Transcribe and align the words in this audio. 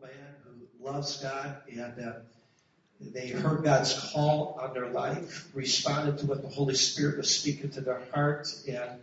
wonderful 0.00 0.08
man 0.08 0.34
who 0.44 0.84
loves 0.84 1.22
God 1.22 1.56
and 1.70 2.00
uh, 2.00 2.12
they 3.00 3.28
heard 3.28 3.64
God's 3.64 4.12
call 4.12 4.58
on 4.60 4.74
their 4.74 4.88
life, 4.88 5.48
responded 5.54 6.18
to 6.18 6.26
what 6.26 6.42
the 6.42 6.48
Holy 6.48 6.74
Spirit 6.74 7.16
was 7.16 7.34
speaking 7.34 7.70
to 7.70 7.80
their 7.80 8.00
heart, 8.14 8.48
and 8.68 9.00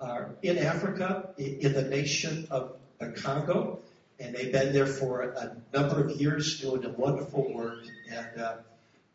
are 0.00 0.30
in 0.42 0.56
Africa, 0.58 1.30
in 1.36 1.72
the 1.72 1.82
nation 1.82 2.46
of 2.50 2.76
the 3.00 3.10
Congo, 3.10 3.80
and 4.20 4.34
they've 4.34 4.52
been 4.52 4.72
there 4.72 4.86
for 4.86 5.22
a 5.22 5.56
number 5.74 6.04
of 6.04 6.20
years 6.20 6.60
doing 6.60 6.84
a 6.84 6.90
wonderful 6.90 7.52
work. 7.52 7.84
And 8.10 8.40
uh, 8.40 8.56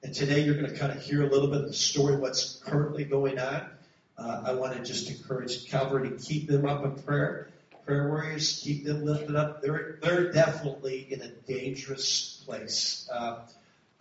and 0.04 0.14
today 0.14 0.42
you're 0.42 0.56
going 0.56 0.70
to 0.70 0.78
kind 0.78 0.92
of 0.92 1.02
hear 1.02 1.24
a 1.24 1.30
little 1.30 1.48
bit 1.48 1.62
of 1.62 1.68
the 1.68 1.74
story, 1.74 2.18
what's 2.18 2.62
currently 2.66 3.06
going 3.06 3.40
on. 3.40 3.70
Uh, 4.18 4.44
I 4.46 4.54
want 4.54 4.74
to 4.74 4.84
just 4.84 5.10
encourage 5.10 5.70
Calvary 5.70 6.10
to 6.10 6.16
keep 6.18 6.48
them 6.48 6.66
up 6.66 6.84
in 6.84 6.96
prayer. 7.04 7.50
Prayer 7.86 8.08
warriors, 8.08 8.62
keep 8.64 8.84
them 8.84 9.06
lifted 9.06 9.36
up. 9.36 9.62
They're 9.62 10.00
they're 10.02 10.32
definitely 10.32 11.08
in 11.10 11.22
a 11.22 11.28
dangerous 11.28 12.44
place. 12.46 13.08
Uh, 13.14 13.42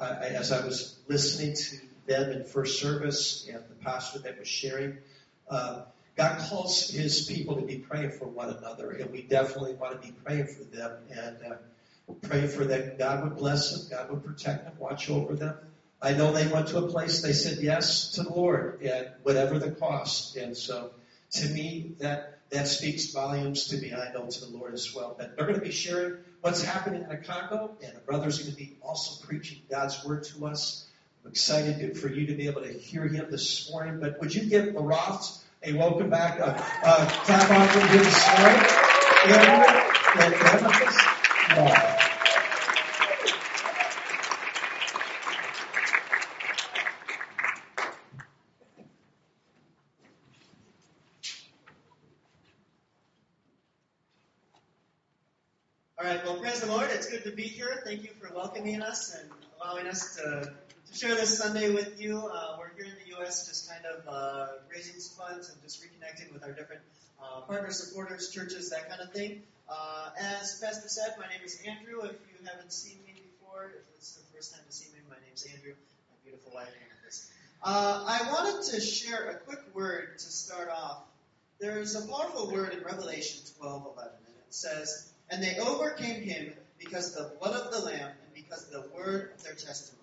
I, 0.01 0.11
as 0.29 0.53
I 0.53 0.65
was 0.65 0.99
listening 1.07 1.55
to 1.55 1.77
them 2.07 2.33
in 2.33 2.45
first 2.45 2.81
service 2.81 3.47
and 3.47 3.63
the 3.69 3.75
pastor 3.85 4.21
that 4.21 4.39
was 4.39 4.49
sharing, 4.49 4.97
uh, 5.51 5.83
God 6.17 6.39
calls 6.39 6.89
His 6.89 7.27
people 7.27 7.57
to 7.57 7.63
be 7.63 7.77
praying 7.77 8.13
for 8.13 8.27
one 8.27 8.49
another, 8.49 8.91
and 8.93 9.11
we 9.11 9.21
definitely 9.21 9.75
want 9.75 10.01
to 10.01 10.09
be 10.09 10.15
praying 10.25 10.47
for 10.47 10.65
them 10.65 10.93
and 11.11 11.37
uh, 11.53 11.57
praying 12.23 12.49
for 12.49 12.65
that 12.65 12.99
God 12.99 13.23
would 13.23 13.37
bless 13.37 13.71
them, 13.71 13.99
God 13.99 14.11
would 14.11 14.25
protect 14.25 14.65
them, 14.65 14.75
watch 14.79 15.11
over 15.11 15.35
them. 15.35 15.57
I 16.01 16.13
know 16.13 16.33
they 16.33 16.47
went 16.47 16.69
to 16.69 16.79
a 16.79 16.89
place 16.89 17.23
they 17.23 17.33
said 17.33 17.63
yes 17.63 18.13
to 18.13 18.23
the 18.23 18.33
Lord, 18.33 18.81
and 18.83 19.09
whatever 19.23 19.59
the 19.59 19.73
cost. 19.73 20.37
And 20.37 20.57
so, 20.57 20.93
to 21.33 21.49
me, 21.49 21.93
that 21.99 22.34
that 22.51 22.69
speaks 22.69 23.11
volumes 23.13 23.69
to 23.69 23.77
me. 23.77 23.93
I 23.93 24.13
know 24.13 24.27
to 24.27 24.41
the 24.41 24.57
Lord 24.57 24.75
as 24.75 24.95
well. 24.95 25.15
But 25.17 25.37
they're 25.37 25.47
going 25.47 25.59
to 25.59 25.65
be 25.65 25.73
sharing 25.73 26.19
what's 26.41 26.63
happening 26.63 27.03
in 27.03 27.09
the 27.09 27.17
Congo, 27.17 27.77
and 27.83 27.95
the 27.95 28.01
brother's 28.01 28.39
going 28.39 28.51
to 28.51 28.57
be 28.57 28.77
also 28.83 29.25
preaching 29.27 29.59
God's 29.71 30.05
word 30.05 30.25
to 30.25 30.47
us. 30.47 30.87
I'm 31.25 31.31
excited 31.31 31.97
for 31.99 32.09
you 32.09 32.27
to 32.27 32.35
be 32.35 32.47
able 32.47 32.63
to 32.63 32.73
hear 32.73 33.07
him 33.07 33.31
this 33.31 33.71
morning. 33.71 33.99
But 34.01 34.21
would 34.21 34.35
you 34.35 34.45
give 34.45 34.75
the 34.75 34.81
Roths 34.81 35.43
a 35.63 35.73
welcome 35.73 36.11
back, 36.11 36.39
uh, 36.41 36.55
uh, 36.85 37.09
clap 37.25 37.51
on 37.51 37.69
him 37.69 37.99
this 37.99 38.39
morning? 38.39 38.61
And, 39.27 39.65
and, 40.21 40.35
and, 40.35 41.95
Thank 57.85 58.03
you 58.03 58.11
for 58.19 58.34
welcoming 58.45 58.83
us 58.83 59.17
and 59.19 59.31
allowing 59.59 59.87
us 59.87 60.17
to, 60.17 60.53
to 60.87 60.99
share 60.99 61.15
this 61.15 61.39
Sunday 61.39 61.73
with 61.73 61.99
you. 61.99 62.19
Uh, 62.19 62.57
we're 62.59 62.69
here 62.77 62.85
in 62.85 62.93
the 63.03 63.17
U.S. 63.17 63.49
just 63.49 63.71
kind 63.71 63.87
of 63.87 64.07
uh, 64.07 64.47
raising 64.71 65.01
some 65.01 65.27
funds 65.27 65.49
and 65.49 65.63
just 65.63 65.83
reconnecting 65.83 66.31
with 66.31 66.45
our 66.45 66.53
different 66.53 66.83
uh, 67.23 67.41
partner 67.41 67.71
supporters, 67.71 68.29
churches, 68.29 68.69
that 68.69 68.91
kind 68.91 69.01
of 69.01 69.15
thing. 69.15 69.41
Uh, 69.67 70.11
as 70.21 70.61
Pastor 70.63 70.89
said, 70.89 71.15
my 71.19 71.27
name 71.29 71.41
is 71.43 71.59
Andrew. 71.67 72.03
If 72.03 72.11
you 72.29 72.47
haven't 72.47 72.71
seen 72.71 72.99
me 73.07 73.15
before, 73.15 73.73
if 73.77 73.97
it's 73.97 74.13
the 74.13 74.37
first 74.37 74.53
time 74.53 74.61
to 74.67 74.73
see 74.73 74.93
me, 74.93 74.99
my 75.09 75.17
name's 75.27 75.47
Andrew. 75.55 75.73
My 75.73 76.17
beautiful 76.23 76.53
wife, 76.55 76.69
Amethyst. 76.69 77.31
Uh, 77.63 78.05
I 78.07 78.31
wanted 78.31 78.71
to 78.73 78.81
share 78.83 79.31
a 79.31 79.37
quick 79.37 79.75
word 79.75 80.19
to 80.19 80.25
start 80.27 80.69
off. 80.69 80.99
There's 81.61 81.95
a 81.95 82.07
powerful 82.07 82.53
word 82.53 82.75
in 82.75 82.85
Revelation 82.85 83.41
12:11, 83.59 83.97
and 83.97 84.37
it 84.37 84.53
says, 84.55 85.11
"And 85.31 85.43
they 85.43 85.57
overcame 85.57 86.21
him 86.21 86.53
because 86.79 87.17
of 87.17 87.31
the 87.31 87.37
blood 87.39 87.55
of 87.55 87.73
the 87.73 87.79
Lamb 87.79 88.11
because 88.55 88.75
of 88.75 88.83
the 88.83 88.97
word 88.97 89.33
of 89.35 89.43
their 89.43 89.55
testimony. 89.55 90.03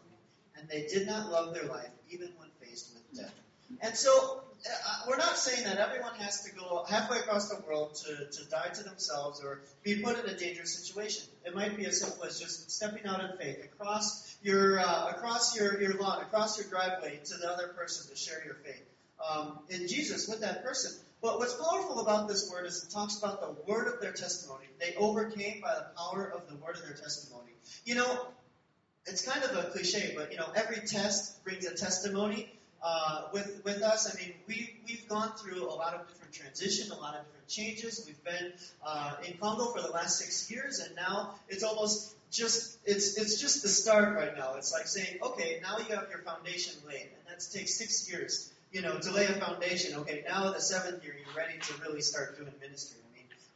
And 0.58 0.68
they 0.70 0.88
did 0.88 1.08
not 1.08 1.32
love 1.32 1.54
their 1.54 1.66
life 1.66 1.90
even 2.10 2.30
when 2.38 2.50
faced 2.62 2.94
with 2.94 3.20
death. 3.20 3.34
And 3.82 3.96
so 3.96 4.42
uh, 4.66 5.02
we're 5.08 5.18
not 5.18 5.38
saying 5.38 5.64
that 5.64 5.78
everyone 5.78 6.14
has 6.16 6.44
to 6.44 6.54
go 6.54 6.84
halfway 6.88 7.20
across 7.20 7.50
the 7.50 7.62
world 7.66 7.96
to, 7.96 8.30
to 8.30 8.50
die 8.50 8.70
to 8.74 8.84
themselves 8.84 9.42
or 9.44 9.62
be 9.84 10.02
put 10.02 10.20
in 10.20 10.26
a 10.30 10.38
dangerous 10.38 10.78
situation. 10.78 11.26
It 11.46 11.56
might 11.56 11.78
be 11.78 11.86
as 11.86 12.02
simple 12.02 12.26
as 12.26 12.40
just 12.40 12.70
stepping 12.70 13.06
out 13.06 13.22
in 13.22 13.38
faith 13.38 13.64
across 13.64 14.36
your 14.44 14.80
uh, 14.80 15.10
across 15.10 15.56
your, 15.56 15.82
your 15.82 15.94
lawn, 15.98 16.22
across 16.22 16.60
your 16.60 16.68
driveway 16.68 17.20
to 17.24 17.38
the 17.38 17.50
other 17.50 17.70
person 17.70 18.12
to 18.12 18.18
share 18.18 18.44
your 18.44 18.56
faith 18.56 18.84
um, 19.30 19.60
in 19.70 19.88
Jesus 19.88 20.28
with 20.28 20.42
that 20.42 20.64
person. 20.64 20.92
But 21.22 21.38
what's 21.38 21.54
powerful 21.54 22.00
about 22.00 22.28
this 22.28 22.50
word 22.52 22.66
is 22.66 22.84
it 22.84 22.92
talks 22.92 23.20
about 23.20 23.42
the 23.42 23.72
word 23.72 23.88
of 23.88 24.02
their 24.02 24.12
testimony. 24.12 24.66
They 24.80 24.96
overcame 24.96 25.62
by 25.62 25.76
the 25.76 25.86
power 25.96 26.26
of 26.36 26.50
the 26.50 26.56
word 26.56 26.76
of 26.76 26.82
their 26.82 26.96
testimony. 26.96 27.52
You 27.86 27.96
know, 27.96 28.28
it's 29.06 29.26
kind 29.28 29.44
of 29.44 29.58
a 29.58 29.70
cliche, 29.72 30.14
but 30.16 30.32
you 30.32 30.38
know, 30.38 30.48
every 30.56 30.86
test 30.86 31.44
brings 31.44 31.66
a 31.66 31.76
testimony. 31.76 32.52
Uh, 32.84 33.28
with 33.32 33.62
with 33.64 33.84
us, 33.84 34.12
I 34.12 34.20
mean, 34.20 34.34
we 34.48 34.76
we've 34.88 35.08
gone 35.08 35.32
through 35.34 35.70
a 35.70 35.76
lot 35.76 35.94
of 35.94 36.08
different 36.08 36.34
transition, 36.34 36.92
a 36.92 36.96
lot 36.96 37.16
of 37.16 37.26
different 37.26 37.48
changes. 37.48 38.04
We've 38.08 38.24
been 38.24 38.54
uh, 38.86 39.16
in 39.28 39.38
Congo 39.38 39.66
for 39.66 39.82
the 39.82 39.92
last 39.92 40.18
six 40.18 40.50
years, 40.50 40.80
and 40.80 40.96
now 40.96 41.36
it's 41.48 41.64
almost 41.64 42.16
just 42.32 42.80
it's 42.86 43.18
it's 43.18 43.40
just 43.40 43.62
the 43.62 43.70
start 43.70 44.16
right 44.16 44.36
now. 44.36 44.56
It's 44.56 44.74
like 44.74 44.88
saying, 44.88 45.20
okay, 45.22 45.60
now 45.62 45.78
you 45.78 45.96
have 45.96 46.08
your 46.10 46.20
foundation 46.20 46.74
laid, 46.88 47.02
and 47.04 47.28
that 47.28 47.46
takes 47.54 47.76
six 47.76 48.10
years 48.10 48.52
you 48.72 48.82
know, 48.82 48.98
to 48.98 49.12
lay 49.12 49.26
a 49.26 49.34
foundation. 49.34 49.98
Okay, 50.00 50.24
now 50.28 50.52
the 50.52 50.62
seventh 50.62 51.04
year, 51.04 51.16
you're 51.20 51.36
ready 51.36 51.60
to 51.60 51.74
really 51.82 52.02
start 52.02 52.38
doing 52.38 52.54
ministry. 52.62 53.01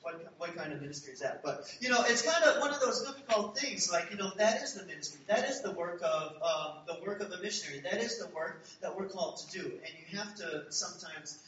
What, 0.06 0.34
what 0.38 0.56
kind 0.56 0.72
of 0.72 0.82
ministry 0.82 1.14
is 1.14 1.22
that? 1.22 1.42
But, 1.42 1.76
you 1.82 1.90
know, 1.90 2.04
it's 2.08 2.22
kind 2.22 2.44
of 2.44 2.62
one 2.62 2.72
of 2.72 2.80
those 2.80 3.02
difficult 3.02 3.58
things. 3.58 3.92
Like, 3.92 4.12
you 4.12 4.18
know, 4.18 4.32
that 4.38 4.62
is 4.62 4.76
the 4.76 4.86
ministry. 4.86 5.20
That 5.26 5.50
is 5.50 5.64
the 5.64 5.72
work 5.72 6.00
of, 6.04 6.34
um, 6.44 6.78
the 6.86 7.04
work 7.04 7.22
of 7.22 7.32
a 7.32 7.42
missionary. 7.42 7.82
That 7.82 8.00
is 8.00 8.20
the 8.20 8.28
work 8.28 8.64
that 8.82 8.96
we're 8.96 9.10
called 9.10 9.38
to 9.38 9.60
do. 9.60 9.66
And 9.66 9.92
you 10.08 10.20
have 10.20 10.36
to 10.36 10.66
sometimes 10.70 11.40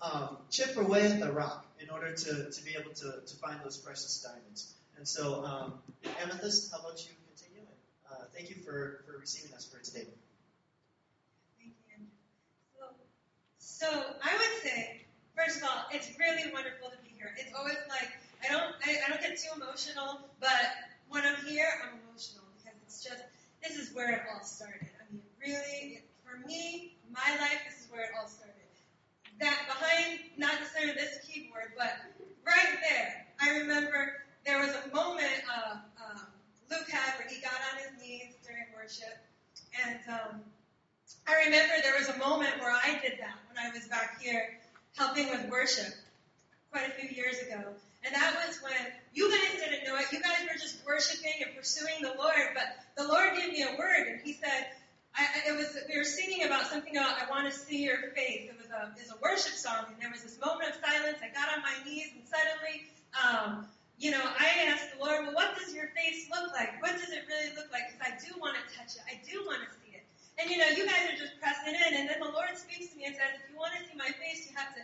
um, 0.00 0.36
chip 0.48 0.76
away 0.76 1.10
at 1.10 1.18
the 1.18 1.32
rock 1.32 1.66
in 1.80 1.90
order 1.90 2.12
to, 2.12 2.50
to 2.52 2.64
be 2.64 2.76
able 2.78 2.92
to, 2.92 3.14
to 3.26 3.36
find 3.42 3.58
those 3.64 3.78
precious 3.78 4.22
diamonds. 4.22 4.74
And 4.96 5.08
so, 5.08 5.44
um, 5.44 5.74
Amethyst, 6.22 6.70
how 6.70 6.78
about 6.78 7.04
you 7.04 7.10
continue? 7.26 7.66
Uh, 8.08 8.26
thank 8.32 8.48
you 8.48 8.62
for, 8.62 9.02
for 9.06 9.18
receiving 9.18 9.52
us 9.56 9.64
for 9.66 9.82
today. 9.82 10.06
Thank 11.58 11.72
you, 11.72 11.72
Andrew. 11.92 12.06
So, 13.58 13.86
so 13.88 13.88
I 14.22 14.36
would 14.36 14.62
say, 14.62 15.04
first 15.36 15.56
of 15.58 15.64
all, 15.64 15.86
it's 15.90 16.08
really 16.16 16.52
wonderful 16.52 16.90
to 16.90 16.96
be 17.02 17.13
here. 17.24 17.34
It's 17.38 17.54
always 17.56 17.80
like 17.88 18.10
I 18.44 18.52
don't 18.52 18.74
I, 18.84 19.00
I 19.06 19.10
don't 19.10 19.20
get 19.20 19.38
too 19.38 19.50
emotional, 19.56 20.20
but 20.40 20.68
when 21.08 21.24
I'm 21.24 21.44
here, 21.46 21.68
I'm 21.82 22.00
emotional 22.04 22.44
because 22.56 22.76
it's 22.84 23.02
just 23.02 23.22
this 23.62 23.76
is 23.76 23.94
where 23.94 24.12
it 24.12 24.22
all 24.32 24.44
started. 24.44 24.88
I 25.00 25.12
mean, 25.12 25.22
really, 25.40 26.02
for 26.24 26.46
me, 26.46 26.96
my 27.10 27.36
life, 27.40 27.60
this 27.68 27.84
is 27.84 27.90
where 27.90 28.02
it 28.02 28.10
all 28.20 28.28
started. 28.28 28.52
That 29.40 29.58
behind, 29.66 30.20
not 30.36 30.60
necessarily 30.60 30.94
this 30.94 31.18
keyboard, 31.26 31.72
but 31.76 31.90
right 32.46 32.78
there, 32.88 33.26
I 33.40 33.58
remember 33.58 34.22
there 34.44 34.60
was 34.60 34.70
a 34.70 34.94
moment 34.94 35.42
uh, 35.50 35.76
um, 35.98 36.26
Luke 36.70 36.88
had 36.88 37.18
where 37.18 37.28
he 37.28 37.40
got 37.40 37.58
on 37.72 37.78
his 37.80 38.00
knees 38.00 38.34
during 38.46 38.66
worship, 38.76 39.16
and 39.84 39.98
um, 40.08 40.40
I 41.26 41.44
remember 41.46 41.74
there 41.82 41.98
was 41.98 42.08
a 42.08 42.18
moment 42.18 42.60
where 42.60 42.70
I 42.70 43.00
did 43.02 43.18
that 43.18 43.38
when 43.48 43.58
I 43.58 43.70
was 43.74 43.88
back 43.88 44.20
here 44.20 44.60
helping 44.96 45.30
with 45.30 45.50
worship 45.50 45.94
quite 46.74 46.90
a 46.90 46.94
few 46.98 47.14
years 47.14 47.38
ago. 47.38 47.62
And 48.02 48.10
that 48.10 48.34
was 48.34 48.58
when 48.58 48.82
you 49.14 49.30
guys 49.30 49.62
didn't 49.62 49.86
know 49.86 49.94
it. 49.94 50.10
You 50.10 50.18
guys 50.18 50.42
were 50.42 50.58
just 50.58 50.82
worshiping 50.84 51.46
and 51.46 51.54
pursuing 51.54 52.02
the 52.02 52.18
Lord. 52.18 52.50
But 52.52 52.82
the 52.98 53.06
Lord 53.06 53.30
gave 53.38 53.54
me 53.54 53.62
a 53.62 53.78
word, 53.78 54.10
and 54.10 54.18
He 54.26 54.34
said, 54.34 54.74
I, 55.14 55.46
it 55.46 55.54
was 55.54 55.70
we 55.86 55.96
were 55.96 56.04
singing 56.04 56.42
about 56.42 56.66
something 56.66 56.98
about 56.98 57.14
I 57.22 57.30
want 57.30 57.46
to 57.46 57.54
see 57.54 57.86
your 57.86 58.10
face. 58.18 58.50
It 58.50 58.58
was 58.58 58.74
a 58.74 58.90
was 58.98 59.14
a 59.14 59.18
worship 59.22 59.54
song, 59.54 59.86
and 59.94 60.02
there 60.02 60.10
was 60.10 60.26
this 60.26 60.36
moment 60.42 60.74
of 60.74 60.82
silence. 60.82 61.22
I 61.22 61.30
got 61.30 61.54
on 61.54 61.62
my 61.62 61.78
knees, 61.86 62.10
and 62.18 62.26
suddenly, 62.26 62.90
um, 63.14 63.70
you 63.96 64.10
know, 64.10 64.20
I 64.20 64.66
asked 64.66 64.98
the 64.98 65.06
Lord, 65.06 65.30
well, 65.30 65.38
what 65.38 65.54
does 65.54 65.70
your 65.70 65.94
face 65.94 66.26
look 66.34 66.50
like? 66.50 66.82
What 66.82 66.98
does 66.98 67.14
it 67.14 67.22
really 67.30 67.54
look 67.54 67.70
like? 67.70 67.94
Because 67.94 68.02
I 68.02 68.12
do 68.18 68.34
want 68.42 68.58
to 68.58 68.64
touch 68.74 68.98
it. 68.98 69.06
I 69.06 69.22
do 69.22 69.46
want 69.46 69.62
to 69.62 69.70
see 69.78 69.94
it. 69.94 70.02
and 70.42 70.50
you 70.50 70.58
know, 70.58 70.66
you 70.74 70.82
guys 70.82 71.14
are 71.14 71.16
just 71.16 71.38
pressing 71.38 71.78
in, 71.78 72.02
and 72.02 72.10
then 72.10 72.18
the 72.18 72.34
Lord 72.34 72.58
speaks 72.58 72.90
to 72.90 72.98
me 72.98 73.06
and 73.06 73.14
says, 73.14 73.38
if 73.38 73.46
you 73.46 73.54
want 73.54 73.78
to 73.78 73.86
see 73.86 73.94
my 73.94 74.10
face, 74.18 74.50
you 74.50 74.52
have 74.58 74.74
to 74.74 74.82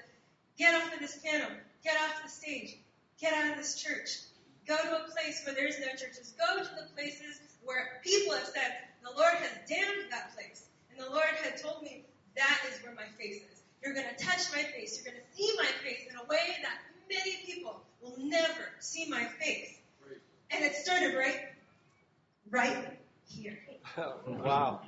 get 0.61 0.75
off 0.75 0.93
of 0.93 1.01
this 1.01 1.17
piano, 1.17 1.47
get 1.83 1.97
off 1.97 2.23
the 2.23 2.29
stage, 2.29 2.77
get 3.19 3.33
out 3.33 3.53
of 3.53 3.57
this 3.57 3.81
church, 3.81 4.21
go 4.69 4.77
to 4.77 5.05
a 5.05 5.11
place 5.11 5.41
where 5.47 5.55
there's 5.55 5.81
no 5.81 5.89
churches, 5.93 6.35
go 6.37 6.63
to 6.63 6.71
the 6.77 6.87
places 6.95 7.41
where 7.65 8.01
people 8.05 8.35
have 8.35 8.45
said, 8.45 8.77
the 9.03 9.11
Lord 9.17 9.33
has 9.33 9.51
damned 9.67 10.13
that 10.13 10.35
place. 10.37 10.67
And 10.91 11.01
the 11.01 11.11
Lord 11.11 11.33
had 11.43 11.57
told 11.63 11.83
me, 11.83 12.05
that 12.37 12.61
is 12.71 12.85
where 12.85 12.95
my 12.95 13.09
face 13.19 13.37
is. 13.37 13.63
You're 13.83 13.95
going 13.95 14.07
to 14.15 14.23
touch 14.23 14.53
my 14.55 14.63
face. 14.63 15.01
You're 15.03 15.15
going 15.15 15.25
to 15.25 15.37
see 15.37 15.51
my 15.57 15.71
face 15.83 16.07
in 16.11 16.17
a 16.17 16.25
way 16.29 16.57
that 16.63 16.79
many 17.09 17.37
people 17.47 17.81
will 18.03 18.17
never 18.19 18.69
see 18.81 19.09
my 19.09 19.25
face. 19.25 19.79
And 20.51 20.63
it 20.63 20.75
started 20.75 21.17
right, 21.17 21.41
right 22.51 22.99
here. 23.27 23.59
wow. 24.27 24.83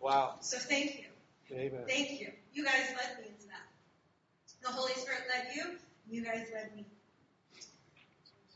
Wow. 0.00 0.34
So 0.40 0.58
thank 0.58 0.98
you. 0.98 1.56
Amen. 1.56 1.82
Thank 1.86 2.20
you. 2.20 2.32
You 2.52 2.64
guys 2.64 2.88
led 2.96 3.24
me. 3.24 3.27
The 4.68 4.74
Holy 4.74 4.92
Spirit 4.92 5.22
led 5.32 5.56
you. 5.56 5.78
You 6.10 6.22
guys 6.22 6.46
led 6.52 6.76
me. 6.76 6.84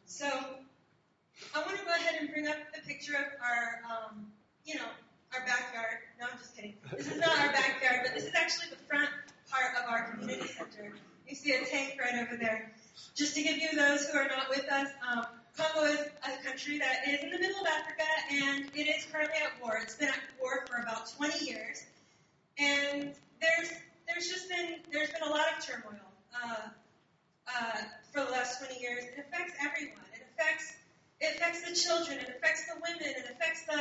So 0.04 0.26
I 0.26 1.58
want 1.60 1.78
to 1.78 1.84
go 1.86 1.90
ahead 1.90 2.16
and 2.20 2.30
bring 2.30 2.46
up 2.48 2.56
the 2.74 2.82
picture 2.86 3.14
of 3.16 3.24
our, 3.40 3.80
um, 3.88 4.26
you 4.66 4.74
know, 4.74 4.84
our 5.32 5.40
backyard. 5.46 6.04
No, 6.20 6.26
I'm 6.30 6.36
just 6.36 6.54
kidding. 6.54 6.74
This 6.94 7.06
is 7.06 7.18
not 7.18 7.30
our 7.38 7.50
backyard, 7.52 8.00
but 8.04 8.14
this 8.14 8.24
is 8.24 8.34
actually 8.34 8.68
the 8.76 8.84
front 8.84 9.08
part 9.50 9.72
of 9.82 9.88
our 9.88 10.10
community 10.12 10.48
center. 10.48 10.92
You 11.26 11.34
see 11.34 11.52
a 11.52 11.64
tank 11.64 11.98
right 11.98 12.20
over 12.20 12.36
there. 12.36 12.72
Just 13.16 13.34
to 13.36 13.42
give 13.42 13.56
you 13.56 13.74
those 13.74 14.06
who 14.08 14.18
are 14.18 14.28
not 14.28 14.50
with 14.50 14.70
us, 14.70 14.90
um, 15.10 15.24
Congo 15.56 15.84
is 15.84 16.00
a 16.24 16.44
country 16.44 16.78
that 16.78 17.08
is 17.08 17.24
in 17.24 17.30
the 17.30 17.38
middle 17.38 17.58
of 17.58 17.66
Africa 17.66 18.04
and 18.30 18.66
it 18.74 18.86
is 18.86 19.06
currently 19.10 19.40
at 19.40 19.62
war. 19.62 19.80
It's 19.82 19.96
been 19.96 20.08
at 20.08 20.20
war 20.38 20.66
for 20.68 20.82
about 20.82 21.10
20 21.16 21.46
years, 21.46 21.86
and 22.58 23.14
there's 23.40 23.72
there's 24.06 24.28
just 24.28 24.48
been 24.48 24.76
there's 24.92 25.10
been 25.10 25.22
a 25.22 25.30
lot 25.30 25.46
of 25.56 25.64
turmoil 25.64 26.01
uh, 26.34 26.69
uh, 27.49 27.79
for 28.12 28.25
the 28.25 28.31
last 28.31 28.58
20 28.64 28.81
years. 28.81 29.05
It 29.05 29.25
affects 29.25 29.52
everyone. 29.61 30.05
It 30.14 30.25
affects 30.32 30.75
it 31.20 31.37
affects 31.38 31.62
the 31.62 31.75
children. 31.76 32.19
It 32.19 32.29
affects 32.34 32.67
the 32.67 32.75
women. 32.82 33.14
It 33.14 33.31
affects 33.31 33.62
the 33.64 33.79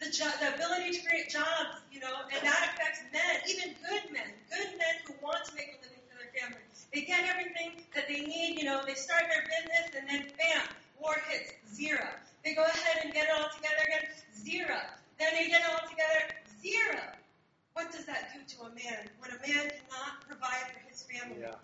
the, 0.00 0.10
jo- 0.10 0.32
the 0.40 0.54
ability 0.56 0.96
to 0.96 1.00
create 1.06 1.28
jobs, 1.28 1.84
you 1.92 2.00
know, 2.00 2.24
and 2.32 2.40
that 2.40 2.72
affects 2.72 3.04
men, 3.12 3.36
even 3.44 3.76
good 3.84 4.10
men, 4.10 4.32
good 4.48 4.72
men 4.80 4.96
who 5.04 5.12
want 5.20 5.44
to 5.44 5.52
make 5.54 5.76
a 5.76 5.78
living 5.84 6.00
for 6.08 6.16
their 6.16 6.32
family. 6.32 6.64
They 6.88 7.04
get 7.04 7.28
everything 7.28 7.84
that 7.94 8.08
they 8.08 8.24
need, 8.24 8.56
you 8.56 8.64
know, 8.64 8.80
they 8.86 8.96
start 8.96 9.28
their 9.28 9.44
business 9.44 9.92
and 9.92 10.08
then 10.08 10.32
bam, 10.40 10.64
war 10.96 11.20
hits 11.28 11.52
zero. 11.68 12.08
They 12.42 12.54
go 12.54 12.64
ahead 12.64 13.04
and 13.04 13.12
get 13.12 13.28
it 13.28 13.34
all 13.36 13.52
together 13.52 13.84
again, 13.92 14.08
zero. 14.32 14.80
Then 15.20 15.28
they 15.36 15.52
get 15.52 15.60
it 15.60 15.68
all 15.68 15.84
together, 15.84 16.32
zero. 16.64 17.04
What 17.74 17.92
does 17.92 18.06
that 18.06 18.32
do 18.32 18.40
to 18.56 18.56
a 18.66 18.70
man 18.72 19.04
when 19.20 19.30
a 19.30 19.40
man 19.44 19.68
cannot 19.68 20.24
provide 20.26 20.72
for 20.72 20.80
his 20.88 21.04
family? 21.04 21.44
Yeah. 21.44 21.60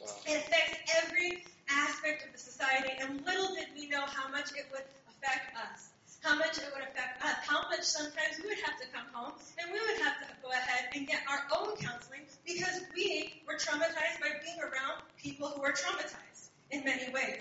Wow. 0.00 0.08
It 0.26 0.38
affects 0.38 0.78
every 1.04 1.44
aspect 1.68 2.26
of 2.26 2.32
the 2.32 2.38
society, 2.38 2.90
and 3.00 3.24
little 3.26 3.54
did 3.54 3.68
we 3.76 3.88
know 3.88 4.04
how 4.06 4.28
much 4.30 4.50
it 4.56 4.66
would 4.72 4.84
affect 5.08 5.54
us. 5.56 5.90
How 6.22 6.36
much 6.36 6.58
it 6.58 6.68
would 6.74 6.84
affect 6.84 7.24
us. 7.24 7.36
How 7.46 7.62
much 7.70 7.82
sometimes 7.82 8.40
we 8.42 8.48
would 8.48 8.60
have 8.64 8.78
to 8.80 8.86
come 8.92 9.06
home 9.12 9.32
and 9.58 9.72
we 9.72 9.80
would 9.80 10.02
have 10.02 10.18
to 10.20 10.26
go 10.42 10.50
ahead 10.50 10.90
and 10.94 11.06
get 11.06 11.22
our 11.28 11.40
own 11.56 11.76
counseling 11.76 12.20
because 12.44 12.82
we 12.94 13.40
were 13.46 13.54
traumatized 13.54 14.20
by 14.20 14.28
being 14.44 14.60
around 14.60 15.00
people 15.16 15.48
who 15.48 15.62
were 15.62 15.72
traumatized 15.72 16.50
in 16.70 16.84
many 16.84 17.10
ways. 17.12 17.40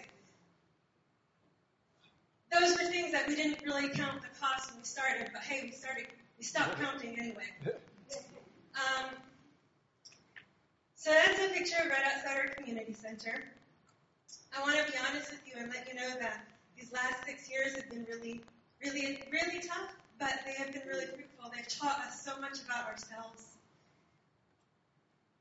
Those 2.52 2.72
were 2.72 2.90
things 2.90 3.12
that 3.12 3.28
we 3.28 3.36
didn't 3.36 3.62
really 3.66 3.90
count 3.90 4.22
the 4.22 4.30
cost 4.40 4.72
when 4.72 4.80
we 4.80 4.86
started, 4.86 5.30
but 5.34 5.44
hey, 5.44 5.62
we 5.64 5.72
started, 5.72 6.08
we 6.38 6.44
stopped 6.46 6.80
counting 6.80 7.20
anyway. 7.20 7.52
Um, 8.76 9.10
so 10.96 11.12
that's 11.12 11.40
a 11.40 11.50
picture 11.54 11.78
right 11.90 12.04
outside 12.14 12.38
our 12.38 12.48
community 12.56 12.94
center. 12.94 13.44
I 14.56 14.62
want 14.62 14.76
to 14.86 14.92
be 14.92 14.98
honest 15.10 15.32
with 15.32 15.42
you 15.46 15.54
and 15.58 15.70
let 15.72 15.88
you 15.88 15.96
know 15.96 16.10
that 16.20 16.46
these 16.78 16.92
last 16.92 17.26
six 17.26 17.50
years 17.50 17.76
have 17.76 17.90
been 17.90 18.06
really, 18.10 18.42
really, 18.84 19.24
really 19.32 19.62
tough, 19.62 19.96
but 20.20 20.34
they 20.46 20.54
have 20.54 20.74
been 20.74 20.82
really 20.88 21.06
fruitful. 21.06 21.52
They've 21.56 21.68
taught 21.68 22.00
us 22.00 22.22
so 22.22 22.40
much 22.42 22.62
about 22.66 22.88
ourselves. 22.88 23.46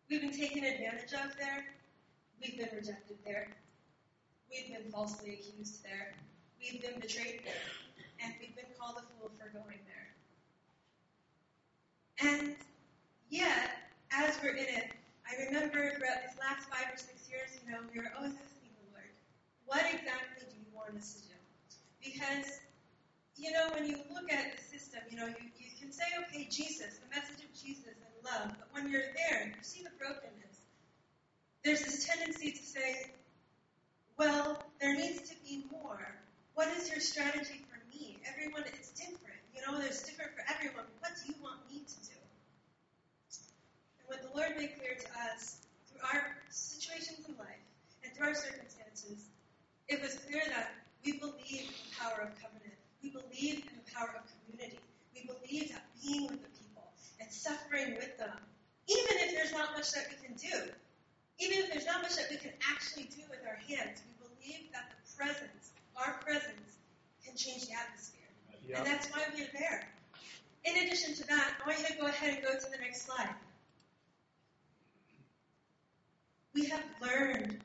We've 0.09 0.21
been 0.21 0.37
taken 0.37 0.65
advantage 0.65 1.13
of 1.13 1.37
there. 1.39 1.65
We've 2.41 2.57
been 2.57 2.69
rejected 2.73 3.19
there. 3.25 3.49
We've 4.51 4.73
been 4.73 4.91
falsely 4.93 5.35
accused 5.35 5.83
there. 5.83 6.15
We've 6.61 6.81
been 6.81 7.01
betrayed 7.01 7.41
there. 7.45 7.67
And 8.23 8.33
we've 8.41 8.55
been 8.55 8.71
called 8.79 8.97
a 8.97 9.03
fool 9.19 9.31
for 9.39 9.49
going 9.51 9.79
there. 9.87 10.09
And 12.31 12.57
yet, 13.31 13.71
as 14.13 14.39
we're 14.43 14.57
in 14.57 14.67
it, 14.67 14.91
I 15.29 15.45
remember 15.45 15.93
throughout 15.93 16.25
these 16.25 16.39
last 16.41 16.65
five 16.73 16.89
or 16.89 16.97
six 16.97 17.29
years, 17.29 17.53
you 17.61 17.71
know, 17.71 17.79
we 17.93 18.01
were 18.01 18.11
always 18.17 18.33
asking 18.33 18.73
the 18.81 18.87
Lord, 18.97 19.13
what 19.69 19.85
exactly 19.85 20.49
do 20.49 20.57
you 20.57 20.67
want 20.73 20.97
us 20.97 21.21
to 21.21 21.29
do? 21.29 21.37
Because, 22.01 22.65
you 23.37 23.53
know, 23.53 23.69
when 23.77 23.85
you 23.85 24.01
look 24.09 24.33
at 24.33 24.57
the 24.57 24.63
system, 24.65 25.05
you 25.13 25.19
know, 25.21 25.29
you, 25.29 25.45
you 25.61 25.69
can 25.79 25.93
say, 25.93 26.09
okay, 26.25 26.49
Jesus, 26.51 26.97
the 27.05 27.11
message 27.13 27.45
of 27.45 27.53
Jesus 27.53 27.93
and 27.93 28.15
love, 28.25 28.57
but 28.57 28.73
when 28.73 28.91
you're 28.91 29.13
there 29.15 29.45
and 29.45 29.53
you 29.53 29.63
see 29.63 29.85
the 29.85 29.93
brokenness, 30.01 30.65
there's 31.63 31.85
this 31.85 32.07
tendency 32.09 32.51
to 32.53 32.65
say, 32.65 33.13
well, 34.17 34.65
there 34.81 34.97
needs 34.97 35.29
to 35.29 35.37
be 35.45 35.63
more. 35.71 36.17
What 36.55 36.69
is 36.75 36.91
your 36.91 37.01
strategy 37.01 37.61
for 37.69 37.79
me? 37.93 38.17
Everyone, 38.27 38.65
it's 38.67 38.91
different. 38.91 39.45
You 39.55 39.61
know, 39.63 39.79
there's 39.79 40.03
different 40.03 40.33
for 40.33 40.43
everyone. 40.49 40.89
What 41.01 41.13
do 41.21 41.31
you 41.31 41.37
want 41.45 41.61
me 41.71 41.85
to 41.85 41.99
do? 42.09 42.17
And 44.01 44.09
what 44.59 44.67
the 44.67 44.75
Lord 44.75 44.75
made 44.75 44.79
clear 44.79 44.97
to 44.99 45.11
us 45.31 45.59
through 45.87 46.03
our 46.03 46.37
situations 46.51 47.27
in 47.29 47.35
life 47.39 47.63
and 48.03 48.13
through 48.15 48.29
our 48.29 48.35
circumstances, 48.35 49.31
it 49.89 50.03
was 50.03 50.19
clear 50.27 50.43
that 50.51 50.75
we 51.05 51.19
believe 51.19 51.71
in 51.71 51.79
the 51.87 51.95
power 51.95 52.27
of 52.27 52.35
covenant. 52.43 52.75
We 53.03 53.11
believe 53.11 53.63
in 53.63 53.75
the 53.79 53.89
power 53.95 54.11
of 54.19 54.27
community. 54.43 54.83
We 55.15 55.31
believe 55.31 55.71
that 55.73 55.87
being 56.03 56.27
with 56.27 56.43
the 56.43 56.53
people 56.59 56.91
and 57.21 57.31
suffering 57.31 57.95
with 57.95 58.19
them, 58.19 58.35
even 58.89 59.15
if 59.23 59.35
there's 59.35 59.53
not 59.53 59.73
much 59.75 59.93
that 59.93 60.11
we 60.11 60.19
can 60.27 60.35
do, 60.37 60.71
even 61.39 61.59
if 61.63 61.71
there's 61.71 61.87
not 61.87 62.03
much 62.03 62.17
that 62.17 62.27
we 62.31 62.37
can 62.37 62.53
actually 62.67 63.07
do 63.15 63.23
with 63.31 63.41
our 63.47 63.59
hands, 63.71 64.03
we 64.03 64.13
believe 64.19 64.73
that 64.75 64.91
the 64.91 64.99
presence, 65.15 65.71
our 65.95 66.19
presence, 66.27 66.83
can 67.23 67.37
change 67.37 67.71
the 67.71 67.75
atmosphere. 67.79 68.27
Yeah. 68.67 68.79
And 68.79 68.87
that's 68.87 69.07
why 69.15 69.23
we're 69.33 69.49
there. 69.55 69.87
In 70.65 70.77
addition 70.83 71.15
to 71.15 71.27
that, 71.29 71.55
I 71.63 71.69
want 71.69 71.79
you 71.79 71.87
to 71.87 71.97
go 72.01 72.07
ahead 72.07 72.35
and 72.35 72.43
go 72.43 72.53
to 72.53 72.71
the 72.71 72.79
next 72.83 73.07
slide. 73.07 73.33
We 76.59 76.67
have 76.71 76.83
learned 77.01 77.61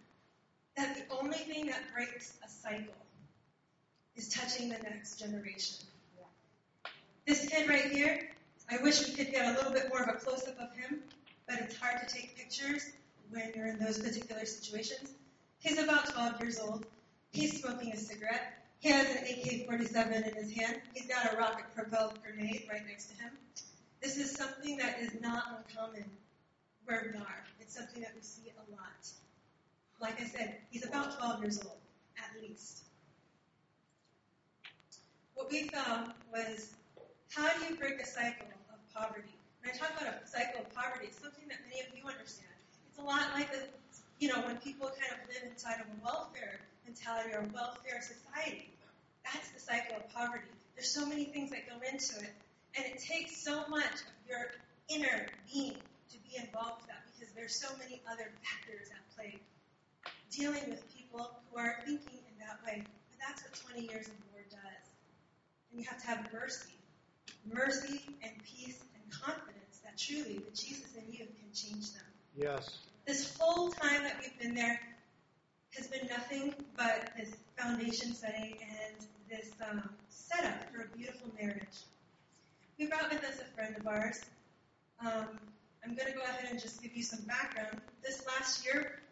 that 0.77 0.95
the 0.95 1.15
only 1.17 1.39
thing 1.39 1.65
that 1.65 1.81
breaks 1.95 2.37
a 2.45 2.47
cycle 2.47 2.93
is 4.15 4.29
touching 4.29 4.69
the 4.69 4.77
next 4.77 5.17
generation. 5.19 5.77
This 7.25 7.49
kid 7.49 7.67
right 7.67 7.85
here, 7.85 8.29
I 8.69 8.77
wish 8.83 9.07
we 9.07 9.15
could 9.15 9.31
get 9.31 9.47
a 9.47 9.57
little 9.57 9.71
bit 9.71 9.89
more 9.89 10.03
of 10.03 10.09
a 10.09 10.19
close 10.19 10.47
up 10.47 10.59
of 10.59 10.77
him, 10.77 10.99
but 11.47 11.59
it's 11.59 11.75
hard 11.75 12.07
to 12.07 12.13
take 12.13 12.37
pictures 12.37 12.91
when 13.31 13.51
you're 13.55 13.65
in 13.65 13.79
those 13.79 13.97
particular 13.97 14.45
situations. 14.45 15.09
He's 15.57 15.79
about 15.79 16.13
12 16.13 16.39
years 16.41 16.59
old. 16.59 16.85
He's 17.31 17.61
smoking 17.61 17.93
a 17.93 17.97
cigarette. 17.97 18.63
He 18.77 18.89
has 18.89 19.07
an 19.07 19.23
AK 19.23 19.65
47 19.65 20.23
in 20.23 20.35
his 20.35 20.51
hand. 20.51 20.81
He's 20.93 21.07
got 21.07 21.33
a 21.33 21.37
rocket 21.37 21.65
propelled 21.73 22.19
grenade 22.21 22.67
right 22.69 22.85
next 22.87 23.07
to 23.07 23.15
him. 23.15 23.31
This 24.03 24.17
is 24.17 24.29
something 24.29 24.77
that 24.77 24.99
is 24.99 25.19
not 25.19 25.45
uncommon 25.57 26.05
where 26.85 27.11
we 27.11 27.19
are. 27.19 27.43
It's 27.59 27.75
something 27.75 28.01
that 28.01 28.11
we 28.15 28.21
see 28.21 28.51
a 28.51 28.71
lot. 28.71 29.07
Like 29.99 30.21
I 30.21 30.25
said, 30.25 30.57
he's 30.69 30.85
about 30.85 31.17
12 31.17 31.41
years 31.41 31.59
old, 31.63 31.77
at 32.17 32.41
least. 32.41 32.83
What 35.35 35.51
we 35.51 35.69
found 35.69 36.13
was 36.31 36.73
how 37.33 37.49
do 37.57 37.65
you 37.65 37.75
break 37.75 37.99
a 37.99 38.05
cycle 38.05 38.47
of 38.71 38.93
poverty? 38.93 39.33
When 39.61 39.73
I 39.73 39.77
talk 39.77 39.91
about 39.99 40.13
a 40.21 40.27
cycle 40.27 40.61
of 40.61 40.73
poverty, 40.75 41.07
it's 41.07 41.21
something 41.21 41.47
that 41.47 41.57
many 41.67 41.81
of 41.81 41.87
you 41.95 42.03
understand. 42.03 42.51
It's 42.89 42.99
a 42.99 43.03
lot 43.03 43.33
like 43.33 43.51
the, 43.51 43.63
you 44.19 44.27
know, 44.27 44.41
when 44.45 44.57
people 44.57 44.87
kind 44.87 45.11
of 45.11 45.27
live 45.27 45.49
inside 45.49 45.79
of 45.79 45.87
a 45.87 46.05
welfare 46.05 46.59
mentality 46.85 47.33
or 47.33 47.39
a 47.39 47.49
welfare 47.53 48.01
society. 48.01 48.69
That's 49.23 49.49
the 49.51 49.59
cycle 49.59 49.95
of 49.97 50.13
poverty. 50.13 50.47
There's 50.75 50.91
so 50.91 51.05
many 51.05 51.25
things 51.25 51.49
that 51.51 51.67
go 51.67 51.75
into 51.87 52.19
it, 52.19 52.33
and 52.75 52.85
it 52.85 52.99
takes 52.99 53.37
so 53.37 53.65
much 53.67 53.93
of 53.93 54.13
your 54.27 54.51
inner 54.89 55.27
being 55.51 55.77
to 56.13 56.19
be 56.21 56.37
involved 56.37 56.85
with 56.85 56.89
that 56.93 57.01
because 57.09 57.33
there's 57.33 57.55
so 57.57 57.67
many 57.81 58.01
other 58.05 58.29
factors 58.45 58.93
at 58.93 59.01
play. 59.17 59.41
Dealing 60.29 60.69
with 60.69 60.81
people 60.93 61.41
who 61.49 61.59
are 61.59 61.77
thinking 61.85 62.21
in 62.29 62.35
that 62.39 62.61
way. 62.65 62.83
But 63.09 63.17
that's 63.19 63.41
what 63.43 63.73
20 63.73 63.89
years 63.89 64.07
of 64.07 64.13
war 64.31 64.45
does. 64.49 64.85
And 65.71 65.81
you 65.81 65.87
have 65.89 66.01
to 66.01 66.07
have 66.07 66.31
mercy. 66.33 66.77
Mercy 67.51 68.01
and 68.21 68.31
peace 68.45 68.79
and 68.93 69.03
confidence 69.11 69.81
that 69.83 69.97
truly 69.97 70.37
the 70.37 70.51
Jesus 70.55 70.95
in 70.95 71.11
you 71.11 71.25
can 71.25 71.51
change 71.53 71.93
them. 71.93 72.05
Yes. 72.35 72.79
This 73.05 73.35
whole 73.37 73.69
time 73.69 74.03
that 74.03 74.17
we've 74.21 74.37
been 74.39 74.55
there 74.55 74.79
has 75.75 75.87
been 75.87 76.07
nothing 76.07 76.53
but 76.77 77.11
this 77.17 77.33
foundation 77.57 78.13
setting 78.13 78.57
and 78.61 79.07
this 79.29 79.51
um, 79.69 79.89
setup 80.09 80.71
for 80.71 80.83
a 80.83 80.97
beautiful 80.97 81.29
marriage. 81.39 81.83
We 82.77 82.87
brought 82.87 83.11
with 83.11 83.23
us 83.23 83.39
a 83.39 83.55
friend 83.55 83.75
of 83.77 83.87
ours. 83.87 84.21
Um, 85.03 85.39
I'm 85.83 85.95
going 85.95 86.07
to 86.07 86.17
go 86.17 86.23
ahead 86.23 86.47
and 86.49 86.59
just 86.59 86.81
give 86.81 86.95
you 86.95 87.03
some 87.03 87.19
background. 87.27 87.81
This 88.01 88.23
last 88.25 88.63
year, 88.63 89.03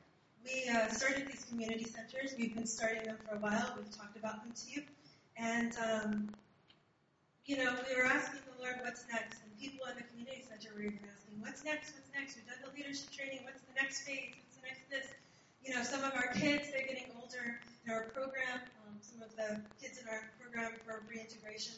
we 0.43 0.71
uh, 0.71 0.87
started 0.87 1.27
these 1.27 1.43
community 1.49 1.83
centers. 1.83 2.33
We've 2.39 2.55
been 2.55 2.65
starting 2.65 3.03
them 3.03 3.17
for 3.27 3.35
a 3.35 3.39
while. 3.39 3.75
We've 3.75 3.91
talked 3.91 4.15
about 4.15 4.43
them 4.43 4.53
to 4.55 4.65
you. 4.71 4.81
And, 5.35 5.75
um, 5.83 6.29
you 7.45 7.57
know, 7.57 7.75
we 7.87 7.95
were 7.95 8.07
asking 8.07 8.39
the 8.47 8.63
Lord, 8.63 8.79
what's 8.83 9.03
next? 9.11 9.43
And 9.43 9.51
people 9.59 9.83
in 9.91 9.99
the 9.99 10.07
community 10.07 10.47
center 10.47 10.71
were 10.71 10.87
even 10.87 11.03
asking, 11.11 11.43
what's 11.43 11.63
next? 11.67 11.91
What's 11.91 12.07
next? 12.15 12.39
We've 12.39 12.47
done 12.47 12.63
the 12.63 12.71
leadership 12.71 13.11
training. 13.11 13.43
What's 13.43 13.61
the 13.67 13.75
next 13.75 14.07
phase? 14.07 14.31
What's 14.39 14.55
the 14.55 14.63
next 14.63 14.87
this? 14.87 15.07
You 15.59 15.75
know, 15.75 15.83
some 15.83 16.07
of 16.07 16.15
our 16.15 16.31
kids, 16.33 16.71
they're 16.71 16.87
getting 16.87 17.11
older 17.19 17.59
in 17.83 17.91
our 17.91 18.07
program. 18.15 18.63
Um, 18.87 18.95
some 19.03 19.19
of 19.19 19.35
the 19.35 19.59
kids 19.83 19.99
in 19.99 20.07
our 20.07 20.31
program 20.39 20.71
for 20.87 21.03
reintegration. 21.03 21.75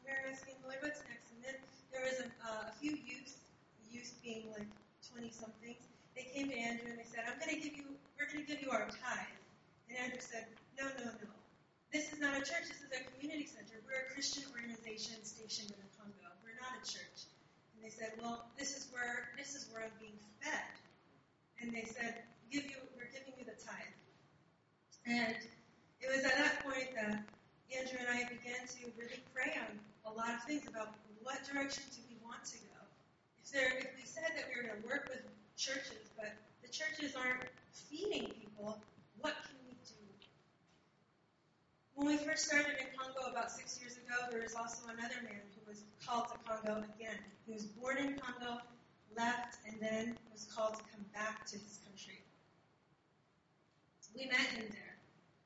We 0.00 0.08
were 0.08 0.32
asking 0.32 0.56
the 0.64 0.72
Lord, 0.72 0.80
what's 0.80 1.04
next? 1.12 1.28
And 1.36 1.44
then 1.44 1.56
there 1.92 2.08
was 2.08 2.24
a, 2.24 2.28
uh, 2.40 2.72
a 2.72 2.74
few 2.80 2.96
youth, 2.96 3.43
youth 3.94 4.12
being 4.22 4.50
like 4.50 4.66
20 5.14 5.30
somethings. 5.30 5.86
They 6.18 6.26
came 6.34 6.50
to 6.50 6.58
Andrew 6.58 6.90
and 6.90 6.98
they 6.98 7.06
said, 7.06 7.24
I'm 7.30 7.38
going 7.38 7.54
to 7.54 7.60
give 7.62 7.78
you, 7.78 7.86
we're 8.18 8.26
going 8.26 8.42
to 8.42 8.48
give 8.50 8.60
you 8.62 8.70
our 8.74 8.90
tithe. 8.90 9.38
And 9.88 9.98
Andrew 9.98 10.20
said, 10.20 10.50
no, 10.74 10.90
no, 10.98 11.14
no. 11.14 11.30
This 11.94 12.10
is 12.10 12.18
not 12.18 12.34
a 12.34 12.42
church, 12.42 12.66
this 12.66 12.82
is 12.82 12.90
a 12.90 13.06
community 13.14 13.46
center. 13.46 13.78
We're 13.86 14.10
a 14.10 14.10
Christian 14.10 14.42
organization 14.50 15.14
stationed 15.22 15.70
in 15.70 15.78
the 15.78 15.90
Congo. 15.94 16.26
We're 16.42 16.58
not 16.58 16.74
a 16.74 16.82
church. 16.82 17.30
And 17.70 17.86
they 17.86 17.94
said, 17.94 18.18
Well, 18.18 18.50
this 18.58 18.74
is 18.74 18.90
where 18.90 19.30
this 19.38 19.54
is 19.54 19.70
where 19.70 19.86
I'm 19.86 19.94
being 20.02 20.18
fed. 20.42 20.74
And 21.62 21.70
they 21.70 21.86
said, 21.86 22.26
Give 22.50 22.66
you 22.66 22.82
we're 22.98 23.14
giving 23.14 23.38
you 23.38 23.46
the 23.46 23.54
tithe. 23.62 23.94
And 25.06 25.38
it 26.02 26.08
was 26.10 26.26
at 26.26 26.34
that 26.34 26.66
point 26.66 26.90
that 26.98 27.22
Andrew 27.70 27.98
and 28.02 28.10
I 28.10 28.26
began 28.26 28.66
to 28.66 28.90
really 28.98 29.22
pray 29.30 29.54
on 29.54 29.78
a 30.10 30.12
lot 30.18 30.34
of 30.34 30.42
things 30.50 30.66
about 30.66 30.98
what 31.22 31.46
direction 31.46 31.86
do 31.94 32.02
we 32.10 32.18
want 32.26 32.42
to 32.50 32.58
go. 32.58 32.73
There 33.52 33.78
if 33.78 33.94
we 33.94 34.04
said 34.04 34.32
that 34.34 34.46
we 34.50 34.60
were 34.60 34.66
gonna 34.66 34.86
work 34.86 35.08
with 35.08 35.22
churches, 35.56 36.10
but 36.16 36.32
the 36.62 36.68
churches 36.68 37.14
aren't 37.14 37.46
feeding 37.70 38.32
people, 38.40 38.82
what 39.20 39.34
can 39.46 39.54
we 39.68 39.76
do? 39.86 39.94
When 41.94 42.08
we 42.08 42.16
first 42.16 42.46
started 42.46 42.74
in 42.80 42.86
Congo 42.98 43.30
about 43.30 43.52
six 43.52 43.78
years 43.80 43.96
ago, 43.96 44.26
there 44.30 44.42
was 44.42 44.54
also 44.56 44.88
another 44.88 45.22
man 45.22 45.38
who 45.54 45.70
was 45.70 45.82
called 46.04 46.26
to 46.32 46.38
Congo 46.48 46.82
again. 46.96 47.18
He 47.46 47.52
was 47.52 47.64
born 47.64 47.98
in 47.98 48.18
Congo, 48.18 48.60
left, 49.16 49.58
and 49.68 49.76
then 49.80 50.18
was 50.32 50.48
called 50.52 50.74
to 50.74 50.82
come 50.90 51.04
back 51.14 51.46
to 51.46 51.56
his 51.56 51.78
country. 51.86 52.18
We 54.16 54.26
met 54.26 54.40
him 54.40 54.66
there. 54.70 54.96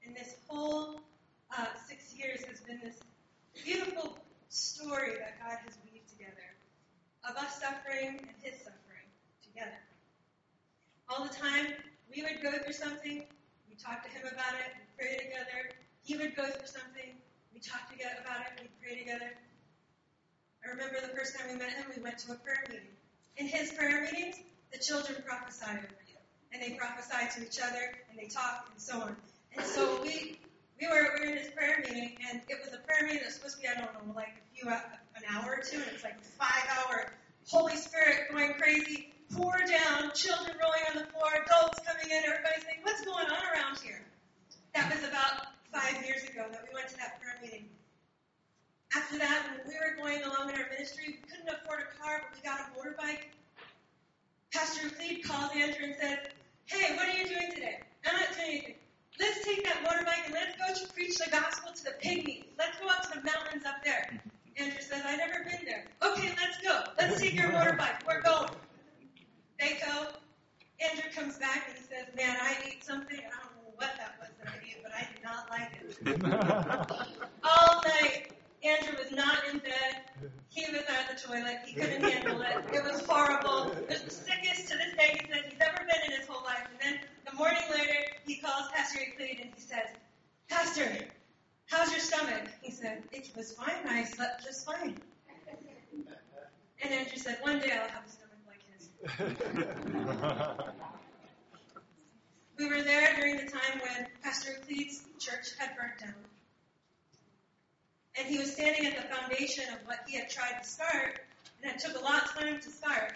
And 0.06 0.16
this 0.16 0.36
whole 0.46 1.00
uh, 1.56 1.66
six 1.86 2.14
years 2.14 2.44
has 2.44 2.60
been 2.60 2.80
this 2.82 3.00
beautiful 3.64 4.16
story 4.48 5.12
that 5.18 5.38
God 5.40 5.58
has 5.64 5.76
of 7.24 7.36
us 7.36 7.60
suffering 7.60 8.20
and 8.20 8.36
his 8.42 8.60
suffering 8.60 9.08
together. 9.42 9.80
All 11.08 11.24
the 11.24 11.34
time, 11.34 11.72
we 12.12 12.22
would 12.22 12.42
go 12.42 12.52
through 12.52 12.76
something, 12.76 13.24
we 13.68 13.74
talk 13.76 14.04
to 14.04 14.10
him 14.10 14.26
about 14.26 14.54
it, 14.60 14.76
we 14.76 14.84
pray 14.96 15.16
together. 15.16 15.72
He 16.02 16.16
would 16.16 16.36
go 16.36 16.46
through 16.46 16.68
something, 16.68 17.16
we 17.52 17.60
talk 17.60 17.90
together 17.90 18.20
about 18.24 18.46
it, 18.46 18.62
we 18.62 18.68
pray 18.80 18.98
together. 18.98 19.32
I 20.64 20.70
remember 20.70 21.00
the 21.00 21.14
first 21.16 21.38
time 21.38 21.48
we 21.48 21.58
met 21.58 21.72
him, 21.72 21.86
we 21.94 22.02
went 22.02 22.18
to 22.26 22.32
a 22.32 22.36
prayer 22.36 22.64
meeting. 22.68 22.92
In 23.36 23.46
his 23.46 23.72
prayer 23.72 24.02
meetings, 24.02 24.36
the 24.72 24.78
children 24.78 25.22
prophesy 25.24 25.70
over 25.70 26.02
you. 26.06 26.18
And 26.52 26.62
they 26.62 26.76
prophesy 26.76 27.40
to 27.40 27.46
each 27.46 27.60
other, 27.62 27.94
and 28.10 28.18
they 28.18 28.26
talk, 28.26 28.68
and 28.72 28.80
so 28.80 29.00
on. 29.00 29.16
And 29.56 29.64
so 29.64 30.00
we 30.02 30.38
we 30.80 30.86
were, 30.86 31.10
we 31.18 31.26
were 31.26 31.32
in 31.32 31.38
his 31.38 31.50
prayer 31.50 31.82
meeting, 31.82 32.16
and 32.30 32.40
it 32.48 32.58
was 32.64 32.72
a 32.72 32.78
prayer 32.86 33.02
meeting 33.02 33.18
that 33.18 33.26
was 33.26 33.34
supposed 33.34 33.56
to 33.56 33.62
be, 33.62 33.68
I 33.68 33.74
don't 33.80 33.90
know, 34.06 34.14
like 34.14 34.38
a 34.38 34.44
few, 34.54 34.70
an 34.70 34.78
hour 35.30 35.58
or 35.58 35.62
two, 35.62 35.78
and 35.78 35.86
it's 35.92 36.04
like 36.04 36.20
five 36.38 36.64
hour 36.78 37.12
Holy 37.48 37.76
Spirit 37.76 38.28
going 38.30 38.52
crazy, 38.54 39.12
pour 39.32 39.56
down, 39.64 40.12
children 40.14 40.56
rolling 40.60 40.84
on 40.90 40.94
the 41.00 41.06
floor, 41.12 41.32
adults 41.44 41.80
coming 41.80 42.10
in, 42.10 42.22
everybody 42.24 42.60
saying, 42.60 42.80
what's 42.82 43.04
going 43.04 43.26
on 43.26 43.42
around 43.52 43.78
here? 43.80 44.04
That 44.74 44.92
was 44.92 45.02
about 45.04 45.48
five 45.72 46.04
years 46.04 46.24
ago 46.24 46.44
that 46.50 46.64
we 46.68 46.74
went 46.74 46.88
to 46.88 46.96
that 46.96 47.20
prayer 47.20 47.40
meeting. 47.42 47.68
After 48.94 49.18
that, 49.18 49.48
when 49.48 49.68
we 49.68 49.74
were 49.80 49.96
going 49.96 50.22
along 50.24 50.50
in 50.50 50.60
our 50.60 50.68
ministry, 50.70 51.20
we 51.20 51.28
couldn't 51.28 51.48
afford 51.48 51.80
a 51.88 52.02
car, 52.02 52.22
but 52.24 52.36
we 52.36 52.44
got 52.44 52.60
a 52.60 52.68
motorbike. 52.76 53.32
Pastor 54.52 54.88
Cleve 54.90 55.24
calls 55.24 55.52
Andrew 55.54 55.84
and 55.84 55.96
says, 56.00 56.18
Hey, 56.64 56.96
what 56.96 57.08
are 57.08 57.16
you 57.16 57.24
doing 57.28 57.52
today? 57.52 57.80
I'm 58.06 58.16
not 58.16 58.32
doing 58.36 58.48
anything. 58.48 58.74
Let's 59.20 59.44
take 59.44 59.64
that 59.64 59.84
motorbike 59.84 60.26
and 60.26 60.34
let's 60.34 60.56
go 60.56 60.86
to 60.86 60.92
preach 60.92 61.16
the 61.18 61.30
gospel 61.30 61.72
to 61.72 61.84
the 61.84 61.96
pygmies. 62.02 62.44
Let's 62.58 62.78
go 62.78 62.88
up 62.88 63.02
to 63.10 63.18
the 63.18 63.24
mountains 63.24 63.64
up 63.66 63.84
there. 63.84 64.20
Andrew 64.58 64.80
says, 64.80 65.02
I've 65.06 65.18
never 65.18 65.44
been 65.44 65.64
there. 65.64 65.84
Okay, 66.02 66.34
let's 66.36 66.58
go. 66.62 66.82
Let's 66.98 67.20
take 67.20 67.34
your 67.34 67.50
motorbike. 67.50 68.06
We're 68.06 68.22
going. 68.22 68.50
They 69.60 69.78
go. 69.84 70.08
Andrew 70.80 71.10
comes 71.14 71.38
back 71.38 71.68
and 71.68 71.76
he 71.76 71.84
says, 71.84 72.06
Man, 72.16 72.36
I 72.40 72.56
ate 72.66 72.84
something. 72.84 73.18
I 73.18 73.42
don't 73.42 73.54
know 73.56 73.72
what 73.74 73.90
that 73.96 74.16
was 74.20 74.30
that 74.38 74.52
I 74.52 74.58
ate, 74.64 74.82
but 74.82 74.92
I 74.92 75.08
did 75.12 75.22
not 75.22 75.48
like 75.50 75.70
it. 75.80 77.18
All 77.44 77.82
night, 77.82 78.32
Andrew 78.64 78.96
was 79.02 79.12
not 79.12 79.38
in 79.52 79.58
bed. 79.58 80.32
He 80.48 80.70
was 80.72 80.82
at 80.88 81.08
the 81.16 81.28
toilet. 81.28 81.58
He 81.64 81.74
couldn't 81.74 82.02
handle 82.02 82.40
it. 82.42 82.64
It 82.72 82.82
was 82.84 83.04
horrible. 83.06 83.72
It 83.72 83.88
was 83.88 84.02
the 84.02 84.10
sickest 84.10 84.68
to 84.68 84.76
this 84.76 84.94
day 84.96 85.20
he 85.20 85.32
says 85.32 85.42
he's 85.50 85.60
ever 85.60 85.78
been 85.78 86.12
in 86.12 86.18
his 86.18 86.28
whole 86.28 86.44
life. 86.44 86.66
And 86.70 86.80
then 86.80 87.00
the 87.28 87.36
morning 87.36 87.62
later, 87.72 88.10
he 88.26 88.36
calls 88.36 88.70
Pastor 88.74 89.00
Euclid 89.00 89.38
and 89.40 89.50
he 89.54 89.60
says, 89.60 89.86
Pastor, 90.48 90.90
how's 91.68 91.90
your 91.90 92.00
stomach? 92.00 92.48
He 92.62 92.70
said, 92.70 93.04
it 93.12 93.30
was 93.36 93.52
fine. 93.52 93.86
I 93.88 94.04
slept 94.04 94.44
just 94.44 94.66
fine. 94.66 94.96
And 96.82 96.94
Andrew 96.94 97.16
said, 97.16 97.38
one 97.42 97.60
day 97.60 97.72
I'll 97.72 97.88
have 97.88 98.04
a 98.04 98.10
stomach 98.10 98.38
like 98.46 98.62
his. 98.72 98.88
we 102.58 102.68
were 102.68 102.82
there 102.82 103.14
during 103.16 103.36
the 103.36 103.50
time 103.50 103.80
when 103.80 104.06
Pastor 104.22 104.52
Euclid's 104.52 105.04
church 105.18 105.48
had 105.58 105.76
burnt 105.76 105.98
down. 105.98 106.14
And 108.18 108.26
he 108.26 108.38
was 108.38 108.52
standing 108.52 108.86
at 108.86 108.96
the 108.96 109.14
foundation 109.14 109.64
of 109.72 109.86
what 109.86 110.00
he 110.06 110.16
had 110.16 110.28
tried 110.28 110.60
to 110.60 110.68
start, 110.68 111.20
and 111.62 111.72
it 111.72 111.78
took 111.78 111.96
a 112.00 112.04
lot 112.04 112.24
of 112.24 112.34
time 112.34 112.60
to 112.60 112.70
start. 112.70 113.12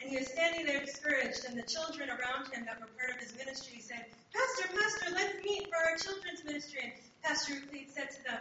And 0.00 0.10
he 0.10 0.18
was 0.18 0.26
standing 0.28 0.66
there 0.66 0.84
discouraged, 0.84 1.46
and 1.48 1.58
the 1.58 1.62
children 1.62 2.10
around 2.10 2.52
him 2.52 2.66
that 2.66 2.80
were 2.80 2.88
part 2.98 3.16
of 3.16 3.20
his 3.20 3.34
ministry 3.36 3.80
said, 3.80 4.04
Pastor, 4.34 4.68
Pastor, 4.76 5.14
let's 5.14 5.42
meet 5.42 5.68
for 5.68 5.76
our 5.76 5.96
children's 5.96 6.44
ministry. 6.44 6.92
Pastor 7.26 7.54
Euclid 7.54 7.90
said 7.92 8.08
to 8.10 8.22
them, 8.22 8.40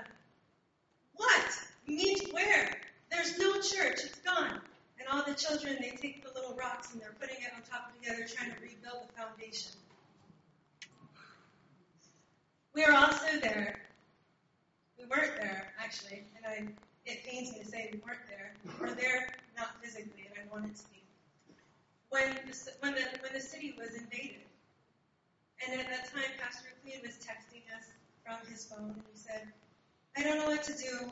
What? 1.15 1.59
Meet 1.87 2.31
where? 2.31 2.77
There's 3.09 3.37
no 3.39 3.53
church, 3.53 3.99
it's 4.03 4.19
gone. 4.19 4.61
And 4.99 5.07
all 5.11 5.23
the 5.25 5.33
children, 5.33 5.77
they 5.81 5.97
take 5.99 6.23
the 6.23 6.31
little 6.39 6.55
rocks 6.55 6.93
and 6.93 7.01
they're 7.01 7.15
putting 7.19 7.37
it 7.37 7.49
on 7.55 7.63
top 7.63 7.89
of 7.89 7.99
together, 7.99 8.27
trying 8.31 8.53
to 8.53 8.61
rebuild 8.61 9.07
the 9.07 9.13
foundation. 9.13 9.71
We 12.75 12.83
are 12.83 12.93
also 12.93 13.39
there. 13.41 13.79
We 14.99 15.05
weren't 15.05 15.35
there, 15.37 15.73
actually, 15.83 16.23
and 16.37 16.45
I, 16.45 17.09
it 17.09 17.23
pains 17.25 17.53
me 17.53 17.59
to 17.59 17.65
say 17.65 17.89
we 17.91 17.99
weren't 18.05 18.27
there. 18.29 18.53
We 18.65 18.87
were 18.87 18.93
there, 18.93 19.29
not 19.57 19.81
physically, 19.81 20.29
and 20.29 20.35
I 20.37 20.53
wanted 20.53 20.75
to 20.75 20.83
be 20.89 21.01
when 22.09 22.35
the, 22.35 22.71
when 22.81 22.93
the, 22.93 23.01
when 23.21 23.33
the 23.33 23.41
city 23.41 23.75
was 23.79 23.95
invaded. 23.95 24.45
And 25.65 25.79
at 25.79 25.87
that 25.89 26.13
time, 26.13 26.29
Pastor 26.39 26.69
Clean 26.83 27.01
was 27.01 27.15
texting 27.17 27.65
us 27.75 27.89
from 28.25 28.37
his 28.51 28.65
phone, 28.65 28.89
and 28.89 29.03
he 29.11 29.17
said, 29.17 29.47
I 30.17 30.23
don't 30.23 30.37
know 30.37 30.47
what 30.47 30.63
to 30.63 30.73
do. 30.73 31.11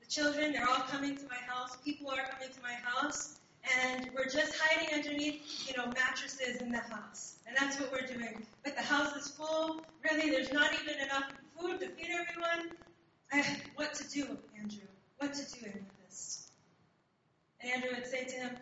The 0.00 0.06
children, 0.08 0.52
they're 0.52 0.68
all 0.68 0.80
coming 0.80 1.16
to 1.16 1.24
my 1.28 1.40
house. 1.46 1.76
People 1.84 2.10
are 2.10 2.22
coming 2.30 2.52
to 2.54 2.62
my 2.62 2.74
house, 2.74 3.38
and 3.80 4.10
we're 4.14 4.28
just 4.28 4.54
hiding 4.58 4.94
underneath, 4.94 5.68
you 5.68 5.76
know, 5.76 5.86
mattresses 5.86 6.60
in 6.60 6.70
the 6.70 6.78
house. 6.78 7.36
And 7.46 7.56
that's 7.58 7.80
what 7.80 7.90
we're 7.92 8.06
doing. 8.06 8.46
But 8.64 8.76
the 8.76 8.82
house 8.82 9.16
is 9.16 9.28
full. 9.28 9.84
Really, 10.04 10.30
there's 10.30 10.52
not 10.52 10.72
even 10.74 11.00
enough 11.02 11.32
food 11.58 11.80
to 11.80 11.88
feed 11.88 12.10
everyone. 12.10 12.76
I, 13.32 13.44
what 13.76 13.94
to 13.94 14.08
do, 14.08 14.36
Andrew? 14.58 14.88
What 15.18 15.34
to 15.34 15.44
do 15.44 15.70
this? 16.04 16.50
And 17.60 17.72
Andrew 17.72 17.90
would 17.94 18.06
say 18.06 18.24
to 18.24 18.34
him, 18.34 18.56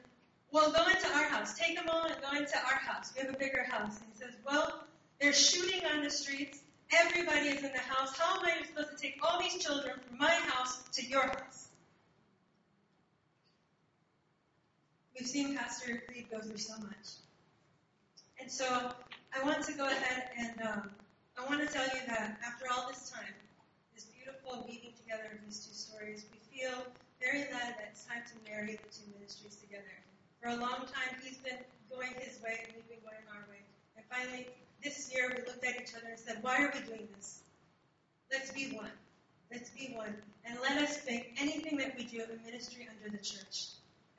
well, 0.50 0.72
go 0.72 0.86
into 0.86 1.08
our 1.14 1.28
house. 1.28 1.58
Take 1.58 1.76
them 1.76 1.86
all 1.90 2.04
and 2.04 2.16
go 2.22 2.36
into 2.36 2.56
our 2.56 2.78
house. 2.78 3.12
We 3.14 3.24
have 3.24 3.34
a 3.34 3.38
bigger 3.38 3.64
house. 3.64 3.98
And 3.98 4.06
he 4.12 4.18
says, 4.18 4.34
Well, 4.46 4.84
they're 5.20 5.32
shooting 5.32 5.84
on 5.86 6.02
the 6.02 6.10
streets. 6.10 6.60
Everybody 6.90 7.48
is 7.48 7.62
in 7.62 7.72
the 7.72 7.78
house. 7.78 8.16
How 8.16 8.40
am 8.40 8.46
I 8.46 8.64
supposed 8.64 8.96
to 8.96 8.96
take 8.96 9.20
all 9.22 9.38
these 9.40 9.62
children 9.62 9.94
from 10.08 10.18
my 10.18 10.32
house 10.32 10.82
to 10.92 11.04
your 11.04 11.22
house? 11.22 11.68
We've 15.18 15.28
seen 15.28 15.54
Pastor 15.56 16.02
Reed 16.08 16.26
go 16.30 16.40
through 16.40 16.56
so 16.56 16.78
much. 16.78 17.20
And 18.40 18.50
so 18.50 18.64
I 18.64 19.44
want 19.44 19.64
to 19.64 19.72
go 19.72 19.84
ahead 19.84 20.30
and 20.38 20.62
um, 20.62 20.90
I 21.36 21.44
want 21.44 21.60
to 21.60 21.66
tell 21.66 21.84
you 21.84 22.00
that 22.06 22.38
after 22.46 22.66
all 22.72 22.88
this 22.88 23.10
time, 23.10 23.34
this 23.94 24.06
beautiful 24.06 24.64
weaving 24.66 24.94
together 24.96 25.28
of 25.34 25.44
these 25.44 25.66
two 25.66 25.74
stories, 25.74 26.24
we 26.32 26.38
feel 26.56 26.72
very 27.20 27.40
led 27.52 27.76
that 27.76 27.90
it's 27.90 28.06
time 28.06 28.22
to 28.24 28.50
marry 28.50 28.78
the 28.78 28.88
two 28.88 29.04
ministries 29.12 29.56
together. 29.56 29.92
For 30.40 30.50
a 30.50 30.56
long 30.56 30.86
time, 30.88 31.18
he's 31.20 31.38
been 31.38 31.58
going 31.90 32.14
his 32.22 32.40
way 32.40 32.64
and 32.64 32.72
we've 32.72 32.88
been 32.88 33.04
going 33.04 33.26
our 33.34 33.44
way. 33.50 33.60
And 33.98 34.06
finally, 34.08 34.48
this 34.82 35.12
year, 35.12 35.28
we 35.30 35.42
looked 35.44 35.64
at 35.64 35.80
each 35.80 35.94
other 35.94 36.08
and 36.10 36.18
said, 36.18 36.38
Why 36.42 36.62
are 36.62 36.72
we 36.74 36.80
doing 36.86 37.08
this? 37.16 37.40
Let's 38.30 38.52
be 38.52 38.72
one. 38.76 38.90
Let's 39.50 39.70
be 39.70 39.92
one. 39.94 40.14
And 40.44 40.58
let 40.60 40.78
us 40.82 40.98
make 41.06 41.34
anything 41.40 41.78
that 41.78 41.96
we 41.96 42.04
do 42.04 42.22
a 42.22 42.44
ministry 42.44 42.88
under 42.88 43.16
the 43.16 43.22
church. 43.22 43.68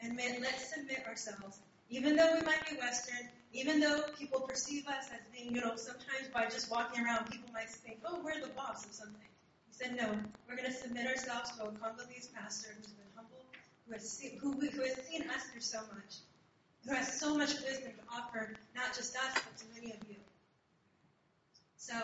And 0.02 0.18
let's 0.18 0.74
submit 0.74 1.06
ourselves. 1.08 1.60
Even 1.90 2.16
though 2.16 2.36
we 2.36 2.46
might 2.46 2.70
be 2.70 2.78
Western, 2.78 3.30
even 3.52 3.80
though 3.80 4.04
people 4.18 4.42
perceive 4.42 4.88
us 4.88 5.10
as 5.12 5.22
being, 5.34 5.56
you 5.56 5.62
know, 5.62 5.76
sometimes 5.76 6.28
by 6.34 6.46
just 6.46 6.70
walking 6.72 7.04
around, 7.04 7.30
people 7.30 7.50
might 7.52 7.70
think, 7.70 8.00
oh, 8.06 8.22
we're 8.24 8.40
the 8.40 8.54
boss 8.54 8.86
of 8.86 8.94
something. 8.94 9.30
He 9.68 9.74
said, 9.74 9.96
no, 9.96 10.08
we're 10.48 10.56
going 10.56 10.68
to 10.68 10.74
submit 10.74 11.08
ourselves 11.08 11.52
to 11.58 11.64
a 11.64 11.72
Congolese 11.72 12.30
pastor 12.36 12.70
who's 12.78 12.88
been 12.88 13.10
who 13.90 13.94
has, 13.96 14.10
seen, 14.10 14.38
who, 14.40 14.52
who 14.52 14.82
has 14.84 14.96
seen 15.08 15.24
us 15.30 15.44
through 15.52 15.62
so 15.62 15.80
much, 15.80 16.22
who 16.86 16.94
has 16.94 17.20
so 17.20 17.36
much 17.36 17.50
wisdom 17.66 17.92
to 17.92 18.16
offer, 18.16 18.54
not 18.76 18.96
just 18.96 19.16
us, 19.16 19.34
but 19.34 19.58
to 19.58 19.66
many 19.74 19.92
of 19.94 19.98
you. 20.08 20.16
So, 21.82 21.96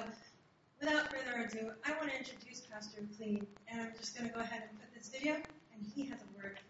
without 0.80 1.12
further 1.12 1.46
ado, 1.46 1.72
I 1.86 1.92
want 2.00 2.10
to 2.10 2.18
introduce 2.18 2.62
Pastor 2.62 3.02
Clean, 3.18 3.46
and 3.68 3.82
I'm 3.82 3.92
just 4.00 4.18
going 4.18 4.30
to 4.30 4.34
go 4.34 4.40
ahead 4.40 4.64
and 4.70 4.80
put 4.80 4.88
this 4.96 5.10
video, 5.10 5.34
and 5.36 5.86
he 5.94 6.06
has 6.06 6.22
a 6.22 6.38
word 6.38 6.62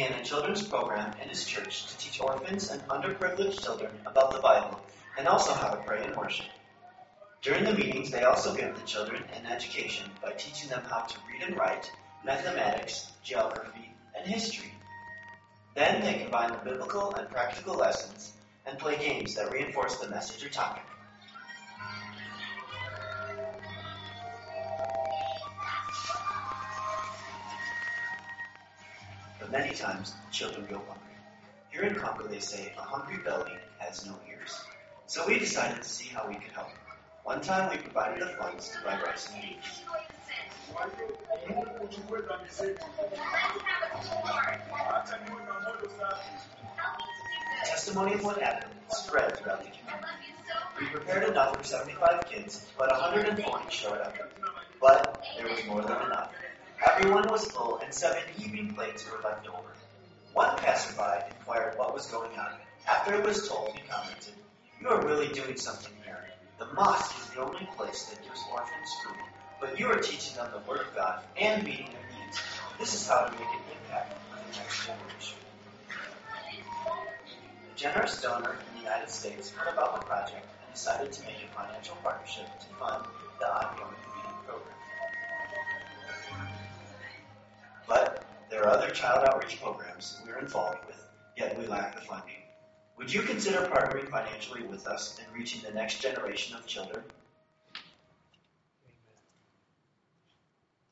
began 0.00 0.18
a 0.18 0.24
children's 0.24 0.62
program 0.62 1.12
in 1.22 1.28
his 1.28 1.44
church 1.44 1.86
to 1.86 1.98
teach 1.98 2.22
orphans 2.22 2.70
and 2.70 2.80
underprivileged 2.88 3.62
children 3.62 3.92
about 4.06 4.32
the 4.32 4.38
Bible 4.38 4.80
and 5.18 5.28
also 5.28 5.52
how 5.52 5.68
to 5.68 5.76
pray 5.82 6.02
and 6.02 6.16
worship. 6.16 6.46
During 7.42 7.64
the 7.64 7.74
meetings, 7.74 8.10
they 8.10 8.22
also 8.22 8.54
give 8.54 8.74
the 8.74 8.86
children 8.86 9.22
an 9.34 9.44
education 9.44 10.10
by 10.22 10.32
teaching 10.32 10.70
them 10.70 10.82
how 10.88 11.00
to 11.00 11.18
read 11.30 11.46
and 11.46 11.54
write, 11.54 11.92
mathematics, 12.24 13.12
geography, 13.22 13.92
and 14.16 14.26
history. 14.26 14.72
Then 15.74 16.00
they 16.00 16.22
combine 16.22 16.52
the 16.52 16.70
biblical 16.70 17.14
and 17.16 17.28
practical 17.28 17.74
lessons 17.74 18.32
and 18.64 18.78
play 18.78 18.96
games 18.96 19.34
that 19.34 19.52
reinforce 19.52 19.96
the 19.96 20.08
message 20.08 20.42
or 20.42 20.48
topic. 20.48 20.89
Many 29.50 29.74
times, 29.74 30.14
children 30.30 30.66
go 30.70 30.78
hungry. 30.78 31.16
Here 31.70 31.82
in 31.82 31.94
Congo, 31.94 32.26
they 32.26 32.40
say, 32.40 32.72
a 32.78 32.82
hungry 32.82 33.18
belly 33.24 33.52
has 33.78 34.06
no 34.06 34.14
ears. 34.28 34.58
So 35.06 35.26
we 35.26 35.38
decided 35.38 35.82
to 35.82 35.88
see 35.88 36.08
how 36.08 36.28
we 36.28 36.34
could 36.34 36.52
help. 36.52 36.70
One 37.24 37.40
time, 37.40 37.70
we 37.70 37.78
provided 37.78 38.22
the 38.22 38.32
funds 38.34 38.70
to 38.70 38.84
buy 38.84 39.00
rice 39.02 39.28
and 39.32 39.42
beans. 39.42 39.82
Testimony 47.64 48.14
of 48.14 48.24
what 48.24 48.40
happened 48.40 48.72
spread 48.88 49.36
throughout 49.36 49.64
the 49.64 49.70
community. 49.70 50.06
We 50.80 50.86
prepared 50.86 51.28
enough 51.28 51.56
for 51.56 51.64
75 51.64 52.24
kids, 52.26 52.66
but 52.78 52.90
140 52.90 53.70
showed 53.70 53.98
up. 53.98 54.14
But 54.80 55.22
there 55.36 55.48
was 55.48 55.64
more 55.66 55.82
than 55.82 56.06
enough. 56.06 56.32
Everyone 56.86 57.28
was 57.28 57.44
full, 57.50 57.78
and 57.84 57.92
seven 57.92 58.22
heaping 58.38 58.74
plates 58.74 59.04
were 59.10 59.20
left 59.22 59.46
over. 59.46 59.68
One 60.32 60.56
passerby 60.56 61.26
inquired 61.30 61.76
what 61.76 61.92
was 61.92 62.06
going 62.06 62.38
on. 62.38 62.52
After 62.88 63.14
it 63.14 63.22
was 63.22 63.46
told, 63.46 63.74
he 63.74 63.82
commented, 63.86 64.32
You 64.80 64.88
are 64.88 65.04
really 65.04 65.28
doing 65.28 65.58
something 65.58 65.92
here. 66.04 66.24
The 66.58 66.72
mosque 66.72 67.18
is 67.18 67.34
the 67.34 67.42
only 67.42 67.68
place 67.76 68.04
that 68.06 68.22
gives 68.24 68.42
orphans 68.50 68.94
food, 69.04 69.16
but 69.60 69.78
you 69.78 69.88
are 69.88 69.98
teaching 69.98 70.36
them 70.36 70.50
the 70.52 70.70
Word 70.70 70.80
of 70.80 70.94
God 70.94 71.22
and 71.36 71.62
meeting 71.64 71.90
their 71.92 72.24
needs. 72.24 72.40
This 72.78 72.94
is 72.94 73.06
how 73.06 73.26
to 73.26 73.32
make 73.32 73.40
an 73.40 73.60
impact 73.82 74.18
on 74.32 74.38
the 74.50 74.56
next 74.56 74.86
generation. 74.86 75.38
A 76.78 77.76
generous 77.76 78.22
donor 78.22 78.56
in 78.68 78.74
the 78.76 78.80
United 78.84 79.10
States 79.10 79.50
heard 79.50 79.70
about 79.70 80.00
the 80.00 80.06
project 80.06 80.46
and 80.64 80.74
decided 80.74 81.12
to 81.12 81.22
make 81.24 81.36
a 81.44 81.54
financial 81.54 81.96
partnership 81.96 82.46
to 82.60 82.66
fund 82.78 83.04
the 83.38 83.46
ongoing 83.46 83.96
But 87.86 88.24
there 88.50 88.62
are 88.64 88.68
other 88.68 88.90
child 88.90 89.26
outreach 89.28 89.60
programs 89.60 90.20
we're 90.26 90.38
involved 90.38 90.84
with, 90.86 91.06
yet 91.36 91.58
we 91.58 91.66
lack 91.66 91.94
the 91.94 92.00
funding. 92.02 92.34
Would 92.98 93.12
you 93.12 93.22
consider 93.22 93.60
partnering 93.66 94.08
financially 94.10 94.62
with 94.62 94.86
us 94.86 95.18
in 95.18 95.24
reaching 95.38 95.62
the 95.62 95.72
next 95.72 96.00
generation 96.02 96.56
of 96.56 96.66
children? 96.66 97.02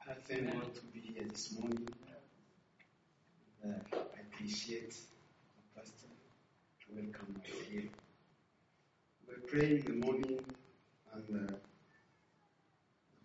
I 0.09 0.15
thank 0.27 0.51
God 0.53 0.75
to 0.75 0.81
be 0.87 1.01
here 1.01 1.25
this 1.29 1.53
morning. 1.59 1.87
Uh, 3.63 3.73
I 3.93 4.21
appreciate 4.33 4.93
the 4.93 5.81
pastor 5.81 6.07
to 6.07 6.95
welcome 6.95 7.35
me 7.45 7.51
here. 7.71 7.91
We're 9.27 9.47
praying 9.47 9.85
in 9.85 10.01
the 10.01 10.07
morning, 10.07 10.41
and 11.13 11.51
uh, 11.51 11.53
the 11.53 11.59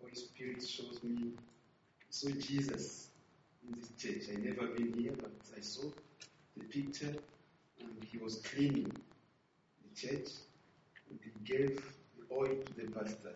Holy 0.00 0.14
Spirit 0.14 0.62
shows 0.68 1.02
me. 1.02 1.32
so 2.10 2.30
Jesus 2.32 3.03
in 3.66 3.78
this 3.80 3.90
church. 3.98 4.34
I 4.36 4.40
never 4.40 4.66
been 4.68 4.92
here, 4.98 5.12
but 5.16 5.32
I 5.56 5.60
saw 5.60 5.82
the 6.56 6.64
picture, 6.64 7.14
and 7.80 8.04
he 8.10 8.18
was 8.18 8.36
cleaning 8.36 8.92
the 8.92 10.00
church, 10.00 10.28
and 11.10 11.18
he 11.22 11.30
gave 11.44 11.82
the 12.18 12.34
oil 12.34 12.54
to 12.64 12.74
the 12.74 12.90
pastor, 12.92 13.34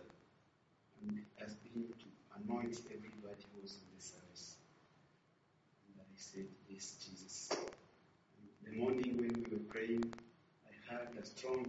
and 1.01 1.21
asked 1.41 1.63
him 1.73 1.85
to 1.99 2.05
anoint 2.43 2.79
everybody 2.87 3.43
who 3.53 3.61
was 3.61 3.73
in 3.73 3.97
the 3.97 4.03
service. 4.03 4.55
And 5.87 6.01
I 6.01 6.15
said, 6.15 6.45
Yes, 6.69 6.95
Jesus. 7.05 7.49
And 7.51 8.73
the 8.73 8.79
morning 8.79 9.17
when 9.17 9.33
we 9.43 9.57
were 9.57 9.63
praying, 9.69 10.13
I 10.67 10.93
heard 10.93 11.09
a 11.21 11.25
strong 11.25 11.65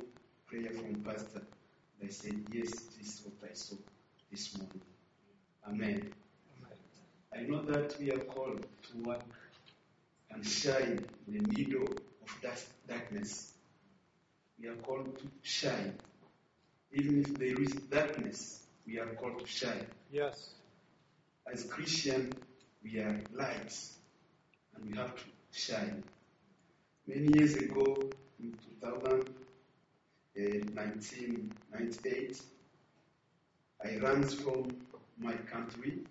prayer 0.46 0.70
from 0.72 0.94
Pastor. 1.02 1.42
And 2.00 2.08
I 2.08 2.12
said, 2.12 2.34
Yes, 2.52 2.70
this 2.98 3.14
is 3.14 3.22
what 3.24 3.50
I 3.50 3.54
saw 3.54 3.76
this 4.30 4.56
morning. 4.56 4.80
Amen. 5.68 6.12
I 7.36 7.42
know 7.42 7.62
that 7.62 7.98
we 8.00 8.10
are 8.10 8.18
called 8.18 8.66
to 8.90 9.02
work 9.02 9.24
and 10.30 10.46
shine 10.46 11.04
in 11.26 11.32
the 11.34 11.48
middle 11.56 11.84
of 11.84 12.40
that 12.42 12.62
darkness. 12.88 13.52
We 14.60 14.68
are 14.68 14.76
called 14.76 15.18
to 15.18 15.24
shine. 15.42 15.94
Even 16.92 17.20
if 17.20 17.34
there 17.38 17.60
is 17.60 17.72
darkness, 17.72 18.66
we 18.86 18.98
are 18.98 19.14
called 19.14 19.38
to 19.38 19.46
shine. 19.46 19.86
Yes. 20.12 20.50
As 21.50 21.64
Christian, 21.64 22.32
we 22.82 22.98
are 22.98 23.20
lights 23.32 23.96
and 24.74 24.90
we 24.90 24.96
have 24.96 25.14
to 25.14 25.22
shine. 25.52 26.02
Many 27.06 27.38
years 27.38 27.54
ago, 27.54 28.10
in 30.34 30.62
1998, 30.74 32.42
I 33.84 33.96
ran 33.98 34.22
from 34.24 34.68
my 35.18 35.34
country. 35.34 36.04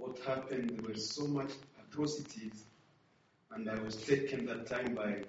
What 0.00 0.18
happened? 0.20 0.70
There 0.70 0.88
were 0.88 0.96
so 0.96 1.26
much 1.26 1.50
atrocities, 1.86 2.64
and 3.52 3.68
I 3.68 3.78
was 3.82 3.96
taken 3.96 4.46
that 4.46 4.66
time 4.66 4.94
by 4.94 5.24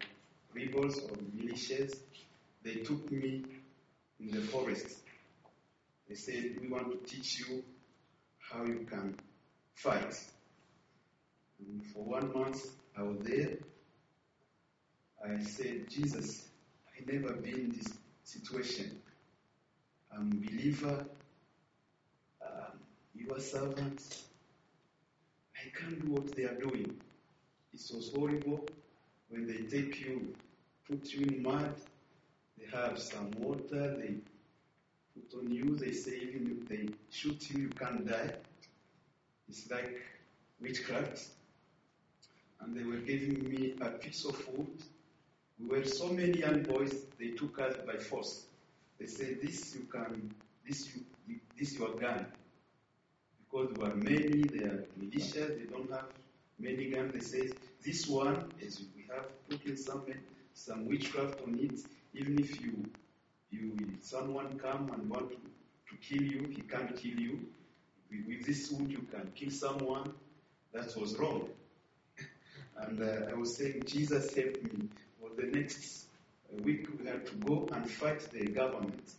rebels 0.56 0.98
or 0.98 1.18
militias. 1.18 1.94
They 2.64 2.76
took 2.76 3.12
me 3.12 3.44
in 4.22 4.32
the 4.32 4.40
forest. 4.40 5.00
They 6.08 6.16
said, 6.16 6.58
"We 6.62 6.70
want 6.70 6.90
to 6.90 6.98
teach 7.16 7.40
you 7.40 7.66
how 8.40 8.64
you 8.64 8.88
can 8.90 9.18
fight." 9.76 10.16
And 11.60 11.86
for 11.88 12.06
one 12.06 12.32
month, 12.34 12.66
I 12.98 13.04
was 13.04 13.20
there. 13.20 13.58
I 15.24 15.44
said, 15.44 15.90
Jesus, 15.90 16.48
I 16.96 17.12
never 17.12 17.34
been 17.34 17.60
in 17.60 17.70
this 17.72 17.94
situation. 18.24 19.02
I'm 20.14 20.32
a 20.32 20.36
believer. 20.48 21.06
Um, 22.42 22.80
you 23.14 23.30
are 23.36 23.40
servants. 23.40 24.31
I 25.64 25.70
can't 25.78 26.04
do 26.04 26.12
what 26.12 26.36
they 26.36 26.44
are 26.44 26.56
doing. 26.56 27.00
It 27.74 27.96
was 27.96 28.12
horrible 28.16 28.66
when 29.30 29.46
they 29.46 29.64
take 29.78 30.02
you, 30.02 30.34
put 30.90 31.14
you 31.14 31.26
in 31.28 31.44
mud. 31.44 31.76
They 32.58 32.66
have 32.76 32.98
some 33.00 33.32
water. 33.38 33.96
They 33.98 34.16
put 35.14 35.40
on 35.40 35.52
you. 35.52 35.76
They 35.76 35.92
say 35.92 36.18
even 36.24 36.58
if 36.60 36.68
they 36.68 36.90
shoot 37.10 37.50
you, 37.52 37.62
you 37.64 37.70
can't 37.70 38.08
die. 38.08 38.34
It's 39.48 39.70
like 39.70 40.02
witchcraft. 40.60 41.28
And 42.62 42.76
they 42.76 42.84
were 42.84 42.98
giving 42.98 43.48
me 43.50 43.76
a 43.82 43.90
piece 43.90 44.26
of 44.26 44.36
wood. 44.50 44.84
We 45.60 45.68
were 45.78 45.86
so 45.86 46.08
many 46.08 46.40
young 46.40 46.64
boys. 46.64 47.06
They 47.20 47.30
took 47.30 47.60
us 47.60 47.76
by 47.86 47.98
force. 47.98 48.46
They 49.00 49.08
said, 49.08 49.42
"This 49.42 49.76
you 49.76 49.86
can, 49.92 50.34
this 50.68 50.90
you, 50.96 51.40
this 51.58 51.78
your 51.78 51.96
gun." 51.96 52.26
Because 53.52 53.74
there 53.74 53.88
were 53.88 53.96
many, 53.96 54.44
they 54.44 54.64
are 54.66 54.86
militias. 55.00 55.34
They 55.60 55.66
don't 55.70 55.92
have 55.92 56.06
many 56.60 56.90
guns. 56.90 57.14
They 57.14 57.20
say, 57.20 57.50
"This 57.84 58.08
one 58.08 58.52
is 58.60 58.82
we 58.96 59.06
have 59.14 59.28
put 59.50 59.66
in 59.66 59.76
some 59.78 60.06
some 60.54 60.88
witchcraft 60.88 61.42
on 61.46 61.60
it. 61.60 61.80
Even 62.14 62.40
if 62.40 62.62
you 62.62 62.86
you 63.52 63.76
someone 64.02 64.58
come 64.58 64.90
and 64.94 65.10
want 65.10 65.30
to, 65.32 65.36
to 65.36 65.96
kill 66.02 66.24
you, 66.24 66.48
he 66.56 66.62
can't 66.62 66.96
kill 66.96 67.20
you. 67.20 67.40
With, 68.10 68.26
with 68.28 68.46
this 68.46 68.72
wood, 68.72 68.90
you 68.90 69.06
can 69.12 69.32
kill 69.36 69.52
someone." 69.52 70.14
That 70.74 70.96
was 70.96 71.18
wrong. 71.18 71.50
And 72.78 73.02
uh, 73.04 73.30
I 73.30 73.34
was 73.34 73.58
saying, 73.58 73.84
Jesus 73.86 74.34
helped 74.34 74.64
me. 74.64 74.88
For 75.20 75.30
the 75.36 75.48
next 75.48 76.06
week, 76.64 76.88
we 76.98 77.06
had 77.06 77.26
to 77.28 77.36
go 77.36 77.68
and 77.74 77.90
fight 77.90 78.22
the 78.32 78.46
government. 78.46 79.12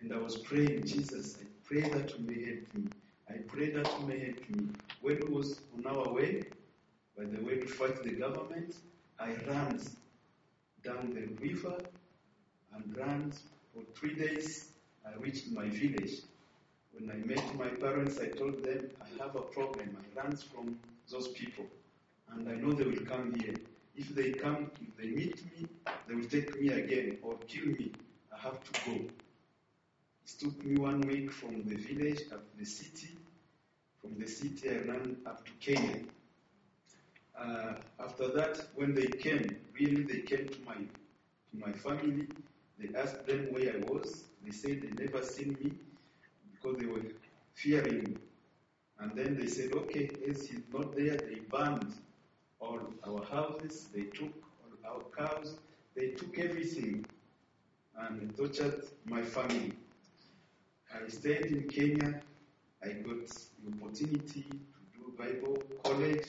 And 0.00 0.12
I 0.12 0.18
was 0.18 0.38
praying, 0.38 0.86
Jesus, 0.86 1.36
I 1.40 1.44
pray 1.64 1.82
that 1.82 2.18
you 2.18 2.24
may 2.26 2.44
help 2.44 2.74
me. 2.74 2.84
I 3.32 3.38
pray 3.38 3.70
that 3.70 3.90
you 3.98 4.06
may 4.06 4.18
help 4.18 4.50
me. 4.50 4.66
When 5.00 5.18
we 5.26 5.32
was 5.34 5.60
on 5.74 5.86
our 5.86 6.12
way, 6.12 6.42
by 7.16 7.24
the 7.24 7.42
way 7.42 7.60
to 7.60 7.66
fight 7.66 8.02
the 8.02 8.10
government, 8.10 8.74
I 9.18 9.28
ran 9.48 9.80
down 10.84 11.14
the 11.14 11.26
river 11.42 11.78
and 12.74 12.96
ran 12.96 13.32
for 13.72 13.82
three 13.94 14.14
days. 14.14 14.72
I 15.06 15.18
reached 15.18 15.50
my 15.50 15.66
village. 15.68 16.20
When 16.92 17.10
I 17.10 17.14
met 17.26 17.54
my 17.56 17.68
parents, 17.68 18.18
I 18.20 18.26
told 18.26 18.62
them 18.62 18.90
I 19.00 19.22
have 19.22 19.34
a 19.34 19.40
problem. 19.40 19.96
I 19.96 20.20
ran 20.20 20.36
from 20.36 20.78
those 21.10 21.28
people, 21.28 21.64
and 22.32 22.46
I 22.48 22.54
know 22.54 22.72
they 22.72 22.84
will 22.84 23.06
come 23.06 23.34
here. 23.40 23.54
If 23.96 24.14
they 24.14 24.32
come, 24.32 24.70
if 24.80 24.96
they 24.98 25.08
meet 25.08 25.42
me, 25.46 25.66
they 26.06 26.14
will 26.14 26.28
take 26.28 26.60
me 26.60 26.68
again 26.68 27.18
or 27.22 27.36
kill 27.48 27.66
me. 27.66 27.92
I 28.34 28.38
have 28.40 28.60
to 28.62 28.90
go. 28.90 29.21
It 30.34 30.40
took 30.40 30.64
me 30.64 30.76
one 30.76 31.02
week 31.02 31.30
from 31.32 31.64
the 31.64 31.76
village 31.76 32.22
up 32.32 32.50
to 32.52 32.58
the 32.58 32.64
city. 32.66 33.16
From 34.00 34.18
the 34.18 34.26
city, 34.26 34.70
I 34.70 34.78
ran 34.90 35.18
up 35.26 35.44
to 35.46 35.52
Kenya. 35.60 36.04
uh, 37.38 37.74
after 38.00 38.28
that, 38.32 38.60
when 38.74 38.94
they 38.94 39.06
came, 39.06 39.56
really 39.78 40.02
they 40.04 40.20
came 40.20 40.48
to 40.48 40.60
my 40.66 40.74
to 40.76 41.54
my 41.54 41.72
family. 41.72 42.28
They 42.78 42.98
asked 42.98 43.26
them 43.26 43.48
where 43.52 43.74
I 43.74 43.78
was. 43.92 44.24
They 44.44 44.52
said 44.52 44.82
they 44.82 45.04
never 45.04 45.22
seen 45.24 45.56
me 45.62 45.72
because 46.52 46.78
they 46.78 46.86
were 46.86 47.02
fearing 47.54 48.04
me. 48.04 48.16
And 49.00 49.12
then 49.16 49.36
they 49.38 49.46
said, 49.48 49.72
okay, 49.74 50.10
as 50.28 50.48
he's 50.48 50.62
not 50.72 50.96
there, 50.96 51.16
they 51.16 51.40
burned 51.50 51.94
all 52.60 52.80
our 53.06 53.24
houses, 53.24 53.88
they 53.94 54.04
took 54.04 54.32
all 54.62 54.92
our 54.94 55.02
cows, 55.16 55.56
they 55.96 56.08
took 56.12 56.38
everything 56.38 57.04
and 57.98 58.36
tortured 58.36 58.84
my 59.06 59.22
family. 59.22 59.72
I 60.94 61.08
stayed 61.08 61.46
in 61.46 61.68
Kenya. 61.68 62.20
I 62.82 62.88
got 62.88 63.26
the 63.26 63.72
opportunity 63.80 64.42
to 64.42 64.98
do 64.98 65.12
Bible 65.16 65.56
college. 65.84 66.26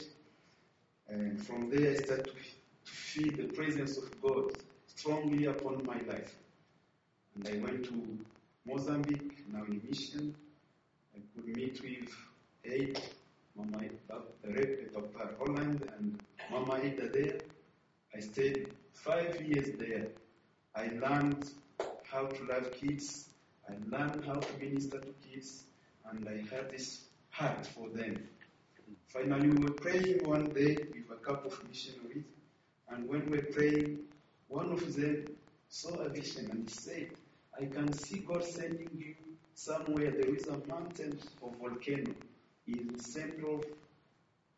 And 1.10 1.46
from 1.46 1.70
there, 1.70 1.92
I 1.92 1.96
started 1.96 2.26
to, 2.26 2.32
to 2.32 2.92
feel 2.92 3.32
the 3.36 3.54
presence 3.54 3.98
of 3.98 4.22
God 4.22 4.52
strongly 4.88 5.46
upon 5.46 5.86
my 5.86 6.00
life. 6.08 6.36
And 7.36 7.48
I 7.48 7.58
went 7.58 7.84
to 7.86 8.18
Mozambique, 8.66 9.44
now 9.52 9.64
in 9.66 9.82
mission. 9.90 10.36
I 11.16 11.20
could 11.36 11.56
meet 11.56 11.82
with 11.82 12.10
Aid, 12.64 13.02
Mama 13.56 13.84
Papa 14.08 15.30
Rolland, 15.40 15.92
and 15.98 16.24
Mama 16.50 16.76
Heidi 16.76 17.08
there. 17.08 17.38
I 18.16 18.20
stayed 18.20 18.70
five 18.94 19.42
years 19.42 19.72
there. 19.78 20.08
I 20.76 20.88
learned 21.02 21.50
how 22.04 22.26
to 22.28 22.44
love 22.46 22.72
kids. 22.74 23.30
I 23.70 23.74
learned 23.90 24.26
how 24.26 24.36
to 24.36 24.58
minister 24.60 25.00
to 25.00 25.14
kids, 25.30 25.64
and 26.10 26.28
I 26.28 26.44
had 26.54 26.70
this 26.72 27.06
heart 27.30 27.66
for 27.66 27.90
them. 27.90 28.28
Finally, 29.08 29.50
we 29.50 29.64
were 29.66 29.74
praying 29.74 30.24
one 30.28 30.46
day 30.50 30.76
with 30.76 31.12
a 31.12 31.16
couple 31.24 31.52
of 31.52 31.68
missionaries, 31.68 32.26
and 32.90 33.08
when 33.08 33.26
we 33.30 33.38
were 33.38 33.44
praying, 33.54 34.00
one 34.48 34.72
of 34.72 34.96
them 34.96 35.26
saw 35.70 35.96
a 35.96 36.10
vision 36.10 36.50
and 36.52 36.70
said, 36.70 37.10
I 37.60 37.66
can 37.66 37.92
see 37.94 38.20
God 38.20 38.44
sending 38.44 38.90
you 38.98 39.16
somewhere. 39.56 40.12
There 40.12 40.36
is 40.36 40.48
a 40.48 40.58
mountain 40.68 41.20
or 41.42 41.52
volcano 41.60 42.14
in 42.68 43.00
Central 43.00 43.64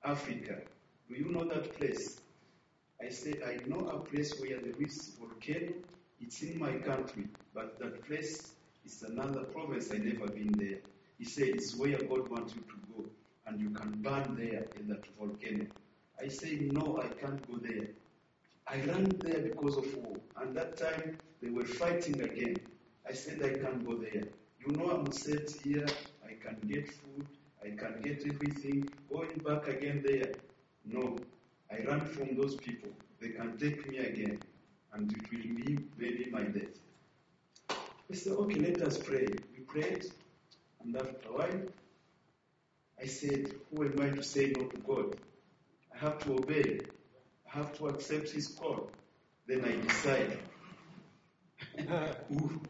Africa. 0.03 0.61
Do 1.09 1.15
you 1.15 1.29
know 1.31 1.43
that 1.45 1.77
place? 1.77 2.19
I 3.01 3.09
said, 3.09 3.41
I 3.45 3.59
know 3.67 3.87
a 3.87 3.99
place 3.99 4.39
where 4.39 4.57
there 4.59 4.73
is 4.79 5.15
volcano. 5.19 5.73
It's 6.21 6.41
in 6.41 6.57
my 6.57 6.73
country, 6.73 7.27
but 7.53 7.77
that 7.79 8.05
place 8.07 8.53
is 8.85 9.03
another 9.03 9.41
province. 9.41 9.91
I 9.91 9.97
never 9.97 10.27
been 10.27 10.51
there. 10.53 10.79
He 11.17 11.25
said, 11.25 11.47
it's 11.49 11.75
where 11.75 11.97
God 11.97 12.29
wants 12.29 12.53
you 12.55 12.61
to 12.61 12.77
go, 12.93 13.09
and 13.47 13.59
you 13.59 13.69
can 13.69 13.91
burn 14.01 14.35
there 14.37 14.65
in 14.79 14.87
that 14.89 15.05
volcano. 15.17 15.65
I 16.21 16.27
said, 16.27 16.71
no, 16.73 17.01
I 17.01 17.07
can't 17.07 17.45
go 17.49 17.57
there. 17.57 17.87
I 18.67 18.77
ran 18.77 19.09
there 19.19 19.39
because 19.39 19.77
of 19.77 19.95
war, 19.97 20.17
and 20.41 20.55
that 20.55 20.77
time 20.77 21.17
they 21.41 21.49
were 21.49 21.65
fighting 21.65 22.21
again. 22.21 22.57
I 23.07 23.13
said, 23.13 23.41
I 23.43 23.49
can't 23.59 23.85
go 23.85 23.95
there. 23.95 24.23
You 24.65 24.75
know, 24.75 24.89
I'm 24.89 25.11
set 25.11 25.51
here. 25.63 25.85
I 26.25 26.33
can 26.33 26.57
get 26.67 26.89
food. 26.91 27.27
I 27.63 27.69
can 27.69 28.01
get 28.01 28.25
everything. 28.25 28.89
Going 29.11 29.37
back 29.45 29.67
again 29.67 30.03
there. 30.05 30.31
No. 30.85 31.17
I 31.71 31.83
ran 31.87 32.01
from 32.01 32.35
those 32.35 32.55
people. 32.55 32.89
They 33.19 33.29
can 33.29 33.57
take 33.57 33.87
me 33.89 33.97
again. 33.99 34.39
And 34.93 35.11
it 35.11 35.31
will 35.31 35.55
be 35.55 35.77
maybe 35.97 36.29
my 36.31 36.43
death. 36.43 36.79
I 38.11 38.15
said, 38.15 38.33
okay, 38.33 38.59
let 38.59 38.81
us 38.81 38.97
pray. 38.97 39.27
We 39.53 39.63
prayed. 39.65 40.05
And 40.83 40.95
after 40.95 41.29
a 41.29 41.33
while, 41.33 41.61
I 43.01 43.05
said, 43.05 43.51
who 43.71 43.83
am 43.83 43.99
I 44.01 44.09
to 44.09 44.23
say 44.23 44.53
no 44.55 44.65
to 44.65 44.77
God? 44.77 45.15
I 45.93 45.97
have 45.97 46.19
to 46.19 46.33
obey. 46.33 46.81
I 47.51 47.57
have 47.57 47.77
to 47.77 47.87
accept 47.87 48.29
his 48.29 48.47
call. 48.47 48.89
Then 49.47 49.63
I 49.65 49.75
decided. 49.87 50.39
Ooh, 52.31 52.61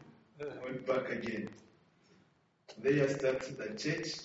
went 0.64 0.86
back 0.86 1.10
again. 1.10 1.48
There 2.78 3.04
I 3.04 3.12
started 3.12 3.58
a 3.60 3.74
church, 3.74 4.16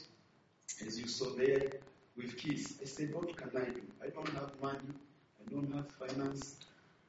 as 0.85 0.99
you 0.99 1.07
saw 1.07 1.29
there, 1.35 1.71
with 2.17 2.37
kids. 2.37 2.73
I 2.81 2.85
said, 2.85 3.13
what 3.13 3.35
can 3.37 3.49
I 3.55 3.65
do? 3.65 3.81
I 4.03 4.07
don't 4.09 4.29
have 4.29 4.51
money, 4.61 4.93
I 5.39 5.51
don't 5.51 5.73
have 5.73 5.87
finance, 5.91 6.57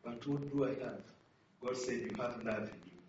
but 0.04 0.26
what 0.26 0.50
do 0.52 0.64
I 0.64 0.68
have? 0.84 1.00
God 1.64 1.76
said, 1.76 2.00
you 2.00 2.12
have 2.18 2.44
love 2.44 2.68
in 2.68 2.80
you. 2.86 3.01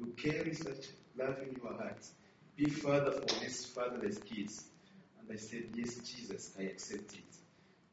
You 0.00 0.14
carry 0.16 0.54
such 0.54 0.86
love 1.18 1.36
in 1.42 1.60
your 1.62 1.74
heart. 1.74 2.04
Be 2.56 2.70
father 2.70 3.12
for 3.12 3.40
these 3.40 3.66
fatherless 3.66 4.18
kids. 4.18 4.64
And 5.20 5.30
I 5.30 5.36
said, 5.36 5.64
yes, 5.74 5.96
Jesus, 5.96 6.52
I 6.58 6.62
accept 6.62 7.12
it. 7.12 7.36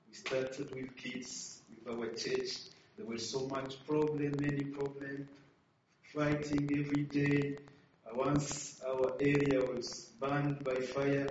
We 0.07 0.13
started 0.13 0.73
with 0.73 0.95
kids, 0.95 1.61
with 1.69 1.93
our 1.93 2.07
church. 2.13 2.51
There 2.97 3.05
was 3.05 3.29
so 3.29 3.47
much 3.47 3.85
problem, 3.85 4.35
many 4.39 4.63
problem, 4.63 5.27
fighting 6.13 6.69
every 6.79 7.03
day. 7.03 7.57
Uh, 8.09 8.15
once 8.15 8.81
our 8.87 9.13
area 9.19 9.59
was 9.59 10.11
burned 10.19 10.63
by 10.63 10.75
fire, 10.75 11.27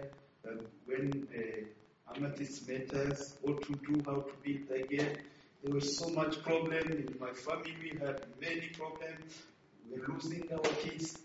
uh, 0.47 0.62
when 0.85 1.27
uh, 1.35 2.15
Amethyst 2.15 2.69
met 2.69 2.93
us, 2.93 3.37
what 3.41 3.62
to 3.62 3.73
do, 3.73 4.03
how 4.07 4.21
to 4.21 4.33
build 4.45 4.71
again. 4.81 5.17
There 5.65 5.75
was 5.75 5.97
so 5.97 6.11
much 6.11 6.43
problem 6.43 6.93
in 6.93 7.17
my 7.19 7.33
family. 7.33 7.75
We 7.83 7.99
had 7.99 8.27
many 8.41 8.69
problems. 8.69 9.43
We 9.90 10.01
were 10.01 10.07
losing 10.09 10.49
our 10.53 10.59
kids. 10.59 11.18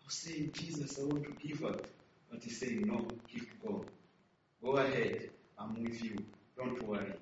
I 0.00 0.04
was 0.06 0.14
saying, 0.14 0.50
Jesus, 0.52 0.98
I 1.00 1.04
want 1.04 1.24
to 1.24 1.46
give 1.46 1.64
up. 1.64 1.86
But 2.30 2.42
he's 2.42 2.58
saying, 2.58 2.86
no, 2.86 3.06
keep 3.28 3.62
going. 3.64 3.86
Go 4.62 4.72
ahead. 4.76 5.30
I'm 5.58 5.82
with 5.82 6.02
you. 6.02 6.16
Don't 6.56 6.82
worry. 6.86 7.12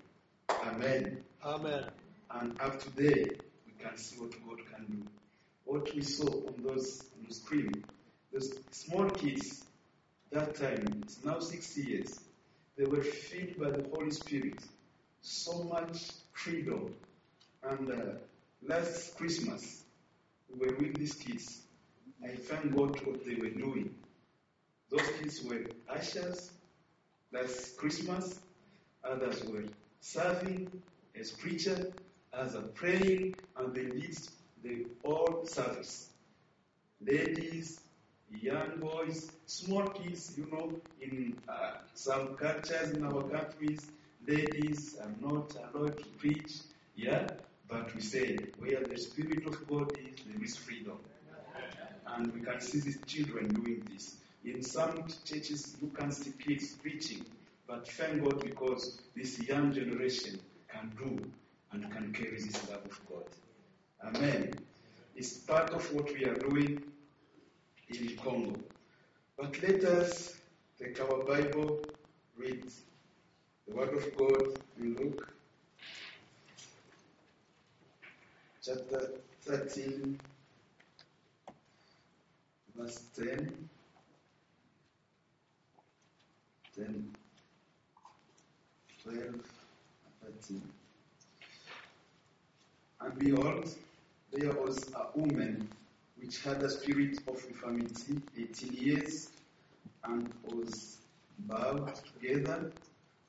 Amen. 0.64 1.22
Amen. 1.44 1.84
And 2.30 2.60
up 2.60 2.80
to 2.80 2.90
today, 2.90 3.30
we 3.66 3.72
can 3.84 3.96
see 3.96 4.18
what 4.20 4.30
God 4.46 4.58
can 4.74 4.86
do. 4.86 5.06
What 5.64 5.94
we 5.94 6.02
saw 6.02 6.26
on 6.46 6.54
those 6.62 7.04
on 7.16 7.26
the 7.28 7.34
screen, 7.34 7.84
those 8.32 8.52
small 8.70 9.08
kids, 9.10 9.64
that 10.30 10.54
time, 10.56 11.02
it's 11.02 11.24
now 11.24 11.38
six 11.40 11.76
years, 11.76 12.18
they 12.76 12.84
were 12.84 13.02
filled 13.02 13.58
by 13.58 13.70
the 13.70 13.86
Holy 13.94 14.10
Spirit. 14.10 14.60
So 15.20 15.62
much 15.64 16.10
freedom. 16.32 16.94
And 17.62 17.90
uh, 17.90 17.96
last 18.66 19.16
Christmas, 19.16 19.81
we 20.58 20.66
were 20.66 20.76
with 20.76 20.96
these 20.96 21.14
kids. 21.14 21.62
I 22.24 22.28
thank 22.36 22.76
God 22.76 23.00
what 23.06 23.24
they 23.24 23.34
were 23.34 23.50
doing. 23.50 23.94
Those 24.90 25.08
kids 25.18 25.42
were 25.42 25.64
ushers 25.88 26.50
that's 27.32 27.72
Christmas. 27.72 28.40
Others 29.04 29.44
were 29.44 29.64
serving 30.00 30.70
as 31.18 31.30
preacher, 31.30 31.90
as 32.32 32.54
a 32.54 32.60
praying, 32.60 33.34
and 33.56 33.74
they 33.74 33.86
lead 33.86 34.18
the 34.62 34.86
all 35.02 35.44
service. 35.46 36.10
Ladies, 37.00 37.80
young 38.40 38.78
boys, 38.78 39.32
small 39.46 39.86
kids, 39.88 40.34
you 40.36 40.46
know, 40.52 40.72
in 41.00 41.36
uh, 41.48 41.78
some 41.94 42.34
cultures 42.36 42.90
in 42.90 43.04
our 43.04 43.22
countries, 43.22 43.90
ladies 44.26 44.96
are 45.02 45.14
not 45.20 45.54
allowed 45.74 45.98
to 45.98 46.04
preach, 46.18 46.52
yeah, 46.94 47.26
but 47.72 47.94
we 47.94 48.02
say 48.02 48.36
where 48.58 48.82
the 48.84 48.98
Spirit 48.98 49.46
of 49.46 49.66
God 49.66 49.92
is, 49.96 50.16
there 50.26 50.44
is 50.44 50.56
freedom. 50.56 50.98
And 52.06 52.32
we 52.34 52.40
can 52.42 52.60
see 52.60 52.80
these 52.80 52.98
children 53.06 53.48
doing 53.48 53.88
this. 53.90 54.16
In 54.44 54.62
some 54.62 55.06
churches, 55.24 55.76
you 55.80 55.88
can 55.88 56.12
see 56.12 56.32
kids 56.32 56.72
preaching, 56.72 57.24
but 57.66 57.88
thank 57.88 58.22
God 58.22 58.42
because 58.42 59.00
this 59.16 59.40
young 59.40 59.72
generation 59.72 60.38
can 60.68 60.92
do 60.98 61.30
and 61.72 61.90
can 61.90 62.12
carry 62.12 62.36
this 62.36 62.68
love 62.68 62.84
of 62.84 63.00
God. 63.08 63.24
Amen. 64.04 64.52
It's 65.16 65.38
part 65.38 65.70
of 65.70 65.94
what 65.94 66.12
we 66.12 66.26
are 66.26 66.34
doing 66.34 66.82
in 67.88 68.16
Congo. 68.18 68.58
But 69.38 69.62
let 69.62 69.82
us 69.84 70.34
take 70.78 71.00
our 71.00 71.24
Bible, 71.24 71.80
read 72.36 72.66
the 73.66 73.74
Word 73.74 73.94
of 73.94 74.16
God 74.18 74.58
and 74.78 74.98
Luke 74.98 75.32
chapter 78.64 79.10
13, 79.44 80.20
verse 82.76 83.02
10. 83.16 83.68
10, 86.76 87.14
12, 89.02 89.20
13. 90.24 90.62
And 93.00 93.18
behold, 93.18 93.68
there 94.30 94.52
was 94.52 94.90
a 94.94 95.18
woman 95.18 95.68
which 96.20 96.40
had 96.42 96.62
a 96.62 96.70
spirit 96.70 97.18
of 97.26 97.44
infirmity 97.48 98.20
18 98.38 98.72
years 98.74 99.28
and 100.04 100.32
was 100.44 100.98
bowed 101.40 101.92
together 102.14 102.70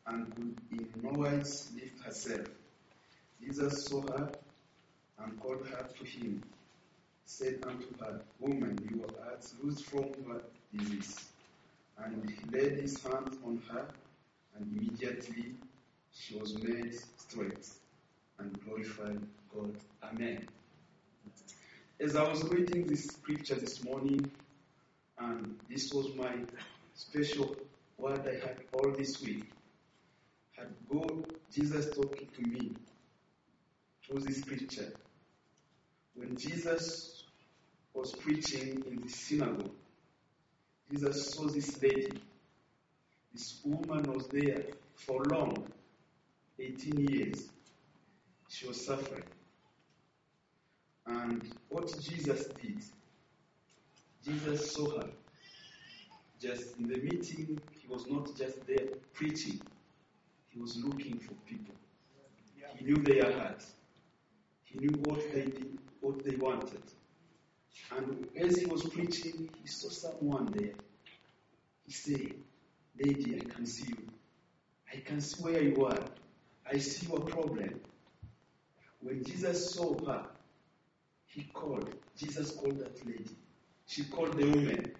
and 0.05 0.35
could 0.35 0.55
in 0.71 0.87
no 1.01 1.09
wise 1.19 1.71
lift 1.73 2.05
herself. 2.05 2.47
Jesus 3.41 3.85
saw 3.85 4.01
her 4.13 4.31
and 5.23 5.39
called 5.39 5.65
her 5.67 5.88
to 5.97 6.05
him, 6.05 6.43
said 7.25 7.63
unto 7.65 7.88
her, 7.99 8.21
Woman, 8.39 8.77
you 8.89 9.05
are 9.23 9.38
loosed 9.62 9.86
from 9.86 10.12
your 10.25 10.41
disease. 10.75 11.29
And 11.97 12.29
he 12.29 12.57
laid 12.57 12.79
his 12.79 13.01
hands 13.01 13.38
on 13.45 13.62
her, 13.71 13.88
and 14.55 14.77
immediately 14.77 15.53
she 16.12 16.36
was 16.38 16.62
made 16.62 16.93
straight 17.17 17.67
and 18.39 18.59
glorified 18.63 19.21
God. 19.53 19.77
Amen. 20.03 20.47
As 21.99 22.15
I 22.15 22.27
was 22.27 22.43
reading 22.49 22.88
this 22.88 23.05
scripture 23.05 23.55
this 23.55 23.83
morning, 23.83 24.29
and 25.19 25.57
this 25.69 25.93
was 25.93 26.13
my 26.15 26.36
special 26.95 27.55
word 27.97 28.21
I 28.27 28.45
had 28.45 28.57
all 28.73 28.91
this 28.91 29.21
week, 29.21 29.51
had 30.57 30.67
God, 30.91 31.25
Jesus 31.51 31.89
talking 31.95 32.27
to 32.36 32.41
me 32.49 32.73
through 34.05 34.19
this 34.19 34.41
scripture. 34.41 34.91
When 36.15 36.36
Jesus 36.38 37.23
was 37.93 38.12
preaching 38.13 38.84
in 38.88 39.02
the 39.02 39.10
synagogue, 39.10 39.71
Jesus 40.91 41.34
saw 41.34 41.47
this 41.47 41.82
lady. 41.82 42.21
This 43.34 43.60
woman 43.63 44.04
was 44.13 44.28
there 44.28 44.63
for 44.95 45.23
long, 45.26 45.67
18 46.60 47.08
years. 47.08 47.49
She 48.47 48.67
was 48.67 48.86
suffering. 48.86 49.23
And 51.06 51.43
what 51.69 51.88
Jesus 52.02 52.47
did, 52.62 52.84
Jesus 54.23 54.71
saw 54.71 54.99
her. 54.99 55.10
Just 56.39 56.78
in 56.78 56.88
the 56.88 56.97
meeting, 56.97 57.60
he 57.80 57.88
was 57.88 58.06
not 58.08 58.36
just 58.36 58.65
there 58.67 58.88
preaching, 59.13 59.62
he 60.49 60.60
was 60.60 60.76
looking 60.78 61.17
for 61.17 61.34
people. 61.47 61.73
He 62.76 62.86
knew 62.86 62.97
their 62.97 63.32
hearts, 63.32 63.73
He 64.65 64.78
knew 64.80 64.99
what 65.06 65.21
they 65.34 65.45
did, 65.45 65.78
what 66.03 66.23
they 66.23 66.35
wanted. 66.35 66.83
And 67.95 68.27
as 68.37 68.57
he 68.57 68.65
was 68.65 68.83
preaching, 68.83 69.49
he 69.61 69.67
saw 69.67 69.89
someone 69.89 70.53
there. 70.53 70.73
He 71.85 71.93
said, 71.93 72.33
Lady, 72.99 73.41
I 73.41 73.53
can 73.53 73.65
see 73.65 73.87
you. 73.87 74.07
I 74.93 74.97
can 74.97 75.21
see 75.21 75.41
where 75.41 75.63
you 75.63 75.85
are. 75.85 75.99
I 76.71 76.77
see 76.77 77.07
your 77.07 77.21
problem. 77.21 77.79
When 78.99 79.23
Jesus 79.23 79.71
saw 79.73 79.97
her, 80.05 80.25
he 81.25 81.43
called. 81.53 81.89
Jesus 82.17 82.51
called 82.51 82.79
that 82.79 83.05
lady. 83.05 83.35
She 83.87 84.03
called 84.03 84.37
the 84.37 84.45
woman. 84.45 84.91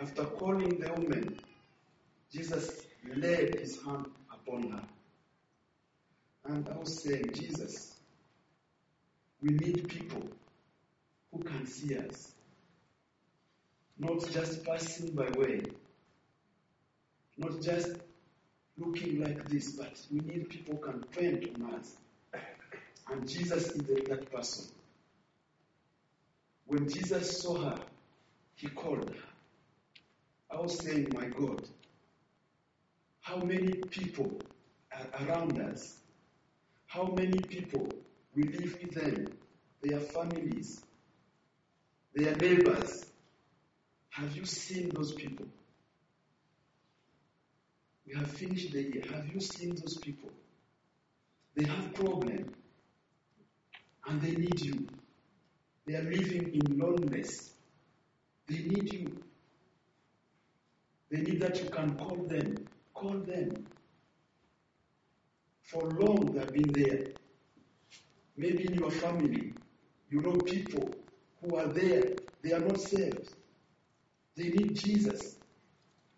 After 0.00 0.24
calling 0.24 0.78
the 0.78 0.92
woman, 0.92 1.38
Jesus 2.32 2.86
laid 3.16 3.58
his 3.58 3.82
hand 3.82 4.06
upon 4.32 4.70
her. 4.70 4.84
And 6.44 6.68
I 6.68 6.78
was 6.78 7.02
saying, 7.02 7.32
Jesus, 7.34 7.89
we 9.42 9.50
need 9.50 9.88
people 9.88 10.22
who 11.32 11.42
can 11.42 11.66
see 11.66 11.96
us, 11.96 12.32
not 13.98 14.28
just 14.30 14.64
passing 14.64 15.14
by 15.14 15.28
way, 15.38 15.62
not 17.38 17.60
just 17.62 17.96
looking 18.76 19.22
like 19.22 19.48
this, 19.48 19.72
but 19.72 20.00
we 20.10 20.20
need 20.20 20.48
people 20.48 20.76
who 20.76 20.92
can 20.92 21.00
depend 21.00 21.48
on 21.56 21.74
us. 21.74 21.96
And 23.10 23.28
Jesus 23.28 23.70
is 23.70 23.82
that 24.08 24.30
person. 24.32 24.66
When 26.66 26.88
Jesus 26.88 27.40
saw 27.40 27.70
her, 27.70 27.78
he 28.54 28.68
called 28.68 29.10
her. 29.10 30.56
I 30.56 30.60
was 30.60 30.78
saying, 30.78 31.12
My 31.14 31.26
God, 31.26 31.62
how 33.20 33.36
many 33.38 33.72
people 33.90 34.38
are 34.92 35.26
around 35.26 35.60
us? 35.60 35.96
How 36.86 37.04
many 37.04 37.40
people 37.40 37.88
we 38.34 38.44
live 38.44 38.78
with 38.82 38.94
them, 38.94 39.26
their 39.82 40.00
families, 40.00 40.82
their 42.14 42.34
neighbors? 42.36 43.06
Have 44.10 44.36
you 44.36 44.44
seen 44.44 44.90
those 44.90 45.12
people? 45.12 45.46
We 48.06 48.14
have 48.18 48.30
finished 48.30 48.72
the 48.72 48.82
year. 48.82 49.04
Have 49.12 49.32
you 49.32 49.40
seen 49.40 49.76
those 49.76 49.96
people? 49.98 50.30
They 51.54 51.64
have 51.66 51.94
problem 51.94 52.52
and 54.06 54.20
they 54.20 54.32
need 54.32 54.60
you. 54.60 54.86
They 55.86 55.94
are 55.94 56.02
living 56.02 56.54
in 56.54 56.78
loneliness. 56.78 57.50
They 58.48 58.58
need 58.58 58.92
you. 58.92 59.22
They 61.10 61.20
need 61.20 61.40
that 61.40 61.62
you 61.62 61.70
can 61.70 61.96
call 61.96 62.16
them. 62.16 62.54
Call 62.94 63.18
them. 63.18 63.66
For 65.62 65.82
long 65.82 66.32
they 66.32 66.40
have 66.40 66.52
been 66.52 66.72
there. 66.72 67.06
Maybe 68.40 68.64
in 68.64 68.72
your 68.72 68.90
family, 68.90 69.52
you 70.08 70.22
know 70.22 70.32
people 70.32 70.94
who 71.42 71.56
are 71.56 71.66
there. 71.66 72.04
They 72.42 72.52
are 72.52 72.60
not 72.60 72.80
saved. 72.80 73.34
They 74.34 74.48
need 74.48 74.76
Jesus. 74.76 75.36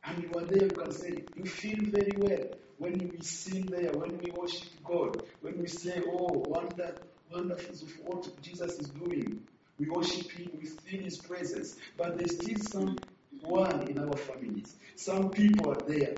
And 0.05 0.23
you 0.23 0.31
are 0.37 0.45
there, 0.45 0.69
you 0.69 0.71
can 0.71 0.93
say, 0.93 1.25
you 1.35 1.45
feel 1.45 1.81
very 1.91 2.15
well 2.17 2.47
when 2.79 3.11
we 3.13 3.25
sing 3.25 3.67
there, 3.67 3.91
when 3.91 4.19
we 4.19 4.31
worship 4.31 4.69
God, 4.85 5.21
when 5.41 5.59
we 5.59 5.67
say, 5.67 6.01
oh, 6.07 6.45
wonder, 6.47 6.95
wonderful 7.33 7.75
of 7.75 7.93
what 8.07 8.41
Jesus 8.41 8.79
is 8.79 8.89
doing. 8.91 9.43
We 9.81 9.89
worship 9.91 10.31
Him, 10.31 10.53
we 10.61 10.67
feel 10.69 11.03
His 11.03 11.19
presence. 11.19 11.77
But 11.97 12.19
there's 12.19 12.37
still 12.37 12.59
someone 12.59 13.89
in 13.89 13.99
our 13.99 14.17
families. 14.17 14.77
Some 14.95 15.31
people 15.31 15.73
are 15.73 15.89
there. 15.89 16.15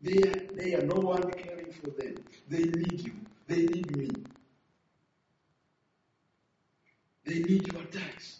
They 0.00 0.16
are, 0.30 0.46
they 0.54 0.74
are 0.76 0.86
no 0.86 1.00
one 1.00 1.30
caring 1.30 1.72
for 1.72 1.90
them. 1.90 2.24
They 2.48 2.64
need 2.64 3.04
you. 3.04 3.12
They 3.46 3.64
need 3.66 3.94
me. 3.94 4.12
They 7.24 7.38
need 7.38 7.72
your 7.72 7.82
touch. 7.84 8.34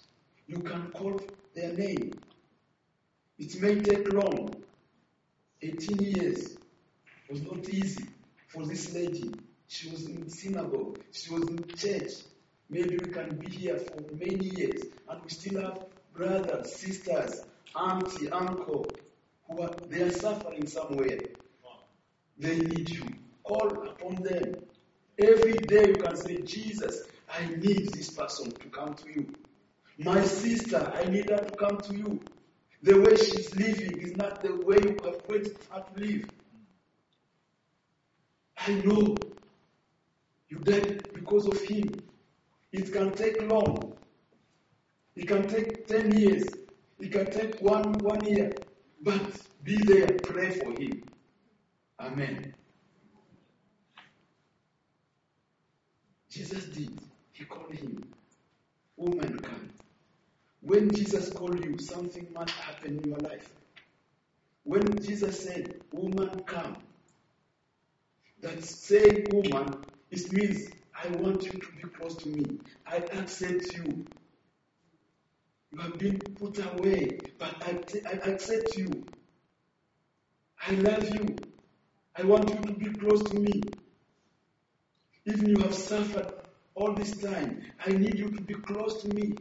You 0.47 0.59
can 0.59 0.91
call 0.91 1.21
their 1.55 1.73
name. 1.73 2.13
It 3.39 3.61
may 3.61 3.81
take 3.81 4.13
long. 4.13 4.55
18 5.63 5.99
years 5.99 6.57
was 7.31 7.43
not 7.43 7.69
easy 7.69 8.05
for 8.49 8.67
this 8.67 8.93
lady. 8.95 9.33
She 9.69 9.89
was 9.91 10.07
in 10.07 10.29
synagogue. 10.29 10.99
She 11.13 11.33
was 11.33 11.43
in 11.49 11.65
church. 11.77 12.13
Maybe 12.69 12.97
we 12.97 13.11
can 13.13 13.37
be 13.37 13.49
here 13.49 13.79
for 13.79 14.01
many 14.15 14.47
years 14.47 14.83
and 15.09 15.23
we 15.23 15.31
still 15.31 15.61
have 15.63 15.85
brothers, 16.15 16.75
sisters, 16.75 17.45
auntie, 17.77 18.31
uncle 18.31 18.87
who 19.49 19.63
are 19.63 19.71
they 19.89 20.03
are 20.03 20.11
suffering 20.11 20.67
somewhere. 20.67 21.21
They 22.39 22.59
need 22.59 22.91
you. 22.91 23.05
Call 23.45 23.89
upon 23.89 24.17
them. 24.23 24.57
Every 25.19 25.53
day 25.53 25.89
you 25.89 25.97
can 25.97 26.17
say, 26.17 26.43
Jesus, 26.43 27.03
I 27.33 27.47
need 27.47 27.93
this 27.93 28.11
person 28.11 28.53
to 28.53 28.69
come 28.69 28.95
to 28.95 29.09
you. 29.09 29.35
My 29.99 30.23
sister, 30.23 30.93
I 30.95 31.05
need 31.09 31.31
her 31.31 31.39
to 31.39 31.57
come 31.57 31.79
to 31.79 31.97
you. 31.97 32.21
The 32.83 33.01
way 33.01 33.17
she's 33.17 33.55
living 33.57 33.99
is 34.01 34.17
not 34.17 34.43
the 34.43 34.57
way 34.57 34.77
you 34.83 34.97
have 35.05 35.27
created 35.27 35.57
her 35.71 35.83
to 35.83 36.01
live. 36.01 36.29
I 38.59 38.73
know 38.85 39.17
you 40.49 40.59
died 40.59 41.09
because 41.15 41.47
of 41.47 41.61
him. 41.63 42.03
It 42.73 42.93
can 42.93 43.13
take 43.13 43.41
long. 43.49 43.97
It 45.17 45.27
can 45.29 45.47
take 45.49 45.87
10 45.87 46.19
years. 46.19 46.45
It 47.01 47.13
can 47.13 47.31
take 47.31 47.61
one, 47.61 47.93
one 47.99 48.25
year. 48.25 48.53
But 49.03 49.21
be 49.65 49.77
there, 49.77 50.19
pray 50.23 50.51
for 50.51 50.73
him. 50.73 51.03
Amen. 52.01 52.55
Jesus 56.29 56.65
did. 56.67 56.99
He 57.43 57.47
called 57.49 57.75
him. 57.75 58.05
Woman, 58.97 59.41
come. 59.41 59.69
When 60.61 60.95
Jesus 60.95 61.29
called 61.31 61.65
you, 61.65 61.77
something 61.77 62.29
must 62.33 62.53
happen 62.53 63.01
in 63.03 63.11
your 63.11 63.19
life. 63.19 63.51
When 64.63 64.97
Jesus 65.03 65.41
said, 65.43 65.81
Woman, 65.91 66.45
come, 66.47 66.77
that 68.43 68.63
saying 68.63 69.27
woman, 69.33 69.75
it 70.13 70.33
means 70.33 70.71
I 70.95 71.09
want 71.17 71.43
you 71.43 71.51
to 71.51 71.73
be 71.73 71.89
close 71.89 72.15
to 72.19 72.29
me. 72.29 72.61
I 72.87 72.99
accept 72.99 73.75
you. 73.75 74.05
You 75.73 75.79
have 75.81 75.99
been 75.99 76.19
put 76.21 76.65
away, 76.65 77.19
but 77.41 77.57
I, 77.67 77.73
t- 77.73 78.03
I 78.07 78.13
accept 78.31 78.77
you. 78.77 79.05
I 80.65 80.75
love 80.75 81.11
you. 81.13 81.35
I 82.15 82.23
want 82.23 82.51
you 82.51 82.61
to 82.67 82.73
be 82.73 82.97
close 83.01 83.25
to 83.31 83.37
me. 83.37 83.63
Even 85.27 85.49
you 85.49 85.59
have 85.59 85.75
suffered 85.75 86.42
all 86.75 86.95
this 86.95 87.13
time, 87.19 87.63
I 87.85 87.91
need 87.91 88.19
you 88.19 88.31
to 88.31 88.43
be 88.43 88.55
close 88.55 89.03
to 89.03 89.09
me. 89.09 89.35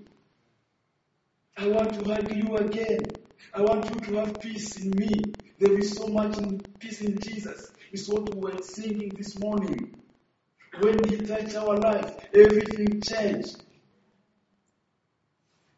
I 1.57 1.67
want 1.67 1.93
to 1.93 2.03
hug 2.13 2.35
you 2.35 2.55
again. 2.57 3.01
I 3.53 3.61
want 3.61 3.89
you 3.89 3.99
to 3.99 4.15
have 4.19 4.39
peace 4.39 4.77
in 4.77 4.91
me. 4.91 5.21
There 5.59 5.77
is 5.77 5.95
so 5.95 6.07
much 6.07 6.37
in 6.37 6.59
peace 6.79 7.01
in 7.01 7.19
Jesus. 7.19 7.71
It's 7.91 8.07
what 8.07 8.33
we 8.33 8.41
were 8.41 8.61
singing 8.61 9.09
this 9.09 9.37
morning. 9.39 9.95
When 10.79 11.03
He 11.09 11.17
touched 11.17 11.55
our 11.55 11.77
life, 11.77 12.15
everything 12.33 13.01
changed. 13.01 13.63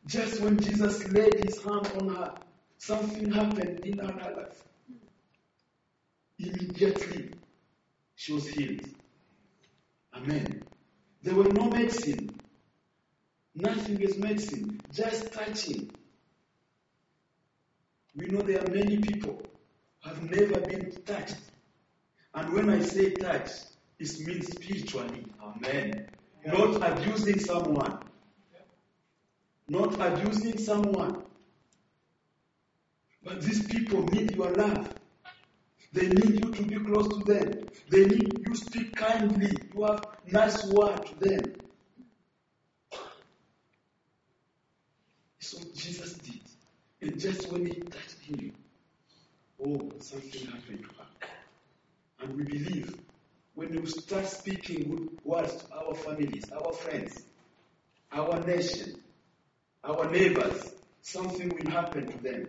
Just 0.05 0.41
when 0.41 0.59
Jesus 0.59 1.07
laid 1.11 1.43
His 1.45 1.63
hand 1.63 1.91
on 1.99 2.15
her, 2.15 2.35
something 2.77 3.31
happened 3.31 3.79
in 3.85 3.97
her 3.99 4.13
life. 4.13 4.63
Immediately, 6.39 7.31
she 8.15 8.33
was 8.33 8.47
healed. 8.47 8.81
Amen. 10.15 10.63
There 11.23 11.36
were 11.36 11.45
no 11.51 11.69
medicine. 11.69 12.39
Nothing 13.55 14.01
is 14.01 14.17
medicine. 14.17 14.81
Just 14.93 15.33
touching. 15.33 15.91
We 18.15 18.27
know 18.27 18.41
there 18.41 18.63
are 18.63 18.69
many 18.69 18.97
people 18.97 19.41
who 20.03 20.09
have 20.09 20.23
never 20.29 20.59
been 20.62 20.91
touched 21.05 21.38
And 22.36 22.53
when 22.53 22.69
I 22.69 22.81
say 22.81 23.12
touch, 23.12 23.51
it 23.99 24.27
means 24.27 24.47
spiritually. 24.51 25.25
Amen. 25.41 26.07
Not 26.45 26.91
abusing 26.91 27.39
someone. 27.39 27.99
Not 29.67 29.93
abusing 29.99 30.57
someone. 30.57 31.23
But 33.23 33.41
these 33.41 33.65
people 33.67 34.03
need 34.07 34.36
your 34.36 34.51
love. 34.51 34.93
They 35.93 36.08
need 36.08 36.43
you 36.43 36.51
to 36.51 36.63
be 36.63 36.79
close 36.79 37.08
to 37.08 37.23
them. 37.23 37.67
They 37.89 38.06
need 38.06 38.34
you 38.39 38.43
to 38.45 38.56
speak 38.56 38.95
kindly. 38.95 39.56
You 39.75 39.84
have 39.84 40.03
nice 40.25 40.65
word 40.65 41.06
to 41.06 41.19
them. 41.19 41.53
So 45.39 45.60
Jesus 45.75 46.13
did. 46.15 46.41
And 47.01 47.19
just 47.19 47.51
when 47.51 47.67
he 47.67 47.73
touched 47.73 48.19
him, 48.25 48.53
oh, 49.63 49.91
something 49.99 50.47
happened 50.47 50.79
to 50.79 50.88
her. 50.97 51.27
And 52.21 52.38
we 52.38 52.43
believe 52.43 52.97
when 53.53 53.73
you 53.73 53.86
start 53.86 54.25
speaking 54.25 54.89
good 54.89 55.19
words 55.23 55.63
to 55.63 55.75
our 55.75 55.93
families, 55.93 56.45
our 56.51 56.73
friends, 56.73 57.23
our 58.12 58.39
nation, 58.39 58.95
our 59.84 60.10
neighbors, 60.10 60.73
something 61.01 61.49
will 61.49 61.71
happen 61.71 62.08
to 62.08 62.23
them. 62.23 62.47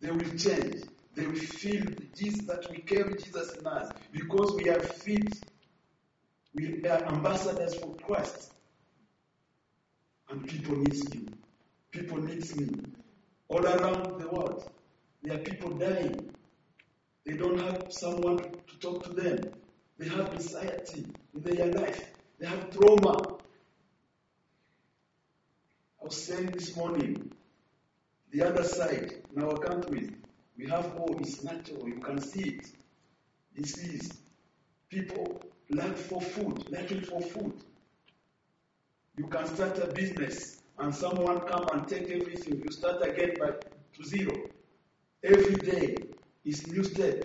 They 0.00 0.10
will 0.12 0.36
change. 0.36 0.84
They 1.14 1.26
will 1.26 1.34
feel 1.34 1.84
Jesus 2.16 2.42
that 2.46 2.70
we 2.70 2.78
carry 2.78 3.14
Jesus 3.16 3.54
in 3.54 3.66
us 3.66 3.92
because 4.12 4.54
we 4.54 4.68
are 4.68 4.80
fit. 4.80 5.34
We 6.54 6.84
are 6.88 7.04
ambassadors 7.04 7.74
for 7.74 7.94
Christ. 7.96 8.52
And 10.30 10.46
people 10.46 10.76
need 10.76 11.14
you. 11.14 11.28
People 11.90 12.18
need 12.18 12.56
me. 12.56 12.82
All 13.48 13.64
around 13.64 14.20
the 14.20 14.28
world, 14.28 14.70
there 15.22 15.36
are 15.36 15.42
people 15.42 15.70
dying. 15.70 16.30
They 17.24 17.36
don't 17.36 17.58
have 17.60 17.86
someone 17.90 18.38
to 18.38 18.78
talk 18.78 19.04
to 19.04 19.12
them. 19.12 19.38
They 19.98 20.08
have 20.08 20.32
anxiety 20.32 21.06
in 21.34 21.42
their 21.42 21.72
life. 21.72 22.12
They 22.38 22.46
have 22.46 22.70
trauma. 22.70 23.38
I 26.00 26.04
was 26.04 26.22
saying 26.24 26.46
this 26.52 26.76
morning, 26.76 27.32
the 28.30 28.44
other 28.46 28.62
side 28.64 29.14
in 29.34 29.42
our 29.42 29.58
countries, 29.58 30.10
we 30.58 30.68
have 30.68 30.94
all, 30.96 31.16
it's 31.20 31.42
natural, 31.44 31.88
you 31.88 32.00
can 32.00 32.20
see 32.20 32.42
it. 32.42 32.66
This 33.56 33.78
is 33.78 34.12
People 34.88 35.42
lack 35.70 35.96
for 35.96 36.20
food, 36.20 36.70
lacking 36.70 37.02
for 37.02 37.20
food. 37.20 37.52
You 39.16 39.26
can 39.26 39.46
start 39.46 39.78
a 39.78 39.92
business 39.92 40.62
and 40.78 40.94
someone 40.94 41.40
come 41.40 41.66
and 41.72 41.86
take 41.86 42.08
everything. 42.10 42.62
You 42.64 42.72
start 42.72 43.02
again 43.02 43.34
by 43.38 43.50
to 43.50 44.04
zero. 44.04 44.34
Every 45.22 45.56
day 45.56 45.96
is 46.44 46.66
new 46.68 46.84
step. 46.84 47.24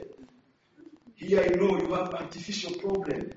Here 1.15 1.41
I 1.41 1.56
know 1.56 1.78
you 1.78 1.93
have 1.93 2.13
artificial 2.13 2.74
problem 2.80 3.32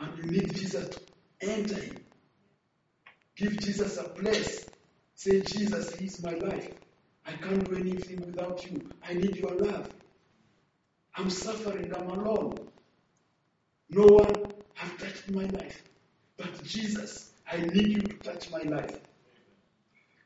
and 0.00 0.18
you 0.18 0.24
need 0.24 0.54
Jesus 0.56 0.88
to 0.88 1.00
enter. 1.40 1.82
Give 3.36 3.56
Jesus 3.60 3.96
a 3.98 4.04
place. 4.04 4.68
Say, 5.14 5.42
Jesus, 5.42 5.92
is 6.00 6.22
my 6.22 6.32
life. 6.32 6.72
I 7.26 7.32
can't 7.32 7.68
do 7.68 7.76
anything 7.76 8.20
without 8.20 8.64
you. 8.70 8.90
I 9.06 9.14
need 9.14 9.36
your 9.36 9.54
love. 9.56 9.90
I'm 11.16 11.30
suffering. 11.30 11.92
I'm 11.94 12.08
alone. 12.08 12.54
No 13.90 14.04
one 14.06 14.52
has 14.74 14.90
touched 14.98 15.30
my 15.30 15.44
life. 15.44 15.82
But 16.36 16.62
Jesus, 16.64 17.32
I 17.50 17.58
need 17.58 17.88
you 17.88 18.02
to 18.02 18.16
touch 18.18 18.50
my 18.50 18.62
life. 18.62 19.00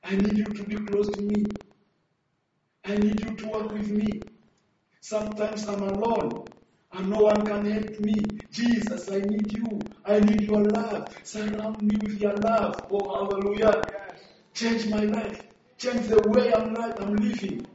I 0.04 0.16
need 0.16 0.38
you 0.38 0.44
to 0.44 0.64
be 0.64 0.76
close 0.76 1.08
to 1.16 1.22
me. 1.22 1.44
I 2.84 2.96
need 2.96 3.20
you 3.24 3.34
to 3.36 3.48
work 3.48 3.72
with 3.72 3.90
me. 3.90 4.20
Sometimes 5.00 5.66
I'm 5.68 5.82
alone 5.82 6.44
and 6.92 7.10
no 7.10 7.18
one 7.18 7.44
can 7.46 7.64
help 7.70 8.00
me. 8.00 8.16
Jesus, 8.50 9.10
I 9.10 9.18
need 9.20 9.52
you. 9.52 9.80
I 10.04 10.20
need 10.20 10.42
your 10.42 10.62
love. 10.64 11.16
Surround 11.24 11.82
me 11.82 11.96
with 12.02 12.20
your 12.20 12.36
love. 12.36 12.86
Oh, 12.90 13.14
hallelujah. 13.14 13.86
Change 14.54 14.88
my 14.88 15.04
life. 15.04 15.42
Change 15.78 16.06
the 16.08 16.20
way 16.28 16.52
I'm, 16.54 16.76
I'm 16.76 17.16
living. 17.16 17.66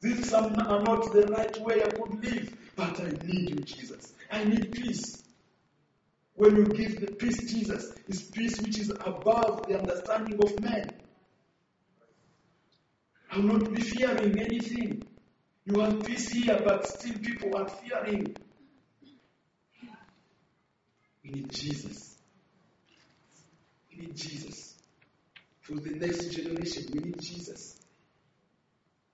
This 0.00 0.18
is 0.18 0.32
not 0.32 1.12
the 1.12 1.26
right 1.36 1.60
way 1.60 1.82
I 1.82 1.90
could 1.90 2.24
live, 2.24 2.56
but 2.76 3.00
I 3.00 3.10
need 3.24 3.50
you, 3.50 3.56
Jesus. 3.56 4.12
I 4.30 4.44
need 4.44 4.72
peace. 4.72 5.22
When 6.34 6.56
you 6.56 6.64
give 6.66 7.00
the 7.00 7.12
peace, 7.12 7.50
Jesus, 7.50 7.92
is 8.06 8.22
peace 8.22 8.60
which 8.60 8.78
is 8.78 8.90
above 8.90 9.66
the 9.66 9.78
understanding 9.78 10.38
of 10.40 10.60
man. 10.60 10.92
I 13.30 13.38
will 13.38 13.58
not 13.58 13.74
be 13.74 13.82
fearing 13.82 14.38
anything. 14.38 15.02
You 15.64 15.80
have 15.80 16.04
peace 16.04 16.30
here, 16.30 16.60
but 16.64 16.86
still 16.86 17.18
people 17.18 17.56
are 17.56 17.68
fearing. 17.68 18.36
We 21.24 21.30
need 21.30 21.52
Jesus. 21.52 22.16
We 23.90 24.06
need 24.06 24.16
Jesus. 24.16 24.77
For 25.68 25.74
the 25.74 25.90
next 25.90 26.30
generation, 26.30 26.86
we 26.94 27.00
need 27.00 27.20
Jesus. 27.20 27.76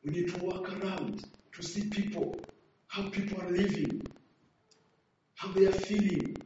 We 0.05 0.13
need 0.13 0.33
to 0.33 0.39
walk 0.39 0.71
around 0.71 1.25
to 1.51 1.63
see 1.65 1.89
people, 1.91 2.37
how 2.87 3.09
people 3.11 3.43
are 3.43 3.51
living, 3.51 4.07
how 5.35 5.51
they 5.51 5.67
are 5.67 5.73
feeling. 5.73 6.37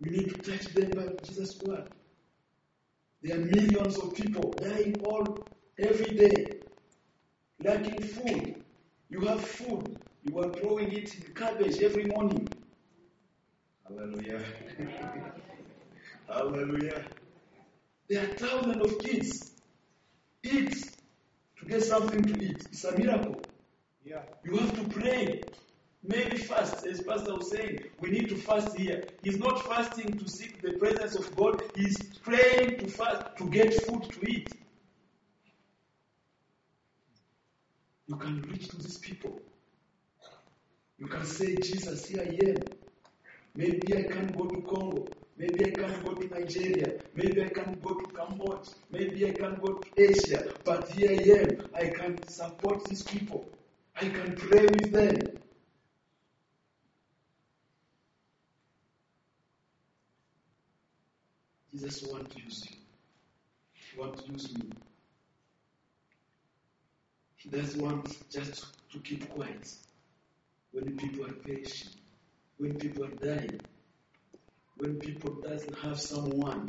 We 0.00 0.10
need 0.12 0.30
to 0.30 0.38
touch 0.50 0.64
them 0.72 0.92
by 0.92 1.12
Jesus' 1.24 1.60
word. 1.62 1.90
There 3.20 3.36
are 3.36 3.40
millions 3.44 3.98
of 3.98 4.14
people 4.14 4.50
dying 4.52 4.98
all 5.04 5.44
every 5.78 6.16
day, 6.16 6.60
lacking 7.62 8.02
food. 8.02 8.64
You 9.10 9.20
have 9.26 9.44
food. 9.44 9.98
You 10.22 10.38
are 10.38 10.50
throwing 10.54 10.90
it 10.90 11.14
in 11.16 11.34
cabbage 11.34 11.82
every 11.82 12.04
morning. 12.04 12.48
Hallelujah. 13.86 14.42
Hallelujah. 16.28 17.04
There 18.12 18.22
are 18.22 18.34
thousands 18.34 18.82
of 18.84 18.98
kids. 18.98 19.52
Eat 20.42 20.74
to 21.58 21.64
get 21.64 21.82
something 21.82 22.22
to 22.22 22.44
eat. 22.44 22.66
It's 22.70 22.84
a 22.84 22.94
miracle. 22.98 23.40
Yeah. 24.04 24.20
You 24.44 24.58
have 24.58 24.74
to 24.76 25.00
pray. 25.00 25.40
Maybe 26.04 26.36
fast, 26.36 26.86
as 26.86 27.00
Pastor 27.00 27.36
was 27.36 27.50
saying, 27.50 27.78
we 28.00 28.10
need 28.10 28.28
to 28.28 28.36
fast 28.36 28.76
here. 28.76 29.04
He's 29.22 29.38
not 29.38 29.64
fasting 29.64 30.18
to 30.18 30.28
seek 30.28 30.60
the 30.60 30.72
presence 30.74 31.14
of 31.14 31.34
God, 31.34 31.62
he's 31.74 31.96
praying 32.22 32.80
to 32.80 32.88
fast 32.88 33.38
to 33.38 33.48
get 33.48 33.72
food 33.72 34.02
to 34.02 34.30
eat. 34.30 34.58
You 38.08 38.16
can 38.16 38.42
reach 38.42 38.68
to 38.68 38.76
these 38.76 38.98
people. 38.98 39.40
You 40.98 41.06
can 41.06 41.24
say, 41.24 41.56
Jesus, 41.56 42.08
here 42.08 42.28
I 42.28 42.50
am. 42.50 42.56
Maybe 43.54 43.96
I 43.96 44.02
can't 44.02 44.36
go 44.36 44.44
to 44.44 44.60
Congo. 44.60 45.06
Maybe 45.36 45.66
I 45.66 45.70
can't 45.70 46.04
go 46.04 46.14
to 46.14 46.28
Nigeria. 46.28 47.00
Maybe 47.14 47.42
I 47.42 47.48
can't 47.48 47.82
go 47.82 47.94
to 47.94 48.06
Cambodia. 48.14 48.72
Maybe 48.90 49.26
I 49.26 49.32
can't 49.32 49.60
go 49.60 49.74
to 49.74 49.88
Asia. 49.96 50.52
But 50.64 50.90
here 50.90 51.10
I 51.10 51.40
am. 51.40 51.68
I 51.74 51.86
can 51.88 52.28
support 52.28 52.84
these 52.86 53.02
people. 53.02 53.48
I 53.96 54.08
can 54.08 54.34
pray 54.36 54.62
with 54.62 54.92
them. 54.92 55.18
Jesus 61.72 62.02
wants 62.02 62.34
to 62.34 62.42
use 62.42 62.66
you. 62.70 62.76
He 63.72 64.00
wants 64.00 64.22
to 64.22 64.32
use 64.32 64.54
me. 64.54 64.70
He 67.36 67.48
doesn't 67.48 67.82
want 67.82 68.30
just 68.30 68.66
to 68.92 68.98
keep 69.00 69.28
quiet 69.30 69.68
when 70.70 70.96
people 70.96 71.26
are 71.26 71.32
perishing, 71.32 71.90
when 72.58 72.74
people 72.74 73.04
are 73.04 73.10
dying, 73.16 73.60
when 74.82 74.96
people 74.96 75.40
doesn't 75.40 75.78
have 75.78 76.00
someone 76.00 76.68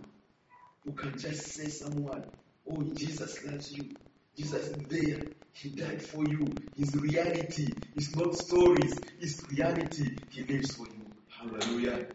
who 0.85 0.91
can 0.91 1.17
just 1.17 1.47
say 1.47 1.67
someone, 1.67 2.23
oh 2.69 2.83
Jesus 2.93 3.43
loves 3.43 3.71
you. 3.71 3.89
Jesus 4.37 4.67
is 4.67 4.87
there. 4.87 5.19
He 5.53 5.69
died 5.69 5.99
for 5.99 6.23
you. 6.23 6.45
His 6.77 6.95
reality 6.95 7.73
is 7.95 8.15
not 8.15 8.35
stories. 8.35 9.01
His 9.19 9.43
reality. 9.49 10.15
He 10.29 10.43
lives 10.43 10.75
for 10.75 10.85
you. 10.85 11.07
Hallelujah. 11.27 12.05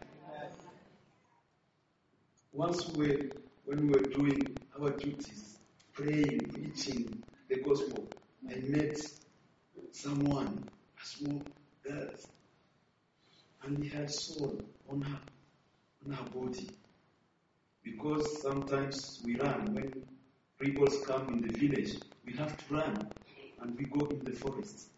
Once 2.53 2.87
we 2.93 3.07
were, 3.07 3.19
when 3.65 3.87
we 3.87 3.89
were 3.89 4.07
doing 4.07 4.57
our 4.79 4.91
duties, 4.91 5.57
praying, 5.91 6.39
preaching 6.53 7.23
the 7.49 7.57
gospel, 7.61 8.07
I 8.49 8.55
met 8.59 8.97
someone, 9.91 10.69
a 11.01 11.05
small 11.05 11.43
girl, 11.83 12.09
and 13.63 13.83
he 13.83 13.89
had 13.89 14.09
soul 14.09 14.61
on 14.89 15.01
her, 15.01 15.19
on 16.05 16.13
her 16.13 16.29
body. 16.31 16.69
Because 17.83 18.41
sometimes 18.41 19.21
we 19.23 19.35
run 19.35 19.73
when 19.73 20.05
rebels 20.59 21.03
come 21.05 21.27
in 21.29 21.41
the 21.41 21.57
village, 21.57 21.99
we 22.25 22.33
have 22.33 22.55
to 22.57 22.73
run, 22.73 23.11
and 23.61 23.77
we 23.77 23.85
go 23.85 24.05
in 24.07 24.19
the 24.23 24.31
forest. 24.31 24.89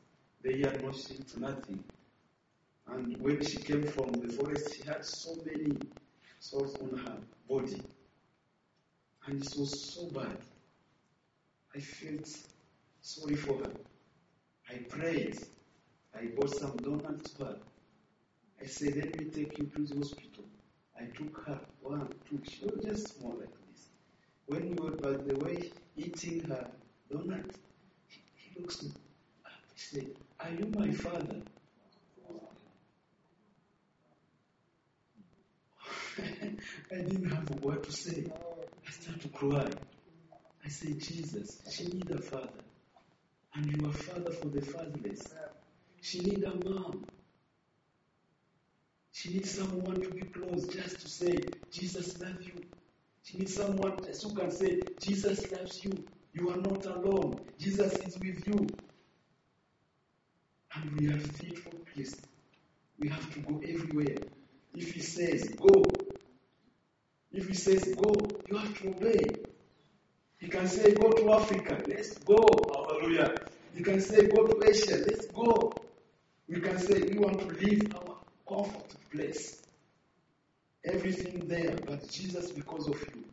They 0.43 0.64
are 0.64 0.78
no 0.82 0.91
to 0.91 1.39
nothing. 1.39 1.84
And 2.88 3.18
when 3.22 3.45
she 3.45 3.58
came 3.58 3.84
from 3.84 4.12
the 4.14 4.28
forest, 4.34 4.76
she 4.76 4.88
had 4.88 5.06
so 5.06 5.36
many 5.45 5.78
sores 6.39 6.76
on 6.82 6.97
her 6.97 7.18
body. 7.47 7.82
And 9.28 9.41
it 9.41 9.54
was 9.58 9.80
so 9.93 10.08
bad. 10.08 10.38
I 11.76 11.80
felt 11.80 12.28
sorry 13.02 13.36
for 13.36 13.58
her. 13.60 13.72
I 14.70 14.78
prayed. 14.89 15.38
I 16.14 16.26
bought 16.36 16.49
some 16.49 16.76
donuts 16.78 17.32
to 17.34 17.45
her. 17.45 17.58
I 18.62 18.66
said, 18.66 18.95
let 18.95 19.18
me 19.20 19.26
take 19.26 19.58
you 19.58 19.66
to 19.66 19.84
the 19.84 19.97
hospital. 19.97 20.43
I 21.02 21.06
took 21.18 21.45
her 21.47 21.60
one, 21.82 22.08
two, 22.30 22.39
she 22.47 22.66
was 22.66 22.84
just 22.86 23.18
small 23.18 23.36
like 23.39 23.49
this. 23.49 23.88
When 24.45 24.70
we 24.70 24.76
were, 24.76 24.91
by 24.97 25.14
the 25.14 25.36
way, 25.43 25.72
eating 25.97 26.41
her 26.43 26.68
donut, 27.12 27.56
he, 28.08 28.22
he 28.36 28.60
looks 28.60 28.84
me 28.84 28.91
up. 29.45 29.52
He 29.74 29.80
said, 29.82 30.08
Are 30.39 30.52
you 30.52 30.72
my 30.78 30.91
father? 30.91 31.41
I 36.91 36.95
didn't 36.95 37.32
have 37.32 37.49
a 37.49 37.56
word 37.66 37.84
to 37.84 37.91
say. 37.91 38.26
I 38.88 38.91
started 38.91 39.22
to 39.24 39.30
cry. 39.30 39.70
I 40.64 40.70
said, 40.70 40.99
Jesus, 40.99 41.62
she 41.72 41.86
need 41.86 42.12
a 42.12 42.22
father. 42.22 42.49
And 43.56 43.66
you 43.66 43.89
are 43.89 43.93
father 43.93 44.32
for 44.32 44.49
the 44.49 44.62
fatherless. 44.62 45.24
She 46.02 46.20
need 46.20 46.43
a 46.43 46.54
mom. 46.70 47.06
She 49.12 49.30
needs 49.30 49.51
someone 49.51 50.01
to 50.01 50.09
be 50.09 50.22
close 50.22 50.68
just 50.68 51.01
to 51.01 51.07
say, 51.07 51.38
Jesus 51.72 52.20
loves 52.22 52.45
you. 52.45 52.62
She 53.24 53.38
needs 53.38 53.55
someone 53.55 53.97
just 54.05 54.24
who 54.24 54.34
can 54.34 54.51
say, 54.51 54.82
Jesus 54.99 55.51
loves 55.51 55.84
you. 55.84 55.91
You 56.34 56.49
are 56.49 56.57
not 56.57 56.86
alone. 56.86 57.39
Jesus 57.59 57.93
is 57.93 58.18
with 58.20 58.47
you. 58.47 58.68
And 60.74 60.99
we 60.99 61.07
are 61.09 61.20
fit 61.20 61.57
for 61.59 61.72
place. 61.93 62.16
We 62.97 63.09
have 63.09 63.34
to 63.34 63.39
go 63.41 63.62
everywhere. 63.68 64.16
If 64.74 64.93
he 64.93 65.01
says, 65.01 65.49
go. 65.49 65.84
If 67.34 67.47
he 67.47 67.53
says, 67.53 67.93
go, 67.95 68.14
you 68.49 68.57
have 68.57 68.82
to 68.82 68.89
obey. 68.89 69.26
He 70.39 70.47
can 70.47 70.68
say, 70.68 70.93
go 70.93 71.12
to 71.12 71.34
Africa. 71.34 71.84
Let's 71.88 72.18
go. 72.20 72.38
Hallelujah. 72.74 73.36
He 73.76 73.84
can 73.84 73.99
say, 74.01 74.28
go 74.28 74.45
to 74.47 74.68
Asia. 74.68 74.97
Let's 75.05 75.28
go. 75.28 75.74
We 76.47 76.59
can 76.62 76.78
say, 76.80 77.01
we 77.01 77.18
want 77.20 77.39
to 77.39 77.47
leave 77.47 77.93
our 77.95 78.11
comfort 78.52 78.95
place. 79.12 79.62
Everything 80.84 81.47
there, 81.47 81.76
but 81.86 82.10
Jesus, 82.10 82.52
because 82.52 82.88
of 82.88 82.99
you, 83.14 83.24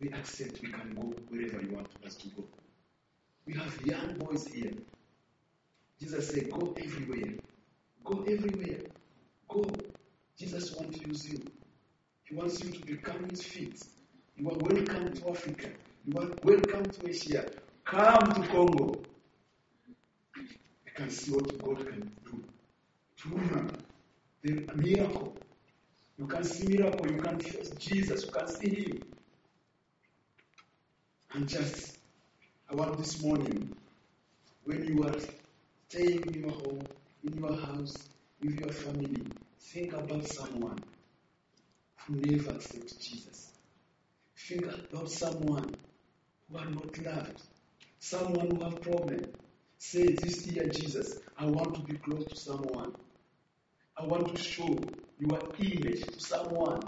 we 0.00 0.08
accept 0.10 0.60
we 0.62 0.70
can 0.70 0.94
go 0.94 1.12
wherever 1.28 1.60
you 1.60 1.72
want 1.72 1.88
us 2.06 2.14
to 2.16 2.28
go. 2.28 2.44
We 3.46 3.54
have 3.54 3.80
young 3.84 4.14
boys 4.18 4.46
here. 4.46 4.72
Jesus 6.00 6.28
said, 6.28 6.50
Go 6.50 6.74
everywhere. 6.76 7.34
Go 8.04 8.22
everywhere. 8.22 8.80
Go. 9.48 9.64
Jesus 10.38 10.74
wants 10.76 10.98
to 10.98 11.08
use 11.08 11.28
you. 11.28 11.42
He 12.24 12.34
wants 12.34 12.62
you 12.62 12.70
to 12.70 12.86
become 12.86 13.28
his 13.30 13.42
feet. 13.42 13.82
You 14.36 14.48
are 14.50 14.56
welcome 14.58 15.12
to 15.12 15.28
Africa. 15.30 15.68
You 16.06 16.20
are 16.20 16.28
welcome 16.42 16.84
to 16.84 17.08
Asia. 17.08 17.44
Come 17.84 18.32
to 18.32 18.48
Congo. 18.48 18.94
You 20.36 20.92
can 20.94 21.10
see 21.10 21.32
what 21.32 21.58
God 21.62 21.86
can 21.86 22.10
do. 22.24 22.44
Through. 23.18 23.68
The 24.42 24.66
miracle. 24.74 25.36
You 26.18 26.26
can 26.26 26.44
see 26.44 26.66
miracle. 26.66 27.10
You 27.10 27.20
can 27.22 27.38
feel 27.38 27.62
Jesus. 27.78 28.24
You 28.24 28.30
can 28.32 28.48
see 28.48 28.68
him. 28.70 29.02
And 31.34 31.48
just, 31.48 31.98
I 32.70 32.74
want 32.74 32.98
this 32.98 33.22
morning, 33.22 33.74
when 34.64 34.84
you 34.84 35.04
are 35.04 35.14
staying 35.88 36.22
in 36.26 36.40
your 36.42 36.50
home, 36.50 36.82
in 37.24 37.38
your 37.38 37.56
house, 37.56 37.96
with 38.42 38.60
your 38.60 38.72
family, 38.72 39.22
think 39.60 39.92
about 39.92 40.26
someone 40.26 40.78
who 42.06 42.16
never 42.16 42.50
accepted 42.50 43.00
Jesus. 43.00 43.52
Think 44.36 44.66
about 44.66 45.08
someone 45.08 45.74
who 46.50 46.58
are 46.58 46.66
not 46.66 46.98
loved, 46.98 47.40
someone 47.98 48.50
who 48.50 48.64
have 48.64 48.80
problem. 48.82 49.24
Say 49.78 50.08
this 50.08 50.46
year, 50.48 50.66
Jesus, 50.68 51.18
I 51.38 51.46
want 51.46 51.74
to 51.74 51.80
be 51.80 51.96
close 51.98 52.24
to 52.26 52.36
someone. 52.36 52.94
I 54.02 54.04
want 54.04 54.34
to 54.34 54.42
show 54.42 54.66
your 55.20 55.38
image 55.60 56.04
to 56.06 56.18
someone. 56.20 56.80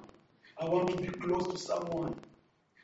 I 0.60 0.64
want 0.64 0.88
to 0.88 0.96
be 0.96 1.06
close 1.06 1.46
to 1.46 1.56
someone. 1.56 2.16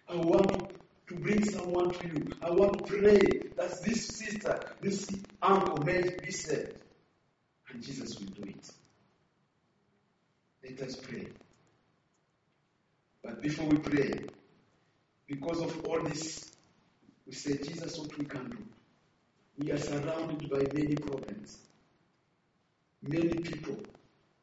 I 0.09 0.15
want 0.15 0.71
to 1.09 1.15
bring 1.17 1.43
someone 1.45 1.91
to 1.91 2.07
you. 2.07 2.29
I 2.41 2.51
want 2.51 2.79
to 2.79 2.85
pray 2.85 3.19
that 3.57 3.83
this 3.83 4.07
sister, 4.07 4.61
this 4.81 5.09
uncle 5.43 5.79
may 5.85 6.03
be 6.25 6.31
saved. 6.31 6.75
And 7.73 7.83
Jesus 7.83 8.21
will 8.21 8.29
do 8.29 8.43
it. 8.51 8.71
Let 10.63 10.89
us 10.89 10.95
pray. 10.95 11.27
But 13.25 13.43
before 13.43 13.67
we 13.67 13.79
pray, 13.79 14.27
because 15.27 15.61
of 15.61 15.85
all 15.87 16.03
this, 16.05 16.53
we 17.27 17.33
say, 17.33 17.57
Jesus, 17.57 17.99
what 17.99 18.17
we 18.17 18.27
can 18.27 18.49
do. 18.49 18.59
We 19.59 19.73
are 19.73 19.79
surrounded 19.79 20.49
by 20.49 20.65
many 20.73 20.95
problems. 20.95 21.59
Many 23.03 23.31
people, 23.31 23.77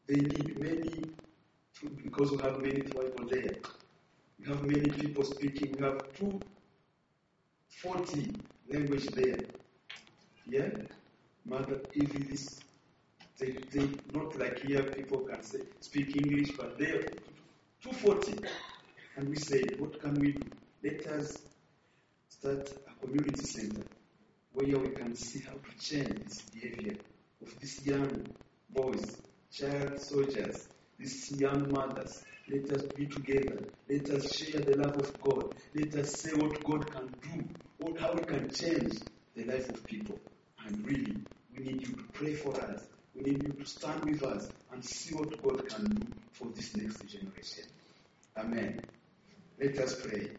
they 0.08 0.16
need 0.16 0.60
many, 0.60 1.04
because 2.04 2.32
we 2.32 2.38
have 2.38 2.60
many 2.62 2.82
people 2.82 3.26
there. 3.30 3.56
We 4.40 4.46
have 4.48 4.64
many 4.64 4.90
people 4.90 5.24
speaking. 5.24 5.76
We 5.78 5.84
have 5.84 6.14
240 6.14 8.32
language 8.72 9.06
there. 9.08 9.40
Yeah? 10.46 10.70
Mother, 11.46 11.82
even 11.94 12.28
this, 12.30 12.60
they, 13.38 13.52
they 13.72 13.88
not 14.14 14.38
like 14.40 14.60
here 14.60 14.84
people 14.84 15.20
can 15.20 15.42
say 15.44 15.60
speak 15.80 16.16
English, 16.16 16.52
but 16.58 16.78
there 16.78 17.04
240. 17.82 18.48
And 19.18 19.30
we 19.30 19.36
say, 19.36 19.64
what 19.78 20.00
can 20.02 20.16
we 20.16 20.32
do? 20.34 20.42
Let 20.84 21.06
us 21.08 21.38
start 22.30 22.72
a 22.88 23.06
community 23.06 23.44
center 23.44 23.84
where 24.54 24.78
we 24.78 24.90
can 24.90 25.16
see 25.16 25.40
how 25.40 25.54
to 25.54 25.78
change 25.80 26.20
this 26.26 26.42
behavior 26.42 26.96
of 27.42 27.60
these 27.60 27.86
young 27.86 28.26
boys, 28.70 29.18
child 29.52 30.00
soldiers, 30.00 30.68
these 30.98 31.32
young 31.40 31.72
mothers. 31.72 32.24
Let 32.50 32.72
us 32.72 32.84
be 32.96 33.08
together. 33.08 33.60
Let 33.90 34.10
us 34.10 34.34
share 34.34 34.62
the 34.62 34.78
love 34.78 34.98
of 34.98 35.22
God. 35.22 35.54
Let 35.76 35.96
us 35.96 36.14
say 36.14 36.32
what 36.34 36.64
God 36.64 36.90
can 36.92 37.08
do, 37.22 37.44
what, 37.80 38.00
how 38.00 38.14
we 38.14 38.24
can 38.24 38.50
change 38.50 39.00
the 39.36 39.44
life 39.44 39.70
of 39.70 39.86
people. 39.86 40.18
And 40.66 40.86
really, 40.86 41.18
we 41.56 41.66
need 41.66 41.88
you 41.88 41.94
to 41.94 42.04
pray 42.14 42.36
for 42.36 42.56
us. 42.62 42.84
We 43.14 43.32
need 43.32 43.44
you 43.44 43.54
to 43.54 43.66
stand 43.66 44.06
with 44.06 44.24
us 44.24 44.50
and 44.72 44.84
see 44.84 45.16
what 45.16 45.42
God 45.42 45.68
can 45.68 45.86
do 45.86 46.08
for 46.32 46.48
this 46.56 46.76
next 46.76 47.06
generation. 47.08 47.66
Amen. 48.38 48.82
Let 49.60 49.78
us 49.80 49.96
pray. 50.06 50.30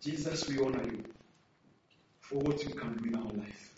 Jesus, 0.00 0.48
we 0.48 0.58
honor 0.58 0.84
you 0.84 1.04
for 2.20 2.36
what 2.38 2.62
you 2.64 2.70
can 2.70 2.96
do 2.96 3.04
in 3.08 3.14
our 3.14 3.32
life. 3.32 3.72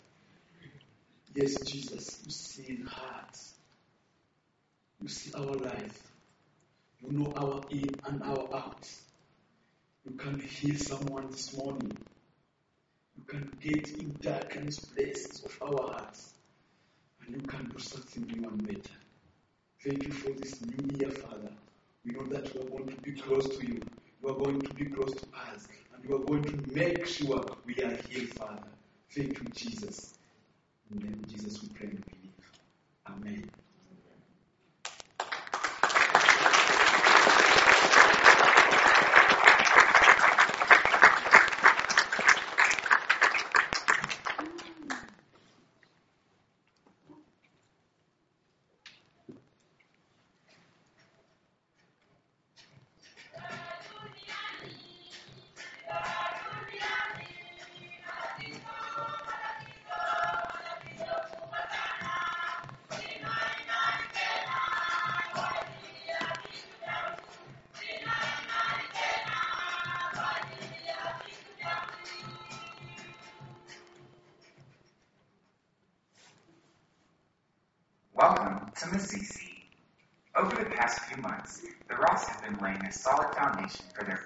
Yes, 1.35 1.59
Jesus, 1.61 2.19
you 2.25 2.31
see 2.31 2.73
in 2.73 2.85
hearts. 2.85 3.53
You 5.01 5.07
see 5.07 5.31
our 5.33 5.53
life. 5.53 6.11
You 7.01 7.17
know 7.17 7.31
our 7.37 7.61
in 7.69 7.89
and 8.05 8.21
our 8.23 8.47
out. 8.53 8.87
You 10.05 10.11
can 10.17 10.39
heal 10.39 10.75
someone 10.75 11.29
this 11.31 11.55
morning. 11.55 11.97
You 13.17 13.23
can 13.25 13.51
get 13.61 13.89
in 13.97 14.15
darkest 14.21 14.93
places 14.93 15.43
of 15.45 15.57
our 15.61 15.93
hearts. 15.93 16.33
And 17.25 17.35
you 17.35 17.41
can 17.47 17.69
do 17.69 17.79
something 17.79 18.23
new 18.27 18.47
and 18.49 18.67
better. 18.67 18.97
Thank 19.83 20.05
you 20.05 20.11
for 20.11 20.31
this 20.31 20.59
new 20.65 20.97
year, 20.97 21.11
Father. 21.11 21.51
We 22.05 22.11
know 22.11 22.25
that 22.27 22.53
we 22.53 22.61
are 22.61 22.69
going 22.69 22.87
to 22.87 23.01
be 23.01 23.13
close 23.13 23.47
to 23.57 23.65
you. 23.65 23.79
You 24.21 24.29
are 24.29 24.35
going 24.35 24.61
to 24.61 24.73
be 24.73 24.85
close 24.85 25.13
to 25.13 25.25
us. 25.53 25.67
And 25.95 26.03
you 26.09 26.15
are 26.15 26.25
going 26.25 26.43
to 26.43 26.73
make 26.73 27.05
sure 27.07 27.45
we 27.65 27.75
are 27.83 27.97
here, 28.09 28.27
Father. 28.27 28.67
Thank 29.11 29.39
you, 29.39 29.49
Jesus. 29.55 30.15
In 30.91 30.99
the 30.99 31.05
name 31.05 31.21
of 31.23 31.33
Jesus, 31.33 31.61
we 31.61 31.69
pray 31.69 31.87
and 31.87 32.03
believe. 32.05 32.51
Amen. 33.07 33.49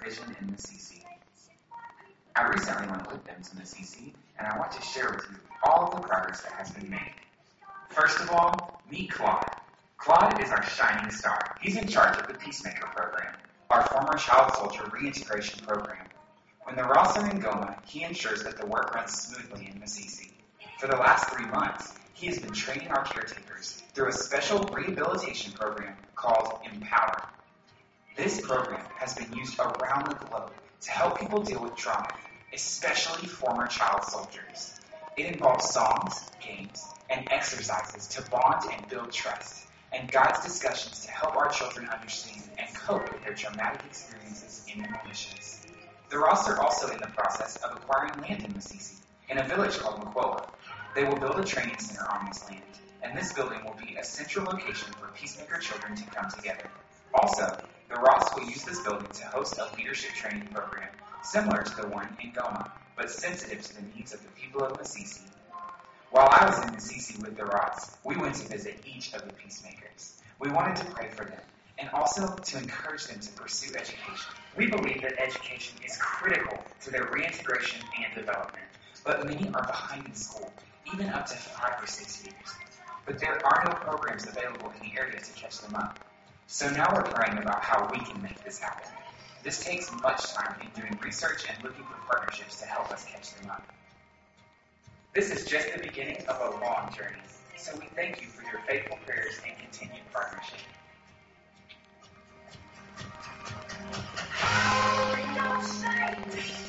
Vision 0.04 0.36
in 0.38 0.48
Masisi. 0.48 1.02
I 2.36 2.46
recently 2.48 2.88
went 2.88 3.10
with 3.10 3.24
them 3.24 3.36
to 3.42 3.50
Masisi, 3.56 4.12
and 4.38 4.46
I 4.46 4.58
want 4.58 4.70
to 4.72 4.82
share 4.82 5.10
with 5.10 5.24
you 5.30 5.38
all 5.62 5.84
of 5.84 6.02
the 6.02 6.06
progress 6.06 6.42
that 6.42 6.52
has 6.52 6.70
been 6.72 6.90
made. 6.90 7.14
First 7.88 8.20
of 8.20 8.30
all, 8.30 8.82
meet 8.90 9.10
Claude. 9.10 9.48
Claude 9.96 10.42
is 10.42 10.50
our 10.50 10.62
shining 10.62 11.10
star. 11.10 11.56
He's 11.62 11.78
in 11.78 11.88
charge 11.88 12.18
of 12.18 12.26
the 12.26 12.34
Peacemaker 12.34 12.86
program, 12.88 13.34
our 13.70 13.86
former 13.86 14.18
child 14.18 14.52
soldier 14.56 14.90
reintegration 14.92 15.64
program. 15.64 16.04
When 16.64 16.76
the 16.76 16.84
Ross 16.84 17.16
are 17.16 17.30
in 17.30 17.40
Goma, 17.40 17.82
he 17.86 18.02
ensures 18.02 18.42
that 18.42 18.58
the 18.58 18.66
work 18.66 18.94
runs 18.94 19.12
smoothly 19.12 19.70
in 19.72 19.80
Masisi. 19.80 20.32
For 20.78 20.86
the 20.86 20.96
last 20.96 21.30
three 21.30 21.46
months, 21.46 21.94
he 22.12 22.26
has 22.26 22.38
been 22.38 22.52
training 22.52 22.88
our 22.88 23.04
caretakers 23.04 23.82
through 23.94 24.08
a 24.08 24.12
special 24.12 24.58
rehabilitation 24.64 25.52
program 25.52 25.96
called 26.14 26.58
Empower. 26.70 27.26
This 28.16 28.40
program 28.40 28.86
has 28.96 29.12
been 29.14 29.32
used 29.32 29.58
around 29.58 30.06
the 30.06 30.14
globe 30.26 30.52
to 30.82 30.90
help 30.92 31.18
people 31.18 31.42
deal 31.42 31.60
with 31.60 31.74
trauma, 31.74 32.14
especially 32.52 33.26
former 33.26 33.66
child 33.66 34.04
soldiers. 34.04 34.78
It 35.16 35.26
involves 35.26 35.70
songs, 35.70 36.30
games, 36.40 36.84
and 37.10 37.26
exercises 37.32 38.06
to 38.08 38.30
bond 38.30 38.70
and 38.72 38.88
build 38.88 39.10
trust, 39.10 39.66
and 39.92 40.08
guides 40.10 40.44
discussions 40.44 41.04
to 41.06 41.10
help 41.10 41.34
our 41.34 41.48
children 41.50 41.88
understand 41.88 42.42
and 42.56 42.72
cope 42.76 43.12
with 43.12 43.24
their 43.24 43.34
traumatic 43.34 43.80
experiences 43.84 44.64
in 44.72 44.82
the 44.82 44.88
militias. 44.88 45.66
The 46.08 46.18
Ross 46.18 46.48
are 46.48 46.60
also 46.62 46.92
in 46.92 47.00
the 47.00 47.08
process 47.08 47.56
of 47.64 47.76
acquiring 47.76 48.20
land 48.22 48.44
in 48.44 48.52
Masisi, 48.52 48.94
in 49.28 49.38
a 49.38 49.48
village 49.48 49.76
called 49.78 50.00
Makwoa. 50.00 50.48
They 50.94 51.02
will 51.02 51.16
build 51.16 51.40
a 51.40 51.44
training 51.44 51.78
center 51.78 52.08
on 52.08 52.26
this 52.26 52.48
land, 52.48 52.62
and 53.02 53.18
this 53.18 53.32
building 53.32 53.64
will 53.64 53.74
be 53.84 53.96
a 53.96 54.04
central 54.04 54.44
location 54.44 54.92
for 55.00 55.08
Peacemaker 55.08 55.58
children 55.58 55.96
to 55.96 56.04
come 56.04 56.30
together. 56.30 56.70
Also, 57.12 57.58
the 57.94 58.00
Ross 58.00 58.34
will 58.34 58.44
use 58.44 58.64
this 58.64 58.80
building 58.80 59.06
to 59.12 59.24
host 59.26 59.56
a 59.58 59.68
leadership 59.76 60.10
training 60.14 60.48
program 60.48 60.88
similar 61.22 61.62
to 61.62 61.76
the 61.76 61.86
one 61.86 62.08
in 62.20 62.32
Goma, 62.32 62.72
but 62.96 63.08
sensitive 63.08 63.62
to 63.62 63.76
the 63.76 63.82
needs 63.94 64.12
of 64.12 64.20
the 64.20 64.28
people 64.30 64.64
of 64.64 64.72
Masisi. 64.72 65.22
While 66.10 66.28
I 66.28 66.44
was 66.44 66.58
in 66.64 66.70
Masisi 66.70 67.22
with 67.22 67.36
the 67.36 67.44
Ross, 67.44 67.96
we 68.02 68.16
went 68.16 68.34
to 68.36 68.48
visit 68.48 68.80
each 68.84 69.14
of 69.14 69.24
the 69.24 69.32
peacemakers. 69.34 70.20
We 70.40 70.50
wanted 70.50 70.74
to 70.76 70.86
pray 70.86 71.08
for 71.08 71.24
them 71.24 71.40
and 71.78 71.88
also 71.90 72.34
to 72.34 72.58
encourage 72.58 73.06
them 73.06 73.20
to 73.20 73.30
pursue 73.32 73.76
education. 73.76 74.34
We 74.56 74.66
believe 74.66 75.02
that 75.02 75.14
education 75.20 75.78
is 75.84 75.96
critical 75.96 76.58
to 76.82 76.90
their 76.90 77.04
reintegration 77.04 77.80
and 78.02 78.12
development, 78.12 78.66
but 79.04 79.24
many 79.24 79.52
are 79.54 79.66
behind 79.66 80.04
in 80.06 80.14
school, 80.14 80.52
even 80.92 81.10
up 81.10 81.26
to 81.26 81.36
five 81.36 81.80
or 81.80 81.86
six 81.86 82.24
years. 82.24 82.54
But 83.06 83.20
there 83.20 83.40
are 83.46 83.62
no 83.66 83.74
programs 83.74 84.26
available 84.26 84.72
in 84.80 84.90
the 84.90 84.98
area 84.98 85.20
to 85.20 85.32
catch 85.34 85.60
them 85.60 85.76
up. 85.76 86.00
So 86.46 86.70
now 86.70 86.92
we're 86.94 87.02
praying 87.02 87.38
about 87.38 87.62
how 87.62 87.90
we 87.90 87.98
can 87.98 88.22
make 88.22 88.42
this 88.44 88.58
happen. 88.58 88.90
This 89.42 89.62
takes 89.62 89.90
much 90.02 90.32
time 90.32 90.56
in 90.60 90.80
doing 90.80 90.98
research 91.02 91.44
and 91.48 91.62
looking 91.62 91.84
for 91.84 91.96
partnerships 92.06 92.60
to 92.60 92.66
help 92.66 92.90
us 92.90 93.04
catch 93.04 93.34
them 93.34 93.50
up. 93.50 93.66
This 95.14 95.30
is 95.30 95.44
just 95.44 95.72
the 95.72 95.80
beginning 95.80 96.24
of 96.28 96.40
a 96.40 96.64
long 96.64 96.92
journey, 96.96 97.22
so 97.56 97.72
we 97.78 97.86
thank 97.94 98.20
you 98.20 98.26
for 98.28 98.42
your 98.50 98.60
faithful 98.66 98.98
prayers 99.06 99.40
and 99.46 99.56
continued 99.58 100.02
partnership. 100.12 100.58
Got 105.84 106.63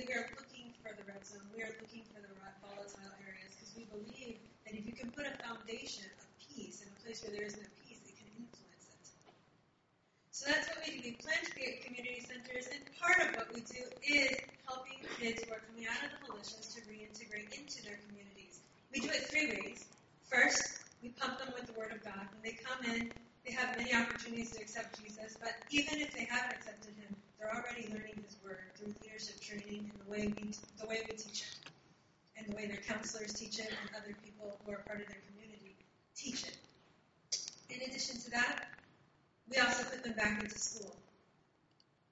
we, 0.00 0.08
we 0.08 0.16
are 0.16 0.32
looking 0.32 0.72
for 0.80 0.96
the 0.96 1.04
red 1.04 1.20
zone. 1.28 1.44
We 1.52 1.60
are 1.60 1.76
looking 1.76 2.08
for 2.08 2.24
the 2.24 2.32
volatile 2.64 3.12
areas 3.20 3.52
because 3.52 3.76
we 3.76 3.84
believe 3.92 4.40
that 4.64 4.72
if 4.72 4.88
you 4.88 4.96
can 4.96 5.12
put 5.12 5.28
a 5.28 5.36
foundation 5.44 6.08
of 6.16 6.24
peace 6.40 6.80
in 6.80 6.88
a 6.88 6.96
place 7.04 7.20
where 7.20 7.36
there 7.36 7.44
is 7.44 7.60
no 7.60 7.68
peace, 7.84 8.00
it 8.08 8.16
can 8.16 8.32
influence 8.32 8.88
it. 8.96 9.04
So 10.32 10.48
that's 10.48 10.72
what 10.72 10.80
we 10.80 11.04
do. 11.04 11.12
We 11.12 11.20
plan 11.20 11.36
to 11.44 11.52
create 11.52 11.84
community 11.84 12.24
centers, 12.24 12.72
and 12.72 12.80
part 12.96 13.20
of 13.28 13.28
what 13.36 13.52
we 13.52 13.60
do 13.60 13.84
is 14.00 14.40
helping 14.64 15.04
kids 15.20 15.44
who 15.44 15.52
are 15.52 15.60
coming 15.68 15.84
out 15.84 16.00
of 16.00 16.16
the 16.16 16.32
militias 16.32 16.72
to 16.72 16.80
reintegrate 16.88 17.52
into 17.52 17.84
their 17.84 18.00
communities. 18.08 18.64
We 18.88 19.04
do 19.04 19.12
it 19.12 19.28
three 19.28 19.52
ways. 19.52 19.84
First, 20.24 20.80
we 21.04 21.12
pump 21.20 21.44
them 21.44 21.52
with 21.52 21.68
the 21.68 21.76
Word 21.76 21.92
of 21.92 22.00
God. 22.00 22.24
When 22.32 22.40
they 22.40 22.56
come 22.56 22.80
in, 22.88 23.12
they 23.44 23.52
have 23.52 23.76
many 23.76 23.92
opportunities 23.92 24.56
to 24.56 24.64
accept 24.64 24.96
Jesus, 24.96 25.36
but 25.36 25.60
even 25.68 26.00
if 26.00 26.16
they 26.16 26.24
haven't 26.24 26.56
accepted 26.56 26.96
Him, 26.96 27.19
they're 27.40 27.48
already 27.48 27.88
learning 27.88 28.20
His 28.20 28.36
Word 28.44 28.60
through 28.76 28.92
leadership 29.00 29.40
training 29.40 29.88
and 29.88 29.96
the 30.04 30.10
way 30.12 30.28
we 30.36 30.52
the 30.78 30.86
way 30.86 31.00
we 31.08 31.16
teach 31.16 31.48
it, 31.48 31.72
and 32.36 32.46
the 32.46 32.54
way 32.54 32.68
their 32.68 32.84
counselors 32.84 33.32
teach 33.32 33.58
it, 33.58 33.72
and 33.72 33.90
other 33.96 34.14
people 34.22 34.60
who 34.62 34.72
are 34.72 34.84
part 34.84 35.00
of 35.00 35.08
their 35.08 35.24
community 35.32 35.74
teach 36.14 36.44
it. 36.44 36.56
In 37.70 37.80
addition 37.88 38.20
to 38.20 38.30
that, 38.30 38.68
we 39.48 39.56
also 39.56 39.84
put 39.84 40.04
them 40.04 40.12
back 40.12 40.42
into 40.42 40.58
school. 40.58 40.94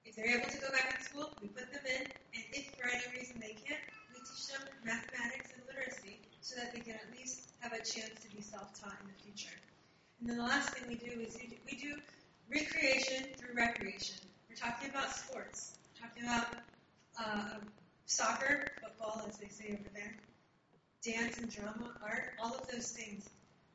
If 0.03 0.15
they're 0.15 0.33
able 0.33 0.49
to 0.49 0.57
go 0.57 0.71
back 0.71 0.97
in 0.97 1.05
school, 1.05 1.29
we 1.41 1.49
put 1.49 1.71
them 1.71 1.85
in, 1.85 2.01
and 2.01 2.43
if 2.51 2.73
for 2.73 2.89
any 2.89 3.05
reason 3.13 3.37
they 3.39 3.53
can't, 3.53 3.85
we 4.09 4.19
teach 4.25 4.47
them 4.49 4.65
mathematics 4.83 5.53
and 5.53 5.61
literacy 5.69 6.17
so 6.41 6.55
that 6.55 6.73
they 6.73 6.79
can 6.79 6.95
at 6.95 7.05
least 7.15 7.51
have 7.59 7.73
a 7.73 7.77
chance 7.77 8.17
to 8.25 8.35
be 8.35 8.41
self-taught 8.41 8.97
in 9.01 9.07
the 9.07 9.19
future. 9.21 9.53
And 10.19 10.29
then 10.29 10.37
the 10.37 10.43
last 10.43 10.73
thing 10.73 10.87
we 10.87 10.95
do 10.95 11.21
is 11.21 11.37
we 11.69 11.77
do 11.77 11.95
recreation 12.49 13.27
through 13.37 13.55
recreation. 13.55 14.17
Talking 14.59 14.89
about 14.89 15.15
sports. 15.15 15.77
Talking 16.01 16.23
about 16.23 16.47
uh, 17.17 17.59
soccer, 18.05 18.67
football, 18.83 19.23
as 19.29 19.37
they 19.37 19.47
say 19.47 19.71
over 19.71 19.89
there, 19.93 20.15
dance 21.01 21.37
and 21.37 21.49
drama, 21.49 21.93
art, 22.03 22.33
all 22.43 22.55
of 22.55 22.67
those 22.67 22.91
things. 22.91 23.29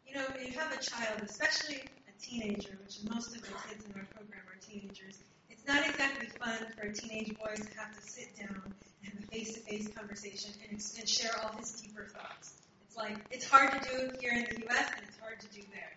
You 0.06 0.16
know, 0.16 0.26
when 0.34 0.44
you 0.44 0.52
have 0.58 0.72
a 0.72 0.82
child, 0.82 1.22
especially 1.22 1.80
a 1.80 2.22
teenager, 2.22 2.76
which 2.84 2.98
most 3.08 3.34
of 3.34 3.40
the 3.40 3.48
kids 3.68 3.86
in 3.86 3.98
our 3.98 4.06
program 4.12 4.42
are 4.46 4.60
teenagers, 4.60 5.20
it's 5.48 5.66
not 5.66 5.88
exactly 5.88 6.26
fun 6.38 6.58
for 6.76 6.86
a 6.88 6.92
teenage 6.92 7.34
boy 7.38 7.54
to 7.54 7.78
have 7.78 7.94
to 7.94 8.02
sit 8.02 8.36
down 8.36 8.60
and 9.04 9.14
have 9.14 9.24
a 9.24 9.26
face-to-face 9.28 9.88
conversation 9.96 10.52
and, 10.68 10.82
and 10.98 11.08
share 11.08 11.32
all 11.42 11.56
his 11.58 11.80
deeper 11.80 12.04
thoughts. 12.12 12.60
It's 12.86 12.96
like 12.96 13.16
it's 13.30 13.48
hard 13.48 13.72
to 13.72 13.88
do 13.88 14.10
here 14.20 14.32
in 14.32 14.44
the 14.50 14.60
U.S. 14.68 14.90
and 14.96 15.06
it's 15.08 15.18
hard 15.18 15.40
to 15.40 15.48
do 15.48 15.62
there. 15.72 15.92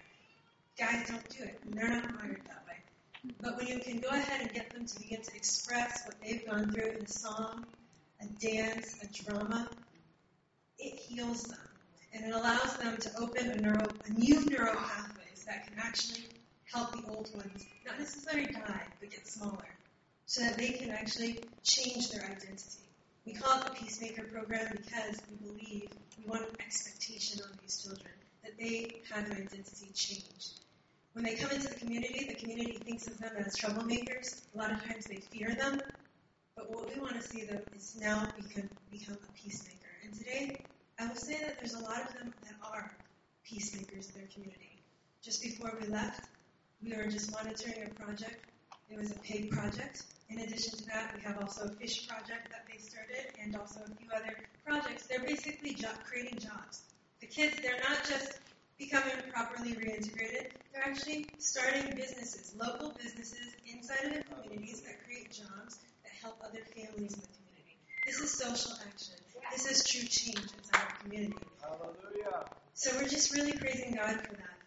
Guys 0.79 1.09
don't 1.09 1.27
do 1.29 1.43
it, 1.43 1.59
they're 1.71 1.89
not 1.89 2.03
wired 2.15 2.41
that 2.47 2.63
way. 2.67 2.76
But 3.41 3.57
when 3.57 3.67
you 3.67 3.79
can 3.79 3.99
go 3.99 4.09
ahead 4.09 4.41
and 4.41 4.53
get 4.53 4.71
them 4.71 4.85
to 4.85 4.99
begin 4.99 5.21
to 5.21 5.35
express 5.35 6.03
what 6.05 6.15
they've 6.21 6.45
gone 6.47 6.71
through 6.71 6.91
in 6.91 7.03
a 7.03 7.07
song, 7.07 7.65
a 8.21 8.25
dance, 8.39 8.97
a 9.03 9.23
drama, 9.23 9.69
it 10.79 10.99
heals 10.99 11.43
them. 11.43 11.59
And 12.13 12.25
it 12.25 12.33
allows 12.33 12.77
them 12.77 12.97
to 12.97 13.11
open 13.19 13.51
a, 13.51 13.57
neuro, 13.57 13.85
a 14.05 14.11
new 14.11 14.45
neural 14.45 14.75
pathways 14.75 15.45
that 15.45 15.67
can 15.67 15.77
actually 15.77 16.23
help 16.65 16.91
the 16.91 17.09
old 17.09 17.29
ones 17.35 17.65
not 17.85 17.99
necessarily 17.99 18.51
die, 18.51 18.83
but 18.99 19.11
get 19.11 19.27
smaller, 19.27 19.75
so 20.25 20.41
that 20.41 20.57
they 20.57 20.69
can 20.69 20.89
actually 20.89 21.39
change 21.63 22.09
their 22.11 22.23
identity. 22.23 22.83
We 23.25 23.33
call 23.33 23.59
it 23.59 23.65
the 23.65 23.71
Peacemaker 23.71 24.23
Program 24.23 24.71
because 24.71 25.21
we 25.29 25.47
believe 25.47 25.89
we 26.17 26.29
want 26.29 26.43
an 26.43 26.55
expectation 26.59 27.41
on 27.43 27.49
these 27.61 27.83
children 27.83 28.13
that 28.43 28.57
they 28.57 29.01
have 29.11 29.29
their 29.29 29.37
identity 29.37 29.91
changed. 29.93 30.61
When 31.17 31.25
they 31.25 31.33
come 31.33 31.49
into 31.49 31.67
the 31.67 31.79
community, 31.79 32.25
the 32.29 32.35
community 32.35 32.73
thinks 32.73 33.07
of 33.07 33.17
them 33.17 33.31
as 33.39 33.57
troublemakers. 33.57 34.43
A 34.53 34.57
lot 34.59 34.71
of 34.71 34.85
times 34.85 35.07
they 35.07 35.15
fear 35.15 35.55
them. 35.55 35.81
But 36.55 36.69
what 36.69 36.93
we 36.93 37.01
want 37.01 37.15
to 37.19 37.27
see 37.27 37.43
them 37.43 37.61
is 37.75 37.97
now 37.99 38.27
become, 38.37 38.69
become 38.91 39.15
a 39.15 39.31
peacemaker. 39.33 39.89
And 40.03 40.13
today, 40.13 40.63
I 40.99 41.07
will 41.07 41.15
say 41.15 41.39
that 41.39 41.57
there's 41.57 41.73
a 41.73 41.79
lot 41.79 42.07
of 42.07 42.13
them 42.13 42.35
that 42.43 42.53
are 42.71 42.95
peacemakers 43.43 44.09
in 44.09 44.21
their 44.21 44.29
community. 44.31 44.83
Just 45.23 45.41
before 45.41 45.75
we 45.81 45.87
left, 45.87 46.21
we 46.83 46.95
were 46.95 47.07
just 47.07 47.31
monitoring 47.31 47.89
a 47.89 47.89
project. 47.99 48.45
It 48.87 48.99
was 48.99 49.09
a 49.09 49.17
pig 49.17 49.49
project. 49.49 50.03
In 50.29 50.41
addition 50.41 50.77
to 50.77 50.85
that, 50.85 51.15
we 51.15 51.23
have 51.23 51.41
also 51.41 51.63
a 51.65 51.69
fish 51.69 52.07
project 52.07 52.51
that 52.51 52.65
they 52.71 52.77
started 52.77 53.33
and 53.41 53.55
also 53.55 53.79
a 53.79 53.95
few 53.95 54.07
other 54.15 54.35
projects. 54.63 55.07
They're 55.07 55.25
basically 55.25 55.73
job, 55.73 55.95
creating 56.03 56.37
jobs. 56.37 56.83
The 57.21 57.25
kids, 57.25 57.55
they're 57.63 57.81
not 57.89 58.05
just 58.07 58.37
becoming 58.77 59.15
properly 59.33 59.73
reintegrated, 59.73 60.51
they're 60.73 60.83
actually 60.83 61.27
starting 61.39 61.95
businesses, 61.95 62.53
local 62.59 62.93
businesses 63.01 63.55
inside 63.71 64.05
of 64.05 64.13
their 64.13 64.23
communities 64.23 64.81
that 64.81 65.03
create 65.05 65.31
jobs 65.31 65.79
that 66.03 66.11
help 66.21 66.37
other 66.43 66.61
families 66.75 67.13
in 67.13 67.21
the 67.21 67.27
community. 67.37 67.77
This 68.05 68.19
is 68.19 68.31
social 68.31 68.73
action. 68.87 69.15
This 69.51 69.65
is 69.71 69.83
true 69.83 70.07
change 70.07 70.51
inside 70.57 70.81
our 70.81 70.97
community. 71.01 71.33
Hallelujah. 71.61 72.45
So 72.73 72.91
we're 72.95 73.09
just 73.09 73.33
really 73.33 73.53
praising 73.53 73.95
God 73.95 74.21
for 74.21 74.35
that. 74.35 74.57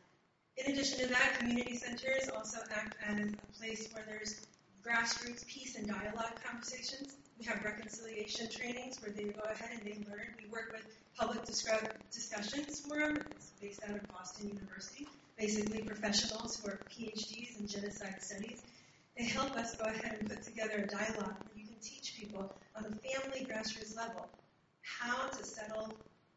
In 0.57 0.73
addition 0.73 0.99
to 0.99 1.07
that, 1.09 1.39
community 1.39 1.77
centers 1.77 2.29
also 2.29 2.59
act 2.75 2.97
as 3.07 3.19
a 3.19 3.59
place 3.59 3.89
where 3.93 4.05
there's 4.09 4.47
grassroots 4.85 5.47
peace 5.47 5.77
and 5.77 5.87
dialogue 5.87 6.33
conversations. 6.45 7.15
We 7.41 7.47
have 7.47 7.65
reconciliation 7.65 8.51
trainings 8.51 9.01
where 9.01 9.13
they 9.13 9.33
go 9.33 9.41
ahead 9.51 9.71
and 9.73 9.81
they 9.83 9.97
learn. 10.07 10.29
We 10.37 10.51
work 10.51 10.73
with 10.73 10.85
public 11.17 11.47
discussions 11.47 12.81
forum. 12.81 13.25
It's 13.35 13.53
based 13.63 13.81
out 13.89 13.97
of 13.97 14.11
Boston 14.13 14.51
University. 14.51 15.09
Basically, 15.39 15.81
professionals 15.81 16.61
who 16.61 16.69
are 16.69 16.81
PhDs 16.93 17.59
in 17.59 17.67
genocide 17.67 18.17
studies. 18.21 18.63
They 19.17 19.25
help 19.25 19.57
us 19.57 19.75
go 19.77 19.87
ahead 19.87 20.19
and 20.21 20.29
put 20.29 20.43
together 20.43 20.85
a 20.85 20.87
dialogue 20.87 21.37
where 21.49 21.57
you 21.57 21.65
can 21.65 21.81
teach 21.81 22.15
people 22.21 22.53
on 22.77 22.83
the 22.83 23.09
family 23.09 23.47
grassroots 23.51 23.97
level 23.97 24.29
how 24.83 25.29
to 25.29 25.43
settle 25.43 25.95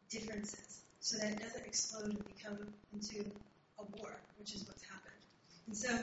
differences 0.08 0.80
so 1.00 1.18
that 1.18 1.32
it 1.32 1.38
doesn't 1.40 1.66
explode 1.66 2.06
and 2.06 2.24
become 2.34 2.58
into 2.94 3.30
a 3.78 3.84
war, 3.98 4.22
which 4.38 4.54
is 4.54 4.66
what's 4.66 4.82
happened. 4.84 5.20
And 5.66 5.76
so, 5.76 5.98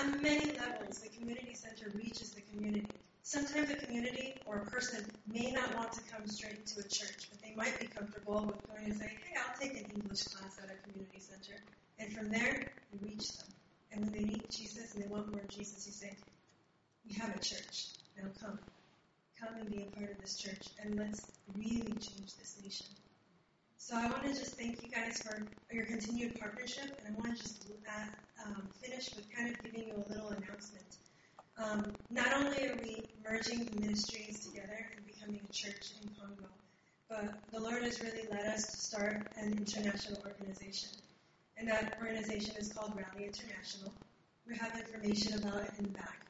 on 0.00 0.20
many 0.20 0.58
levels, 0.58 0.98
the 0.98 1.10
community 1.10 1.54
center 1.54 1.92
reaches 1.94 2.30
the 2.32 2.40
community. 2.40 2.88
Sometimes 3.26 3.68
a 3.70 3.74
community 3.74 4.34
or 4.46 4.58
a 4.58 4.66
person 4.66 5.04
may 5.26 5.50
not 5.50 5.74
want 5.74 5.90
to 5.90 6.00
come 6.12 6.24
straight 6.28 6.64
to 6.64 6.78
a 6.78 6.84
church, 6.84 7.26
but 7.28 7.42
they 7.42 7.52
might 7.56 7.76
be 7.80 7.88
comfortable 7.88 8.44
with 8.46 8.64
going 8.68 8.84
and 8.84 8.96
saying, 8.96 9.18
hey, 9.26 9.34
I'll 9.36 9.58
take 9.58 9.72
an 9.72 9.90
English 9.92 10.22
class 10.22 10.56
at 10.62 10.70
a 10.70 10.78
community 10.88 11.18
center. 11.18 11.58
And 11.98 12.12
from 12.12 12.30
there, 12.30 12.70
you 12.92 13.00
reach 13.02 13.26
them. 13.36 13.48
And 13.90 14.04
when 14.04 14.12
they 14.12 14.22
need 14.30 14.44
Jesus 14.48 14.94
and 14.94 15.02
they 15.02 15.08
want 15.08 15.32
more 15.32 15.40
of 15.40 15.48
Jesus, 15.48 15.88
you 15.88 15.92
say, 15.92 16.16
we 17.04 17.14
have 17.14 17.34
a 17.34 17.40
church. 17.40 17.98
Now 18.16 18.28
come. 18.40 18.60
Come 19.40 19.56
and 19.58 19.70
be 19.72 19.82
a 19.82 19.96
part 19.98 20.12
of 20.12 20.20
this 20.20 20.36
church, 20.36 20.62
and 20.80 20.96
let's 20.96 21.26
really 21.56 21.82
change 21.98 22.30
this 22.38 22.56
nation. 22.62 22.86
So 23.76 23.96
I 23.96 24.06
want 24.06 24.22
to 24.22 24.28
just 24.28 24.54
thank 24.54 24.80
you 24.84 24.88
guys 24.88 25.20
for 25.20 25.42
your 25.74 25.84
continued 25.84 26.38
partnership, 26.38 26.96
and 27.04 27.16
I 27.16 27.20
want 27.20 27.36
to 27.36 27.42
just 27.42 27.66
uh, 27.90 28.46
um, 28.46 28.68
finish 28.80 29.10
with 29.16 29.26
kind 29.34 29.50
of 29.50 29.60
giving 29.64 29.88
you 29.88 29.94
a 29.94 30.08
little 30.08 30.28
announcement. 30.28 30.86
Um, 31.66 31.84
not 32.10 32.32
only 32.32 32.68
are 32.68 32.76
we 32.80 33.02
merging 33.28 33.64
the 33.64 33.80
ministries 33.80 34.46
together 34.46 34.86
and 34.94 35.04
becoming 35.04 35.40
a 35.48 35.52
church 35.52 35.94
in 36.00 36.08
Congo, 36.10 36.48
but 37.08 37.34
the 37.52 37.58
Lord 37.58 37.82
has 37.82 38.00
really 38.00 38.22
led 38.30 38.46
us 38.46 38.66
to 38.66 38.76
start 38.76 39.26
an 39.36 39.52
international 39.52 40.22
organization. 40.24 40.90
And 41.56 41.66
that 41.68 41.98
organization 42.00 42.54
is 42.56 42.72
called 42.72 42.92
Rally 42.94 43.26
International. 43.26 43.92
We 44.46 44.56
have 44.58 44.78
information 44.78 45.38
about 45.38 45.62
it 45.62 45.72
in 45.78 45.84
the 45.86 45.90
back. 45.90 46.26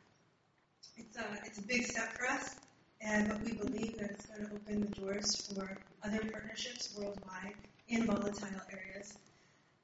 It's 0.96 1.18
a, 1.18 1.24
it's 1.44 1.58
a 1.58 1.62
big 1.62 1.84
step 1.84 2.12
for 2.12 2.26
us, 2.26 2.56
and 3.02 3.28
but 3.28 3.42
we 3.42 3.52
believe 3.52 3.98
that 3.98 4.12
it's 4.12 4.26
going 4.26 4.46
to 4.46 4.54
open 4.54 4.80
the 4.80 5.00
doors 5.00 5.52
for 5.52 5.76
other 6.02 6.20
partnerships 6.30 6.96
worldwide 6.98 7.54
in 7.88 8.06
volatile 8.06 8.62
areas. 8.72 9.18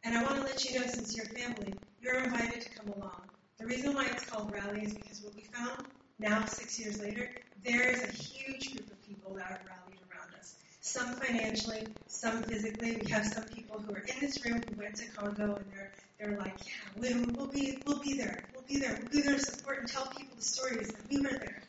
And 0.05 0.16
I 0.16 0.22
want 0.22 0.36
to 0.36 0.42
let 0.42 0.64
you 0.64 0.80
know, 0.80 0.86
since 0.86 1.14
you're 1.14 1.26
family, 1.26 1.74
you're 2.00 2.24
invited 2.24 2.62
to 2.62 2.70
come 2.70 2.88
along. 2.96 3.22
The 3.62 3.68
reason 3.68 3.94
why 3.94 4.06
it's 4.06 4.24
called 4.24 4.52
Rally 4.52 4.82
is 4.82 4.92
because 4.92 5.22
what 5.22 5.36
we 5.36 5.42
found 5.42 5.86
now, 6.18 6.44
six 6.46 6.80
years 6.80 7.00
later, 7.00 7.30
there 7.64 7.90
is 7.90 8.02
a 8.02 8.10
huge 8.10 8.72
group 8.72 8.90
of 8.90 9.00
people 9.06 9.34
that 9.34 9.52
are 9.52 9.60
rallied 9.64 10.00
around 10.10 10.34
us. 10.36 10.56
Some 10.80 11.14
financially, 11.14 11.86
some 12.08 12.42
physically. 12.42 13.00
We 13.00 13.08
have 13.12 13.24
some 13.24 13.44
people 13.44 13.78
who 13.78 13.94
are 13.94 14.00
in 14.00 14.16
this 14.20 14.44
room 14.44 14.64
who 14.68 14.80
went 14.80 14.96
to 14.96 15.06
Congo 15.10 15.54
and 15.54 15.64
they're 15.70 15.92
they're 16.18 16.36
like, 16.38 16.54
yeah, 16.66 16.72
we'll, 16.96 17.24
we'll 17.36 17.46
be 17.46 17.80
we'll 17.86 18.00
be 18.00 18.14
there, 18.14 18.42
we'll 18.52 18.64
be 18.64 18.78
there, 18.78 18.98
we'll 19.00 19.12
be 19.12 19.20
there 19.20 19.34
to 19.34 19.38
support 19.38 19.78
and 19.78 19.88
tell 19.88 20.06
people 20.06 20.34
the 20.36 20.42
stories 20.42 20.88
that 20.88 21.08
we 21.08 21.20
were 21.20 21.30
there. 21.30 21.62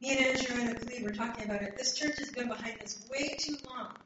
Me 0.00 0.16
and 0.16 0.26
Andrew 0.26 0.60
and 0.60 0.78
the 0.78 1.02
were 1.02 1.10
talking 1.10 1.44
about 1.44 1.62
it. 1.62 1.76
This 1.76 1.94
church 1.94 2.20
has 2.20 2.30
been 2.30 2.46
behind 2.46 2.80
us 2.82 3.04
way 3.10 3.36
too 3.36 3.56
long 3.68 3.96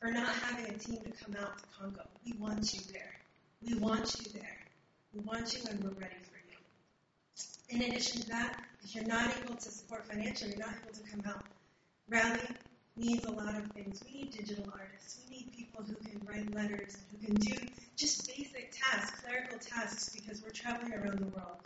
for 0.00 0.12
not 0.12 0.32
having 0.36 0.66
a 0.66 0.78
team 0.78 0.98
to 0.98 1.24
come 1.24 1.34
out 1.42 1.58
to 1.58 1.64
Congo. 1.76 2.02
We 2.24 2.34
want 2.38 2.72
you 2.72 2.80
there. 2.92 3.16
We 3.60 3.74
want 3.74 4.14
you 4.20 4.30
there. 4.38 4.63
We 5.14 5.20
want 5.20 5.54
you 5.54 5.60
and 5.70 5.84
we're 5.84 5.90
ready 5.90 6.16
for 6.22 6.40
you. 6.50 7.76
In 7.76 7.88
addition 7.88 8.22
to 8.22 8.28
that, 8.30 8.64
if 8.82 8.96
you're 8.96 9.04
not 9.04 9.32
able 9.44 9.54
to 9.54 9.70
support 9.70 10.06
financially, 10.08 10.54
you're 10.56 10.66
not 10.66 10.74
able 10.82 10.92
to 10.92 11.02
come 11.08 11.22
out. 11.26 11.44
Rally 12.08 12.40
needs 12.96 13.24
a 13.24 13.30
lot 13.30 13.54
of 13.56 13.70
things. 13.72 14.02
We 14.04 14.22
need 14.22 14.32
digital 14.32 14.66
artists. 14.72 15.20
We 15.28 15.36
need 15.36 15.52
people 15.52 15.84
who 15.84 15.94
can 15.94 16.20
write 16.26 16.52
letters 16.52 16.96
and 16.96 17.20
who 17.20 17.26
can 17.26 17.34
do 17.36 17.54
just 17.96 18.26
basic 18.26 18.72
tasks, 18.72 19.20
clerical 19.20 19.58
tasks, 19.58 20.08
because 20.08 20.42
we're 20.42 20.50
traveling 20.50 20.92
around 20.92 21.20
the 21.20 21.26
world. 21.26 21.62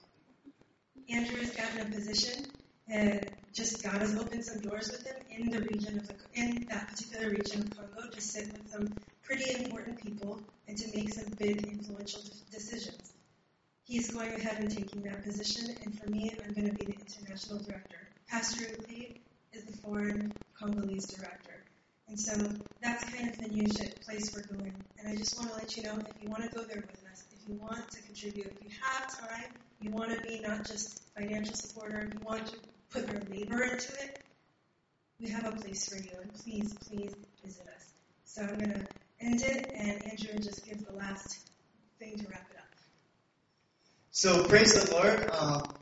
Andrew 1.08 1.38
has 1.38 1.50
gotten 1.52 1.80
a 1.80 1.84
position, 1.86 2.44
and 2.86 3.30
just 3.54 3.82
God 3.82 4.02
has 4.02 4.14
opened 4.14 4.44
some 4.44 4.60
doors 4.60 4.90
with 4.92 5.06
him 5.06 5.16
in 5.30 5.50
the 5.50 5.60
region 5.60 5.98
of 5.98 6.06
the, 6.06 6.14
in 6.34 6.66
that 6.68 6.88
particular 6.88 7.30
region 7.30 7.62
of 7.62 7.70
Congo 7.76 8.10
to 8.10 8.20
sit 8.20 8.52
with 8.52 8.70
some 8.70 8.92
pretty 9.22 9.64
important 9.64 10.02
people 10.02 10.38
and 10.66 10.76
to 10.76 10.94
make 10.94 11.14
some 11.14 11.32
big 11.38 11.66
influential 11.66 12.20
decisions. 12.50 13.14
He's 13.88 14.10
going 14.10 14.34
ahead 14.34 14.58
and 14.58 14.70
taking 14.70 15.00
that 15.04 15.24
position, 15.24 15.74
and 15.82 15.98
for 15.98 16.10
me, 16.10 16.30
I'm 16.44 16.52
going 16.52 16.68
to 16.68 16.74
be 16.74 16.84
the 16.84 16.92
international 16.92 17.58
director. 17.60 17.96
Pastor 18.28 18.66
Lee 18.86 19.22
is 19.54 19.64
the 19.64 19.78
foreign 19.78 20.30
Congolese 20.60 21.06
director. 21.06 21.64
And 22.06 22.20
so 22.20 22.36
that's 22.82 23.02
kind 23.04 23.30
of 23.30 23.38
the 23.38 23.48
new 23.48 23.66
place 24.04 24.30
we're 24.34 24.42
going. 24.54 24.74
And 24.98 25.08
I 25.08 25.16
just 25.16 25.38
want 25.38 25.52
to 25.52 25.56
let 25.56 25.74
you 25.74 25.84
know 25.84 25.96
if 26.06 26.22
you 26.22 26.28
want 26.28 26.42
to 26.42 26.50
go 26.50 26.64
there 26.64 26.82
with 26.82 27.02
us, 27.10 27.24
if 27.32 27.48
you 27.48 27.54
want 27.54 27.90
to 27.90 28.02
contribute, 28.02 28.48
if 28.60 28.62
you 28.62 28.70
have 28.82 29.18
time, 29.26 29.52
you 29.80 29.90
want 29.90 30.10
to 30.10 30.20
be 30.20 30.40
not 30.40 30.66
just 30.66 31.02
financial 31.16 31.54
supporter, 31.54 32.10
you 32.12 32.20
want 32.26 32.46
to 32.46 32.56
put 32.90 33.10
your 33.10 33.22
labor 33.30 33.62
into 33.62 33.92
it, 34.04 34.20
we 35.18 35.30
have 35.30 35.46
a 35.46 35.52
place 35.52 35.88
for 35.88 35.96
you. 35.96 36.12
And 36.20 36.34
please, 36.34 36.74
please 36.86 37.14
visit 37.42 37.66
us. 37.74 37.86
So 38.24 38.42
I'm 38.42 38.58
going 38.58 38.70
to 38.70 38.86
end 39.20 39.40
it, 39.40 39.70
and 39.74 40.04
Andrew 40.04 40.38
just 40.40 40.66
gives 40.66 40.84
the 40.84 40.92
last 40.92 41.38
thing 41.98 42.18
to 42.18 42.26
wrap 42.28 42.46
it 42.50 42.58
up. 42.58 42.67
So 44.18 44.42
praise 44.48 44.74
the 44.74 44.90
Lord. 44.90 45.30
Um, 45.30 45.72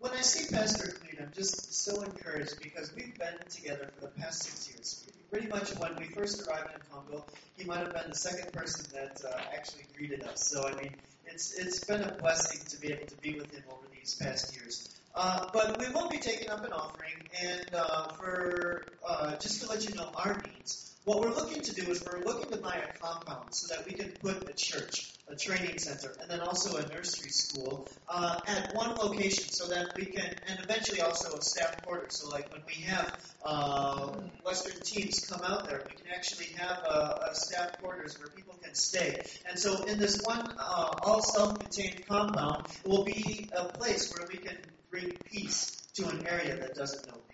when 0.00 0.12
I 0.14 0.20
see 0.20 0.52
Pastor 0.52 0.98
Cleet, 0.98 1.22
I'm 1.22 1.30
just 1.32 1.72
so 1.72 2.02
encouraged 2.02 2.60
because 2.60 2.92
we've 2.92 3.16
been 3.16 3.38
together 3.48 3.88
for 3.94 4.06
the 4.06 4.20
past 4.20 4.42
six 4.42 4.68
years. 4.68 5.08
Pretty 5.30 5.46
much 5.46 5.70
when 5.78 5.94
we 5.96 6.06
first 6.06 6.44
arrived 6.44 6.70
in 6.74 6.80
Congo, 6.90 7.24
he 7.56 7.62
might 7.66 7.78
have 7.78 7.94
been 7.94 8.08
the 8.08 8.16
second 8.16 8.52
person 8.52 8.86
that 8.94 9.22
uh, 9.24 9.40
actually 9.54 9.84
greeted 9.96 10.24
us. 10.24 10.50
So 10.50 10.66
I 10.66 10.74
mean, 10.74 10.90
it's 11.26 11.56
it's 11.56 11.84
been 11.84 12.02
a 12.02 12.10
blessing 12.14 12.66
to 12.70 12.80
be 12.80 12.92
able 12.92 13.06
to 13.06 13.16
be 13.18 13.38
with 13.38 13.54
him 13.54 13.62
over 13.70 13.86
these 13.96 14.16
past 14.16 14.56
years. 14.56 14.88
Uh, 15.14 15.50
but 15.52 15.78
we 15.78 15.88
will 15.90 16.08
be 16.08 16.18
taking 16.18 16.50
up 16.50 16.64
an 16.64 16.72
offering, 16.72 17.14
and 17.40 17.74
uh, 17.76 18.08
for 18.14 18.86
uh, 19.08 19.36
just 19.36 19.62
to 19.62 19.68
let 19.68 19.88
you 19.88 19.94
know 19.94 20.10
our 20.16 20.42
needs. 20.48 20.93
What 21.04 21.20
we're 21.20 21.34
looking 21.34 21.60
to 21.60 21.74
do 21.74 21.90
is 21.90 22.02
we're 22.02 22.24
looking 22.24 22.50
to 22.52 22.56
buy 22.56 22.76
a 22.76 22.98
compound 22.98 23.54
so 23.54 23.74
that 23.74 23.84
we 23.84 23.92
can 23.92 24.12
put 24.22 24.48
a 24.48 24.54
church, 24.54 25.12
a 25.28 25.36
training 25.36 25.76
center, 25.76 26.16
and 26.18 26.30
then 26.30 26.40
also 26.40 26.78
a 26.78 26.88
nursery 26.88 27.28
school 27.28 27.86
uh, 28.08 28.40
at 28.46 28.74
one 28.74 28.94
location 28.94 29.44
so 29.50 29.68
that 29.68 29.94
we 29.96 30.06
can, 30.06 30.34
and 30.48 30.60
eventually 30.62 31.02
also 31.02 31.36
a 31.36 31.42
staff 31.42 31.84
quarters. 31.84 32.16
So 32.22 32.30
like 32.30 32.50
when 32.50 32.62
we 32.66 32.84
have 32.84 33.18
uh, 33.44 34.12
Western 34.46 34.80
teams 34.80 35.26
come 35.28 35.42
out 35.42 35.68
there, 35.68 35.86
we 35.86 35.94
can 35.94 36.10
actually 36.10 36.46
have 36.56 36.78
a, 36.78 37.28
a 37.30 37.34
staff 37.34 37.82
quarters 37.82 38.18
where 38.18 38.28
people 38.28 38.54
can 38.62 38.74
stay. 38.74 39.22
And 39.46 39.58
so 39.58 39.84
in 39.84 39.98
this 39.98 40.22
one 40.22 40.54
uh, 40.58 40.94
all 41.02 41.20
self-contained 41.20 42.06
compound, 42.08 42.64
it 42.82 42.88
will 42.88 43.04
be 43.04 43.50
a 43.54 43.64
place 43.64 44.10
where 44.16 44.26
we 44.26 44.38
can 44.38 44.56
bring 44.90 45.12
peace 45.30 45.86
to 45.96 46.08
an 46.08 46.26
area 46.26 46.56
that 46.56 46.74
doesn't 46.74 47.06
know 47.08 47.18
peace. 47.28 47.33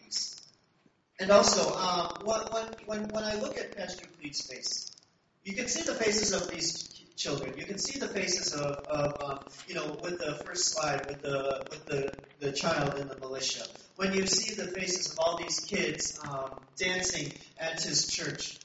And 1.20 1.30
also, 1.30 1.76
um, 1.76 2.24
when, 2.24 2.40
when, 2.86 3.08
when 3.10 3.24
I 3.24 3.34
look 3.34 3.58
at 3.58 3.76
Pastor 3.76 4.06
Cleet's 4.18 4.40
face, 4.50 4.90
you 5.44 5.52
can 5.52 5.68
see 5.68 5.82
the 5.82 5.94
faces 5.94 6.32
of 6.32 6.50
these 6.50 6.90
children. 7.14 7.58
You 7.58 7.66
can 7.66 7.76
see 7.76 7.98
the 7.98 8.08
faces 8.08 8.54
of, 8.54 8.72
of 8.88 9.22
um, 9.22 9.38
you 9.68 9.74
know, 9.74 9.98
with 10.02 10.18
the 10.18 10.42
first 10.46 10.72
slide, 10.72 11.06
with 11.06 11.20
the 11.20 11.66
with 11.70 11.84
the, 11.84 12.12
the 12.38 12.52
child 12.52 12.98
in 12.98 13.08
the 13.08 13.18
militia. 13.18 13.64
When 13.96 14.14
you 14.14 14.26
see 14.26 14.54
the 14.54 14.68
faces 14.68 15.12
of 15.12 15.18
all 15.18 15.36
these 15.36 15.60
kids 15.60 16.18
um, 16.26 16.58
dancing 16.76 17.32
at 17.58 17.82
his 17.82 18.08
church, 18.08 18.58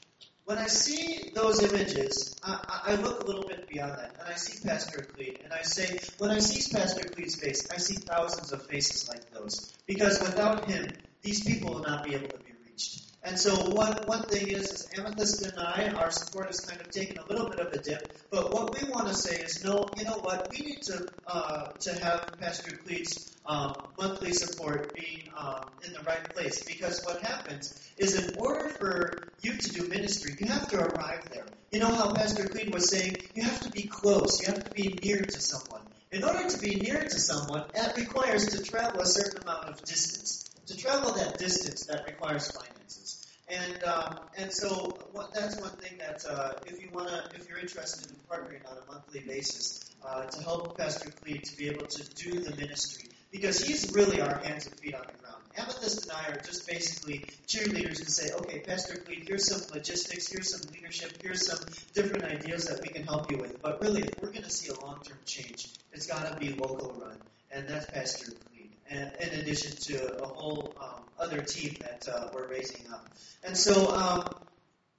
when 0.46 0.56
I 0.56 0.68
see 0.68 1.32
those 1.34 1.62
images, 1.62 2.36
I, 2.42 2.82
I, 2.86 2.94
look 2.94 3.22
a 3.22 3.26
little 3.26 3.46
bit 3.46 3.68
beyond 3.68 3.92
that, 3.92 4.14
and 4.18 4.28
I 4.28 4.36
see 4.36 4.66
Pastor 4.66 5.02
Cleet, 5.02 5.42
and 5.44 5.52
I 5.52 5.62
say, 5.62 5.98
when 6.18 6.30
I 6.30 6.38
see 6.38 6.72
Pastor 6.72 7.08
Cleet's 7.08 7.34
face, 7.34 7.68
I 7.70 7.78
see 7.78 7.96
thousands 7.96 8.52
of 8.52 8.64
faces 8.66 9.08
like 9.08 9.28
those, 9.32 9.74
because 9.86 10.20
without 10.20 10.70
him, 10.70 10.92
these 11.22 11.42
people 11.42 11.74
will 11.74 11.82
not 11.82 12.04
be 12.04 12.14
able 12.14 12.28
to 12.28 12.45
reached. 12.76 13.02
And 13.22 13.38
so 13.38 13.70
one, 13.70 13.94
one 14.06 14.22
thing 14.22 14.48
is, 14.48 14.70
is 14.70 14.88
Amethyst 14.96 15.42
and 15.42 15.58
I, 15.58 15.88
our 15.96 16.12
support 16.12 16.46
has 16.46 16.60
kind 16.60 16.80
of 16.80 16.90
taken 16.90 17.18
a 17.18 17.26
little 17.26 17.48
bit 17.48 17.58
of 17.58 17.72
a 17.72 17.78
dip, 17.78 18.16
but 18.30 18.52
what 18.52 18.72
we 18.72 18.88
want 18.88 19.08
to 19.08 19.14
say 19.14 19.36
is, 19.42 19.64
no, 19.64 19.92
you 19.96 20.04
know 20.04 20.18
what, 20.20 20.48
we 20.50 20.58
need 20.58 20.82
to 20.82 21.08
uh, 21.26 21.72
to 21.72 22.04
have 22.04 22.38
Pastor 22.38 22.76
Cleet's 22.76 23.34
um, 23.44 23.74
monthly 23.98 24.32
support 24.32 24.94
being 24.94 25.28
um, 25.36 25.64
in 25.84 25.92
the 25.92 26.00
right 26.00 26.22
place, 26.34 26.62
because 26.64 27.02
what 27.04 27.20
happens 27.22 27.74
is 27.96 28.14
in 28.14 28.38
order 28.38 28.68
for 28.68 29.32
you 29.42 29.56
to 29.56 29.72
do 29.72 29.88
ministry, 29.88 30.36
you 30.38 30.46
have 30.46 30.68
to 30.68 30.78
arrive 30.78 31.28
there. 31.32 31.46
You 31.72 31.80
know 31.80 31.92
how 31.92 32.12
Pastor 32.12 32.44
Cleet 32.44 32.72
was 32.72 32.90
saying, 32.90 33.16
you 33.34 33.42
have 33.42 33.60
to 33.62 33.70
be 33.70 33.84
close, 33.84 34.40
you 34.40 34.46
have 34.52 34.64
to 34.64 34.70
be 34.70 35.00
near 35.02 35.20
to 35.20 35.40
someone. 35.40 35.82
In 36.12 36.22
order 36.22 36.48
to 36.48 36.58
be 36.60 36.76
near 36.76 37.00
to 37.00 37.18
someone, 37.18 37.64
that 37.74 37.96
requires 37.96 38.46
to 38.50 38.62
travel 38.62 39.00
a 39.00 39.06
certain 39.06 39.42
amount 39.42 39.68
of 39.68 39.82
distance 39.82 40.46
to 40.66 40.76
travel 40.76 41.12
that 41.12 41.38
distance, 41.38 41.86
that 41.86 42.04
requires 42.06 42.50
finances. 42.50 43.26
And 43.48 43.84
um, 43.84 44.18
and 44.36 44.52
so 44.52 44.98
what, 45.12 45.32
that's 45.32 45.60
one 45.60 45.70
thing 45.70 45.98
that 45.98 46.24
uh, 46.28 46.54
if 46.66 46.82
you 46.82 46.88
wanna, 46.92 47.30
if 47.34 47.48
you're 47.48 47.58
interested 47.58 48.10
in 48.10 48.16
partnering 48.28 48.68
on 48.68 48.76
a 48.76 48.92
monthly 48.92 49.20
basis 49.20 49.94
uh, 50.04 50.24
to 50.24 50.42
help 50.42 50.76
Pastor 50.76 51.10
Cleet 51.10 51.42
to 51.44 51.56
be 51.56 51.68
able 51.68 51.86
to 51.86 52.02
do 52.14 52.40
the 52.40 52.56
ministry, 52.56 53.08
because 53.30 53.62
he's 53.64 53.92
really 53.94 54.20
our 54.20 54.38
hands 54.38 54.66
and 54.66 54.74
feet 54.80 54.94
on 54.94 55.02
the 55.02 55.18
ground. 55.22 55.42
Amethyst 55.56 56.02
and 56.02 56.12
I 56.12 56.32
are 56.32 56.40
just 56.40 56.66
basically 56.66 57.24
cheerleaders 57.46 58.04
to 58.04 58.10
say, 58.10 58.34
okay, 58.34 58.58
Pastor 58.58 58.96
Cleet, 58.96 59.26
here's 59.26 59.46
some 59.46 59.62
logistics, 59.72 60.28
here's 60.30 60.50
some 60.50 60.70
leadership, 60.74 61.12
here's 61.22 61.46
some 61.46 61.60
different 61.94 62.24
ideas 62.24 62.66
that 62.66 62.82
we 62.82 62.88
can 62.88 63.04
help 63.04 63.30
you 63.30 63.38
with. 63.38 63.62
But 63.62 63.80
really, 63.80 64.02
if 64.02 64.20
we're 64.20 64.32
going 64.32 64.42
to 64.42 64.50
see 64.50 64.70
a 64.72 64.80
long-term 64.80 65.18
change, 65.24 65.68
it's 65.92 66.06
got 66.08 66.30
to 66.30 66.36
be 66.36 66.52
local 66.52 66.92
run, 67.00 67.16
and 67.52 67.66
that's 67.68 67.86
Pastor 67.86 68.32
Cleet. 68.32 68.55
And 68.90 69.12
in 69.20 69.40
addition 69.40 69.76
to 69.76 70.22
a 70.22 70.26
whole 70.26 70.74
um, 70.80 71.02
other 71.18 71.40
team 71.40 71.76
that 71.80 72.06
uh, 72.08 72.28
we're 72.34 72.46
raising 72.48 72.86
up. 72.92 73.08
And 73.44 73.56
so 73.56 73.94
um, 73.94 74.28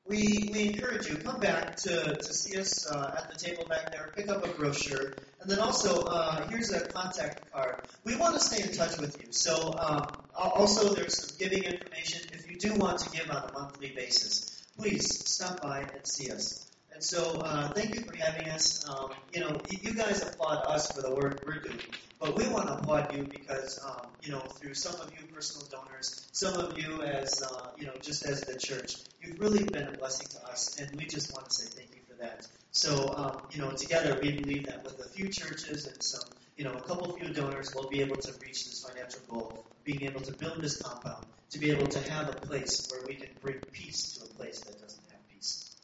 we, 0.06 0.50
we 0.54 0.70
encourage 0.70 1.08
you, 1.10 1.18
come 1.18 1.40
back 1.40 1.76
to, 1.78 2.16
to 2.16 2.34
see 2.34 2.58
us 2.60 2.90
uh, 2.90 3.16
at 3.18 3.30
the 3.32 3.38
table 3.38 3.66
back 3.66 3.92
there, 3.92 4.12
pick 4.16 4.30
up 4.30 4.46
a 4.46 4.50
brochure, 4.50 5.16
and 5.42 5.50
then 5.50 5.60
also, 5.60 6.04
uh, 6.04 6.48
here's 6.48 6.72
a 6.72 6.88
contact 6.88 7.52
card. 7.52 7.82
We 8.04 8.16
want 8.16 8.36
to 8.36 8.40
stay 8.40 8.64
in 8.64 8.76
touch 8.76 8.98
with 8.98 9.22
you. 9.22 9.32
So 9.32 9.76
um, 9.78 10.08
also, 10.36 10.94
there's 10.94 11.18
some 11.18 11.38
giving 11.38 11.64
information. 11.64 12.22
If 12.34 12.50
you 12.50 12.58
do 12.58 12.74
want 12.76 13.00
to 13.00 13.10
give 13.10 13.30
on 13.30 13.50
a 13.50 13.54
monthly 13.54 13.90
basis, 13.90 14.66
please 14.78 15.28
stop 15.30 15.62
by 15.62 15.80
and 15.82 16.08
see 16.08 16.32
us. 16.32 16.67
And 16.98 17.04
so, 17.04 17.42
uh, 17.46 17.68
thank 17.74 17.94
you 17.94 18.02
for 18.02 18.16
having 18.18 18.50
us. 18.50 18.84
Um, 18.90 19.12
you 19.32 19.42
know, 19.42 19.62
you 19.70 19.94
guys 19.94 20.24
applaud 20.24 20.64
us 20.66 20.92
for 20.92 21.04
the 21.04 21.14
work 21.14 21.44
we're 21.46 21.60
doing, 21.60 21.80
but 22.20 22.36
we 22.36 22.48
want 22.48 22.70
to 22.70 22.74
applaud 22.74 23.16
you 23.16 23.24
because, 23.24 23.80
um, 23.86 24.08
you 24.24 24.32
know, 24.32 24.40
through 24.40 24.74
some 24.74 25.00
of 25.00 25.12
you 25.14 25.28
personal 25.28 25.68
donors, 25.68 26.28
some 26.32 26.56
of 26.56 26.76
you 26.76 27.04
as, 27.04 27.44
uh, 27.44 27.70
you 27.78 27.86
know, 27.86 27.94
just 28.02 28.26
as 28.26 28.46
the 28.46 28.58
church, 28.58 28.96
you've 29.22 29.40
really 29.40 29.64
been 29.64 29.90
a 29.90 29.92
blessing 29.92 30.26
to 30.30 30.48
us, 30.48 30.80
and 30.80 30.90
we 31.00 31.06
just 31.06 31.32
want 31.32 31.48
to 31.48 31.52
say 31.52 31.68
thank 31.68 31.92
you 31.94 32.02
for 32.10 32.20
that. 32.20 32.48
So, 32.72 33.14
um, 33.16 33.42
you 33.52 33.62
know, 33.62 33.70
together 33.70 34.18
we 34.20 34.32
believe 34.32 34.66
that 34.66 34.84
with 34.84 35.00
a 35.00 35.08
few 35.10 35.30
churches 35.30 35.86
and 35.86 36.02
some, 36.02 36.28
you 36.58 36.64
know, 36.64 36.74
a 36.74 36.82
couple 36.82 37.16
few 37.16 37.32
donors, 37.32 37.76
we'll 37.76 37.90
be 37.90 38.02
able 38.02 38.16
to 38.16 38.32
reach 38.42 38.66
this 38.66 38.84
financial 38.84 39.22
goal 39.30 39.64
being 39.84 40.02
able 40.02 40.22
to 40.22 40.34
build 40.34 40.60
this 40.64 40.82
compound, 40.82 41.28
to 41.52 41.60
be 41.60 41.70
able 41.70 41.86
to 41.86 42.12
have 42.12 42.30
a 42.30 42.34
place 42.48 42.90
where 42.90 43.06
we 43.08 43.14
can 43.14 43.30
bring 43.44 43.60
peace 43.72 44.14
to 44.14 44.26
a 44.26 44.30
place 44.30 44.62
that. 44.62 44.87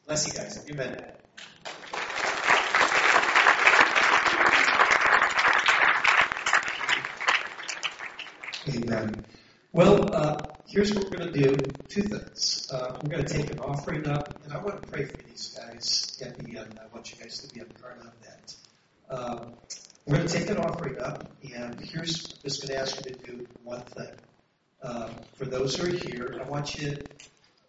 Bless 0.06 0.26
you 0.26 0.34
guys. 0.34 0.62
Amen. 0.70 1.02
Amen. 8.68 9.24
Well, 9.72 10.14
uh, 10.14 10.36
here's 10.66 10.94
what 10.94 11.04
we're 11.04 11.16
going 11.16 11.32
to 11.32 11.42
do. 11.42 11.56
Two 11.88 12.02
things. 12.02 12.68
Uh, 12.70 12.98
we're 13.02 13.10
going 13.10 13.24
to 13.24 13.32
take 13.32 13.50
an 13.50 13.60
offering 13.60 14.06
up, 14.06 14.38
and 14.44 14.52
I 14.52 14.58
want 14.58 14.82
to 14.82 14.88
pray 14.88 15.06
for 15.06 15.16
these 15.22 15.58
guys 15.58 16.20
at 16.22 16.38
the 16.38 16.58
end. 16.58 16.78
I 16.78 16.94
want 16.94 17.10
you 17.10 17.22
guys 17.22 17.38
to 17.38 17.54
be 17.54 17.60
a 17.60 17.64
part 17.80 17.98
of 18.00 18.12
that. 18.22 18.54
Um, 19.08 19.54
we're 20.06 20.16
going 20.16 20.28
to 20.28 20.34
take 20.34 20.50
an 20.50 20.58
offering 20.58 21.00
up, 21.00 21.30
and 21.54 21.80
here's 21.80 22.24
just 22.24 22.60
going 22.60 22.74
to 22.74 22.80
ask 22.80 22.96
you 22.96 23.14
to 23.14 23.18
do 23.18 23.46
one 23.62 23.80
thing. 23.80 24.14
Uh, 24.82 25.08
for 25.36 25.46
those 25.46 25.76
who 25.76 25.86
are 25.86 25.96
here, 25.96 26.38
I 26.44 26.48
want 26.48 26.74
you 26.78 26.98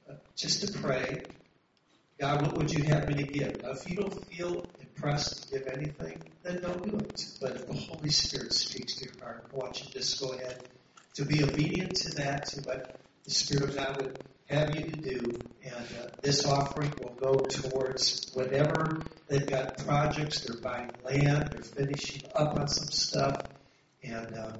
uh, 0.09 0.15
just 0.35 0.67
to 0.67 0.79
pray. 0.79 1.23
God, 2.19 2.41
what 2.43 2.53
would 2.55 2.71
you 2.71 2.83
have 2.85 3.09
me 3.09 3.15
to 3.15 3.23
give? 3.23 3.61
Now, 3.61 3.71
if 3.71 3.89
you 3.89 3.97
don't 3.97 4.25
feel 4.27 4.65
impressed 4.79 5.43
to 5.43 5.59
give 5.59 5.67
anything, 5.67 6.23
then 6.43 6.61
don't 6.61 6.89
do 6.89 6.97
it. 6.97 7.25
But 7.41 7.51
if 7.51 7.67
the 7.67 7.73
Holy 7.73 8.09
Spirit 8.09 8.53
speaks 8.53 8.95
to 8.95 9.05
your 9.05 9.23
heart, 9.23 9.45
I 9.53 9.55
want 9.55 9.81
you 9.81 9.87
to 9.87 9.93
just 9.93 10.21
go 10.21 10.31
ahead 10.31 10.63
to 11.15 11.25
be 11.25 11.43
obedient 11.43 11.95
to 11.95 12.15
that, 12.15 12.45
to 12.47 12.61
what 12.61 12.95
the 13.25 13.31
Spirit 13.31 13.69
of 13.69 13.75
God 13.75 13.97
would 13.97 14.19
have 14.45 14.75
you 14.75 14.83
to 14.91 14.97
do. 14.97 15.39
And 15.63 15.75
uh, 15.75 16.07
this 16.21 16.45
offering 16.45 16.93
will 17.01 17.15
go 17.19 17.35
towards 17.37 18.31
whatever 18.33 19.01
they've 19.27 19.45
got 19.45 19.77
projects, 19.85 20.41
they're 20.41 20.61
buying 20.61 20.91
land, 21.03 21.49
they're 21.51 21.63
finishing 21.63 22.23
up 22.35 22.55
on 22.55 22.67
some 22.67 22.87
stuff. 22.87 23.41
And, 24.03 24.33
uh, 24.35 24.53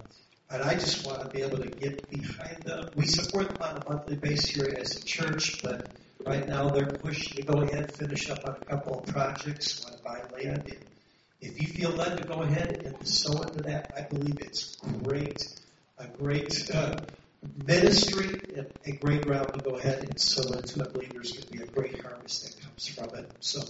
and 0.49 0.61
I 0.61 0.73
just 0.73 1.05
want 1.05 1.21
to 1.21 1.29
be 1.29 1.41
able 1.41 1.59
to 1.59 1.69
get 1.69 2.09
behind 2.09 2.63
them. 2.63 2.89
We 2.95 3.05
support 3.05 3.47
them 3.47 3.57
on 3.61 3.81
a 3.81 3.89
monthly 3.89 4.15
basis 4.17 4.49
here 4.49 4.75
as 4.77 4.97
a 4.97 5.05
church, 5.05 5.61
but 5.63 5.89
right 6.26 6.47
now 6.47 6.69
they're 6.69 6.86
pushing 6.86 7.38
to 7.38 7.43
go 7.43 7.61
ahead 7.61 7.84
and 7.84 7.91
finish 7.91 8.30
up 8.30 8.45
on 8.45 8.55
a 8.61 8.65
couple 8.65 8.99
of 8.99 9.05
projects, 9.05 9.84
want 9.84 9.97
to 9.97 10.03
buy 10.03 10.21
land. 10.38 10.63
And 10.67 10.86
if 11.41 11.61
you 11.61 11.67
feel 11.67 11.91
led 11.91 12.17
to 12.17 12.23
go 12.23 12.41
ahead 12.41 12.82
and 12.86 13.07
sow 13.07 13.41
into 13.43 13.63
that, 13.63 13.91
I 13.97 14.01
believe 14.01 14.38
it's 14.39 14.76
great 15.03 15.43
a 15.97 16.07
great 16.07 16.69
uh, 16.73 16.97
ministry 17.65 18.39
and 18.55 18.67
a 18.86 18.91
great 18.93 19.26
ground 19.26 19.53
to 19.53 19.59
go 19.59 19.78
ahead 19.78 19.99
and 20.03 20.19
sow 20.19 20.41
into. 20.53 20.84
I 20.84 20.91
believe 20.91 21.13
there's 21.13 21.32
going 21.32 21.45
to 21.45 21.51
be 21.51 21.63
a 21.63 21.67
great 21.67 22.01
harvest 22.01 22.43
that 22.43 22.63
comes 22.63 22.88
from 22.88 23.17
it. 23.17 23.32
So 23.39 23.61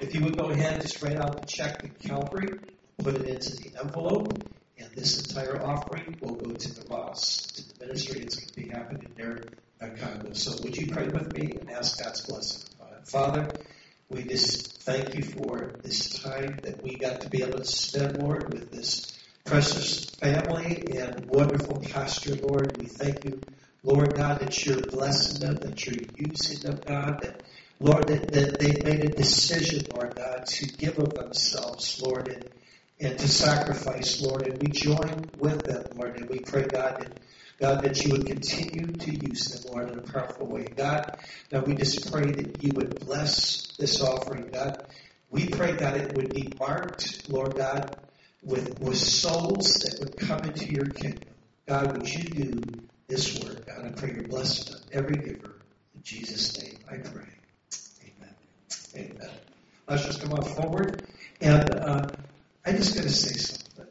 if 0.00 0.14
you 0.14 0.22
would 0.24 0.36
go 0.36 0.50
ahead 0.50 0.74
and 0.74 0.82
just 0.82 1.02
write 1.02 1.16
out 1.16 1.40
the 1.40 1.46
check 1.46 1.82
to 1.82 2.08
Calvary, 2.08 2.58
put 2.98 3.14
it 3.14 3.28
into 3.28 3.56
the 3.56 3.78
envelope, 3.80 4.42
and 4.78 4.90
this 4.92 5.26
entire 5.26 5.64
offering 5.64 6.16
will 6.20 6.34
go 6.34 6.52
to 6.52 6.74
the 6.74 6.88
Ross, 6.88 7.46
to 7.46 7.68
the 7.68 7.86
ministry. 7.86 8.20
It's 8.20 8.36
going 8.36 8.48
to 8.48 8.54
be 8.54 8.68
happening 8.68 9.12
there 9.16 9.36
in 9.36 9.90
uh, 9.90 9.94
Congo. 9.96 10.32
So 10.32 10.52
would 10.62 10.76
you 10.76 10.92
pray 10.92 11.08
with 11.08 11.32
me 11.36 11.56
and 11.60 11.70
ask 11.70 12.02
God's 12.02 12.20
blessing 12.22 12.62
it? 12.62 13.08
Father, 13.08 13.48
we 14.10 14.22
just 14.22 14.82
thank 14.82 15.14
you 15.14 15.22
for 15.22 15.72
this 15.82 16.10
time 16.20 16.58
that 16.62 16.82
we 16.82 16.96
got 16.96 17.22
to 17.22 17.30
be 17.30 17.42
able 17.42 17.58
to 17.58 17.64
spend, 17.64 18.22
Lord, 18.22 18.52
with 18.52 18.70
this 18.70 19.18
precious 19.44 20.04
family 20.10 20.84
and 20.94 21.26
wonderful 21.26 21.80
pastor, 21.80 22.34
Lord. 22.36 22.76
We 22.78 22.86
thank 22.86 23.24
you, 23.24 23.40
Lord 23.82 24.14
God, 24.14 24.40
that 24.40 24.66
you're 24.66 24.82
blessing 24.82 25.40
them, 25.40 25.56
that 25.56 25.86
you're 25.86 26.04
using 26.18 26.60
them, 26.60 26.80
God, 26.84 27.22
that 27.22 27.42
Lord, 27.80 28.08
that, 28.08 28.32
that 28.32 28.58
they've 28.58 28.84
made 28.84 29.04
a 29.04 29.08
decision, 29.08 29.86
Lord 29.94 30.16
God, 30.16 30.46
to 30.46 30.66
give 30.66 30.98
of 30.98 31.14
themselves, 31.14 32.02
Lord, 32.02 32.28
and, 32.28 32.44
and 33.00 33.18
to 33.18 33.28
sacrifice, 33.28 34.20
Lord. 34.20 34.46
And 34.46 34.60
we 34.60 34.68
join 34.68 35.30
with 35.38 35.64
them, 35.64 35.84
Lord, 35.94 36.16
and 36.16 36.28
we 36.28 36.40
pray, 36.40 36.62
God, 36.62 37.00
that 37.00 37.20
God, 37.58 37.82
that 37.82 38.04
you 38.04 38.12
would 38.12 38.26
continue 38.26 38.86
to 38.86 39.10
use 39.10 39.48
them, 39.48 39.72
Lord, 39.72 39.90
in 39.90 39.98
a 39.98 40.02
powerful 40.02 40.46
way. 40.46 40.68
God, 40.76 41.18
now 41.50 41.60
we 41.60 41.74
just 41.74 42.12
pray 42.12 42.30
that 42.30 42.62
you 42.62 42.70
would 42.76 43.00
bless 43.00 43.66
this 43.76 44.00
offering, 44.00 44.48
God. 44.52 44.86
We 45.30 45.48
pray, 45.48 45.72
God, 45.72 45.96
it 45.96 46.14
would 46.14 46.32
be 46.32 46.52
marked, 46.58 47.28
Lord 47.28 47.56
God, 47.56 47.96
with, 48.44 48.78
with 48.80 48.96
souls 48.96 49.66
that 49.80 49.96
would 49.98 50.16
come 50.16 50.44
into 50.44 50.72
your 50.72 50.86
kingdom. 50.86 51.34
God, 51.66 51.96
would 51.96 52.08
you 52.08 52.22
do 52.22 52.60
this 53.08 53.40
work? 53.40 53.66
God, 53.66 53.86
I 53.86 53.90
pray 53.90 54.12
your 54.12 54.28
blessing 54.28 54.76
on 54.76 54.80
every 54.92 55.16
giver. 55.16 55.56
In 55.96 56.02
Jesus' 56.04 56.62
name, 56.62 56.78
I 56.88 56.98
pray. 56.98 57.26
Amen. 58.04 58.34
Amen. 58.94 59.30
Let's 59.88 60.06
just 60.06 60.22
come 60.22 60.32
on 60.32 60.44
forward. 60.44 61.08
And 61.40 61.70
uh, 61.72 62.08
I'm 62.78 62.84
just 62.84 62.94
going 62.94 63.08
to 63.08 63.12
say 63.12 63.36
something. 63.36 63.86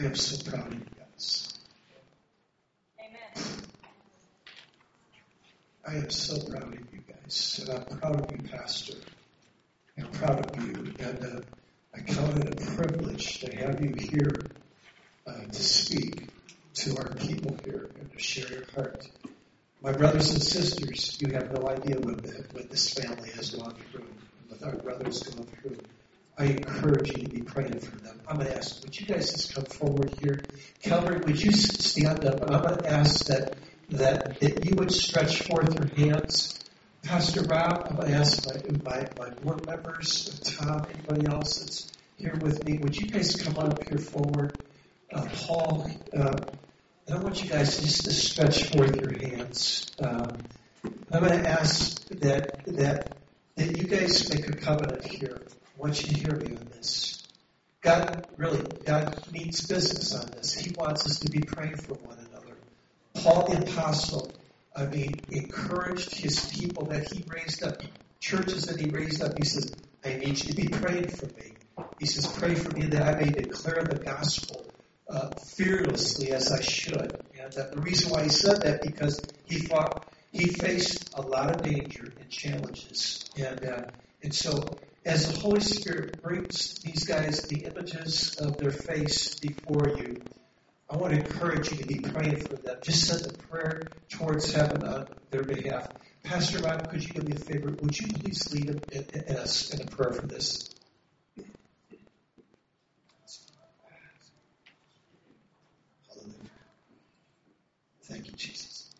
I 0.00 0.04
am 0.06 0.14
so 0.14 0.50
proud 0.50 0.66
of 0.68 0.72
you 0.72 0.86
guys. 0.96 1.58
Amen. 2.98 3.46
I 5.86 5.94
am 5.96 6.08
so 6.08 6.38
proud 6.50 6.72
of 6.72 6.72
you 6.72 7.00
guys. 7.06 7.60
And 7.60 7.76
I'm 7.76 7.98
proud 7.98 8.20
of 8.22 8.32
you, 8.32 8.48
Pastor. 8.48 8.94
I'm 9.98 10.10
proud 10.12 10.56
of 10.56 10.64
you. 10.64 10.94
And 11.00 11.22
uh, 11.22 11.40
I 11.94 12.00
count 12.00 12.38
it 12.38 12.62
a 12.62 12.76
privilege 12.76 13.40
to 13.40 13.54
have 13.58 13.78
you 13.82 13.94
here 13.98 14.46
uh, 15.26 15.32
to 15.32 15.62
speak 15.62 16.28
to 16.76 16.96
our 16.96 17.14
people 17.16 17.58
here 17.62 17.90
and 18.00 18.10
to 18.10 18.18
share 18.18 18.48
your 18.50 18.64
heart. 18.74 19.06
My 19.82 19.92
brothers 19.92 20.32
and 20.32 20.42
sisters, 20.42 21.18
you 21.20 21.34
have 21.34 21.52
no 21.52 21.68
idea 21.68 22.00
what, 22.00 22.24
what 22.54 22.70
this 22.70 22.94
family 22.94 23.28
has 23.32 23.50
gone 23.50 23.74
through, 23.92 24.06
what 24.48 24.62
our 24.62 24.76
brothers 24.76 25.24
gone 25.24 25.44
through. 25.44 25.76
I 26.38 26.44
encourage 26.44 27.08
you 27.08 27.24
to 27.24 27.28
be 27.28 27.42
praying 27.42 27.80
for 27.80 27.96
them. 27.96 28.20
I'm 28.28 28.36
going 28.36 28.48
to 28.48 28.56
ask, 28.56 28.82
would 28.82 28.98
you 28.98 29.06
guys 29.06 29.32
just 29.32 29.54
come 29.54 29.64
forward 29.64 30.10
here? 30.22 30.44
Calvary, 30.82 31.20
would 31.26 31.42
you 31.42 31.52
stand 31.52 32.24
up? 32.24 32.42
And 32.42 32.54
I'm 32.54 32.62
going 32.62 32.78
to 32.78 32.90
ask 32.90 33.26
that, 33.26 33.56
that, 33.90 34.38
that 34.40 34.64
you 34.64 34.76
would 34.76 34.92
stretch 34.92 35.42
forth 35.42 35.74
your 35.74 35.88
hands 36.06 36.58
Pastor 37.02 37.42
Rob, 37.42 37.86
I'm 37.88 37.96
going 37.96 38.08
to 38.08 38.16
ask 38.16 38.44
my, 38.46 38.60
my, 38.84 39.08
my 39.18 39.30
board 39.36 39.64
members, 39.66 40.38
Tom, 40.40 40.84
anybody 40.92 41.26
else 41.26 41.58
that's 41.58 41.92
here 42.18 42.36
with 42.42 42.64
me, 42.66 42.78
would 42.78 42.96
you 42.96 43.06
guys 43.06 43.34
come 43.36 43.56
on 43.56 43.72
up 43.72 43.82
here 43.88 43.98
forward? 43.98 44.58
Uh, 45.12 45.26
Paul, 45.32 45.90
uh, 46.14 46.36
and 47.06 47.18
I 47.18 47.22
want 47.22 47.42
you 47.42 47.48
guys 47.48 47.80
just 47.80 48.04
to 48.04 48.12
stretch 48.12 48.64
forth 48.64 48.96
your 48.96 49.16
hands. 49.16 49.90
Um, 50.02 50.36
I'm 51.10 51.24
going 51.24 51.42
to 51.42 51.48
ask 51.48 52.06
that, 52.08 52.64
that, 52.66 53.16
that 53.56 53.76
you 53.78 53.84
guys 53.84 54.28
make 54.28 54.46
a 54.48 54.52
covenant 54.52 55.06
here. 55.06 55.40
Want 55.78 56.02
you 56.02 56.08
to 56.08 56.14
hear 56.14 56.36
me 56.36 56.56
on 56.56 56.68
this. 56.72 57.22
God, 57.80 58.26
really, 58.36 58.62
God 58.84 59.14
means 59.32 59.66
business 59.66 60.14
on 60.14 60.32
this. 60.32 60.54
He 60.54 60.74
wants 60.74 61.06
us 61.06 61.20
to 61.20 61.30
be 61.30 61.40
praying 61.40 61.76
for 61.76 61.94
one 61.94 62.18
another. 62.18 62.56
Paul 63.14 63.46
the 63.46 63.62
Apostle 63.62 64.34
I 64.78 64.86
mean, 64.86 65.20
encouraged 65.30 66.14
his 66.14 66.52
people 66.52 66.84
that 66.86 67.10
he 67.10 67.24
raised 67.26 67.64
up, 67.64 67.82
churches 68.20 68.66
that 68.66 68.80
he 68.80 68.88
raised 68.90 69.20
up. 69.22 69.36
He 69.36 69.44
says, 69.44 69.74
I 70.04 70.14
need 70.14 70.38
you 70.38 70.52
to 70.52 70.54
be 70.54 70.68
praying 70.68 71.08
for 71.08 71.26
me. 71.26 71.54
He 71.98 72.06
says, 72.06 72.26
pray 72.26 72.54
for 72.54 72.70
me 72.70 72.86
that 72.86 73.02
I 73.02 73.20
may 73.20 73.30
declare 73.30 73.82
the 73.82 73.98
gospel 73.98 74.64
uh, 75.10 75.30
fearlessly 75.56 76.30
as 76.30 76.52
I 76.52 76.60
should. 76.60 77.20
And 77.40 77.52
the 77.52 77.80
reason 77.80 78.12
why 78.12 78.22
he 78.22 78.28
said 78.28 78.62
that 78.62 78.82
because 78.82 79.28
he 79.46 79.58
fought, 79.58 80.06
he 80.30 80.46
faced 80.46 81.10
a 81.14 81.22
lot 81.22 81.50
of 81.50 81.62
danger 81.62 82.12
and 82.20 82.30
challenges, 82.30 83.28
and 83.36 83.64
uh, 83.64 83.82
and 84.22 84.34
so 84.34 84.78
as 85.08 85.32
the 85.32 85.40
Holy 85.40 85.60
Spirit 85.60 86.22
brings 86.22 86.74
these 86.80 87.04
guys 87.04 87.48
the 87.48 87.64
images 87.64 88.36
of 88.36 88.58
their 88.58 88.70
face 88.70 89.36
before 89.36 89.88
you, 89.96 90.20
I 90.90 90.96
want 90.96 91.14
to 91.14 91.20
encourage 91.20 91.70
you 91.72 91.78
to 91.78 91.86
be 91.86 92.00
praying 92.00 92.44
for 92.44 92.56
them. 92.56 92.76
Just 92.82 93.06
send 93.06 93.24
a 93.24 93.38
prayer 93.46 93.88
towards 94.10 94.52
heaven 94.52 94.84
on 94.84 95.06
their 95.30 95.44
behalf. 95.44 95.88
Pastor 96.24 96.60
Bob, 96.60 96.90
could 96.90 97.02
you 97.02 97.08
do 97.14 97.22
me 97.22 97.32
a 97.32 97.38
favor? 97.38 97.70
Would 97.70 97.98
you 97.98 98.08
please 98.08 98.52
lead 98.52 98.68
us 99.30 99.72
in 99.72 99.80
a 99.80 99.86
prayer 99.86 100.12
for 100.12 100.26
this? 100.26 100.68
Hallelujah. 106.08 106.34
Thank 108.04 108.26
you, 108.26 108.32
Jesus. 108.32 108.90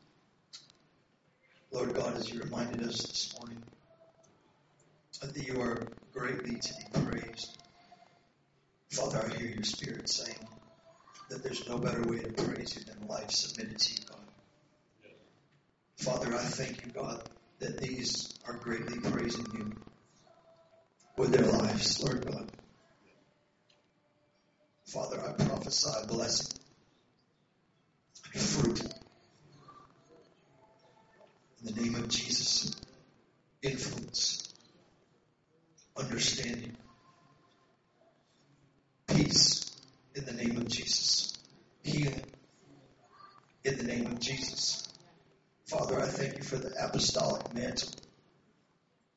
Lord 1.70 1.92
God, 1.94 2.16
as 2.16 2.30
you 2.30 2.40
reminded 2.40 2.82
us 2.82 2.96
this 2.96 3.34
morning 3.38 3.62
that 5.20 5.46
you 5.46 5.60
are 5.60 5.82
greatly 6.12 6.58
to 6.58 6.74
be 6.74 7.00
praised. 7.06 7.58
Father, 8.90 9.24
I 9.24 9.36
hear 9.36 9.48
your 9.48 9.64
spirit 9.64 10.08
saying 10.08 10.48
that 11.30 11.42
there's 11.42 11.68
no 11.68 11.78
better 11.78 12.02
way 12.02 12.20
to 12.20 12.32
praise 12.32 12.76
you 12.76 12.84
than 12.84 13.08
life 13.08 13.30
submitted 13.30 13.78
to 13.78 13.92
you, 13.92 14.08
God. 14.08 14.18
Father, 15.96 16.34
I 16.34 16.38
thank 16.38 16.84
you, 16.86 16.92
God, 16.92 17.28
that 17.58 17.78
these 17.78 18.38
are 18.46 18.54
greatly 18.54 18.98
praising 19.00 19.46
you 19.54 19.72
with 21.16 21.32
their 21.32 21.46
lives, 21.46 22.02
Lord 22.02 22.26
God. 22.26 22.50
Father, 24.86 25.20
I 25.20 25.32
prophesy 25.44 26.06
blessing 26.06 26.58
fruit 28.38 28.80
in 31.60 31.74
the 31.74 31.80
name 31.80 31.94
of 31.94 32.08
Jesus. 32.08 32.74
Influence, 33.60 34.54
understanding, 35.96 36.76
peace 39.08 39.76
in 40.14 40.24
the 40.24 40.32
name 40.32 40.56
of 40.56 40.68
Jesus, 40.68 41.36
healing 41.82 42.22
in 43.64 43.78
the 43.78 43.82
name 43.82 44.06
of 44.06 44.20
Jesus. 44.20 44.88
Father, 45.66 46.00
I 46.00 46.06
thank 46.06 46.38
you 46.38 46.44
for 46.44 46.56
the 46.56 46.72
apostolic 46.82 47.37
mantle 47.54 47.90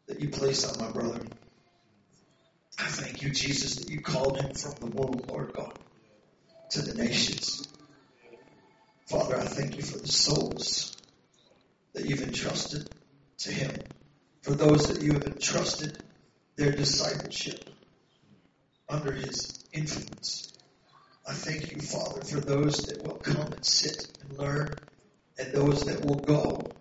that 0.08 0.20
you 0.22 0.30
placed 0.30 0.72
on 0.72 0.86
my 0.86 0.92
brother. 0.92 1.22
I 2.80 2.88
thank 2.88 3.22
you, 3.22 3.30
Jesus, 3.30 3.76
that 3.76 3.90
you 3.90 4.02
called 4.02 4.40
him 4.40 4.54
from 4.54 4.74
the 4.80 4.88
womb, 4.88 5.22
Lord 5.28 5.54
God, 5.54 5.74
to 6.72 6.82
the 6.82 6.96
nations. 6.96 7.68
Father, 9.08 9.38
I 9.38 9.46
thank 9.46 9.78
you 9.78 9.84
for 9.84 10.00
the 10.00 10.08
souls 10.08 10.98
that 11.94 12.06
you've 12.06 12.22
entrusted 12.22 12.90
to 13.40 13.52
him, 13.52 13.76
for 14.42 14.54
those 14.54 14.88
that 14.88 15.02
you 15.02 15.14
have 15.14 15.24
entrusted 15.24 16.02
their 16.56 16.72
discipleship 16.72 17.70
under 18.90 19.12
his 19.12 19.64
influence. 19.74 20.54
I 21.28 21.34
thank 21.34 21.72
you, 21.72 21.82
Father, 21.82 22.24
for 22.24 22.40
those 22.40 22.78
that 22.86 23.04
will 23.04 23.16
come 23.16 23.54
and 23.54 23.66
sit 23.66 24.08
and 24.22 24.38
learn, 24.38 24.76
and 25.38 25.54
those 25.54 25.86
that 25.86 26.04
will 26.04 26.20
go 26.20 26.72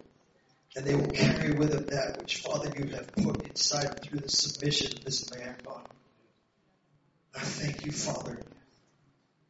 and 0.76 0.84
they 0.84 0.94
will 0.94 1.10
carry 1.10 1.52
with 1.52 1.72
them 1.72 1.86
that 1.86 2.18
which, 2.18 2.36
Father, 2.38 2.72
you 2.76 2.86
have 2.94 3.12
put 3.12 3.44
inside 3.44 4.02
through 4.02 4.20
the 4.20 4.28
submission 4.28 4.96
of 4.96 5.04
this 5.04 5.34
man, 5.34 5.56
God. 5.64 5.82
I 7.34 7.40
thank 7.40 7.84
you, 7.84 7.92
Father, 7.92 8.40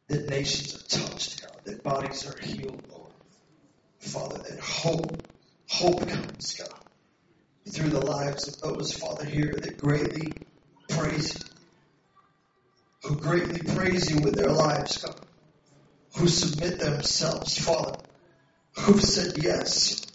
that 0.07 0.29
nations 0.29 0.75
are 0.75 0.99
touched, 0.99 1.41
God, 1.41 1.61
that 1.65 1.83
bodies 1.83 2.27
are 2.27 2.37
healed, 2.39 2.83
Lord. 2.89 3.11
Father, 3.99 4.39
that 4.49 4.59
hope, 4.59 5.21
hope 5.67 6.07
comes, 6.07 6.55
God, 6.55 6.79
through 7.69 7.89
the 7.89 8.05
lives 8.05 8.47
of 8.47 8.59
those, 8.61 8.91
Father, 8.93 9.25
here 9.25 9.53
that 9.61 9.79
greatly 9.79 10.33
praise 10.89 11.35
you, 11.35 13.09
who 13.09 13.15
greatly 13.15 13.59
praise 13.75 14.09
you 14.09 14.21
with 14.21 14.35
their 14.35 14.51
lives, 14.51 14.97
God, 14.97 15.19
who 16.15 16.27
submit 16.27 16.79
themselves, 16.79 17.63
Father, 17.63 17.99
who've 18.75 19.03
said 19.03 19.43
yes 19.43 20.10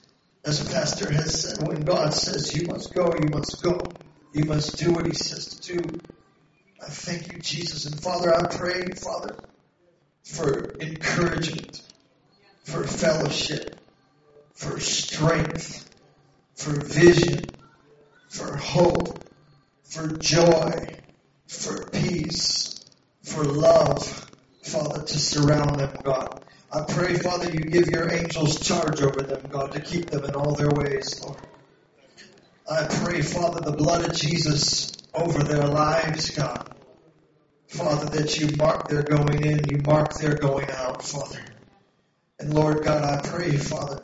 as 0.47 0.65
a 0.65 0.73
Pastor 0.73 1.11
has 1.11 1.43
said, 1.43 1.67
when 1.67 1.85
God 1.85 2.15
says 2.15 2.55
you 2.55 2.69
must 2.69 2.95
go, 2.95 3.13
you 3.19 3.29
must 3.29 3.61
go. 3.63 3.97
You 4.33 4.45
must 4.45 4.79
do 4.79 4.93
what 4.93 5.05
He 5.05 5.13
says 5.13 5.47
to 5.47 5.75
do. 5.75 6.01
I 6.81 6.87
thank 6.87 7.33
you, 7.33 7.41
Jesus. 7.41 7.87
And 7.87 8.01
Father, 8.01 8.33
I 8.33 8.47
pray, 8.47 8.95
Father, 8.95 9.37
for 10.23 10.77
encouragement, 10.81 11.83
for 12.63 12.85
fellowship, 12.85 13.77
for 14.55 14.79
strength, 14.79 15.91
for 16.55 16.81
vision, 16.81 17.57
for 18.29 18.57
hope, 18.57 19.21
for 19.83 20.17
joy, 20.19 21.01
for 21.49 21.91
peace, 21.91 22.85
for 23.25 23.43
love, 23.43 24.31
Father, 24.63 25.03
to 25.03 25.19
surround 25.19 25.81
them, 25.81 25.99
God. 26.05 26.41
I 26.77 26.85
pray, 26.85 27.17
Father, 27.17 27.51
you 27.51 27.61
give 27.61 27.89
your 27.89 28.13
angels 28.13 28.61
charge 28.61 29.01
over 29.01 29.23
them, 29.23 29.49
God, 29.49 29.73
to 29.73 29.81
keep 29.81 30.11
them 30.11 30.25
in 30.25 30.35
all 30.35 30.55
their 30.55 30.69
ways, 30.69 31.23
Lord. 31.23 31.39
I 32.71 32.87
pray, 32.87 33.23
Father, 33.23 33.61
the 33.63 33.75
blood 33.75 34.07
of 34.07 34.15
Jesus 34.15 34.93
over 35.15 35.43
their 35.43 35.67
lives, 35.67 36.29
God. 36.37 36.71
Father, 37.69 38.19
that 38.19 38.39
you 38.39 38.55
mark 38.59 38.89
their 38.89 39.03
going 39.03 39.43
in, 39.43 39.67
you 39.71 39.79
mark 39.87 40.19
their 40.19 40.37
going 40.37 40.71
out, 40.71 41.03
Father. 41.03 41.41
And 42.41 42.53
Lord 42.53 42.85
God, 42.85 43.03
I 43.03 43.27
pray, 43.27 43.57
Father, 43.57 44.03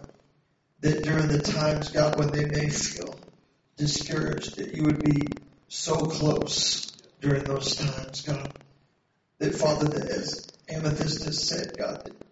that 0.81 1.03
during 1.05 1.29
the 1.29 1.43
times, 1.43 1.91
God, 1.91 2.19
when 2.19 2.31
they 2.31 2.47
may 2.47 2.71
feel 2.71 3.19
discouraged, 3.77 4.57
that 4.57 4.75
you 4.75 4.85
would 4.85 5.03
be 5.03 5.27
so 5.69 5.97
close 5.97 6.91
during 7.21 7.45
those 7.45 7.77
times, 7.77 8.23
God. 8.23 8.51
That, 9.41 9.55
Father, 9.55 9.89
that 9.89 10.09
as 10.09 10.51
Amethyst 10.71 11.25
has 11.25 11.47
said, 11.47 11.77
God, 11.77 12.07
that 12.07 12.32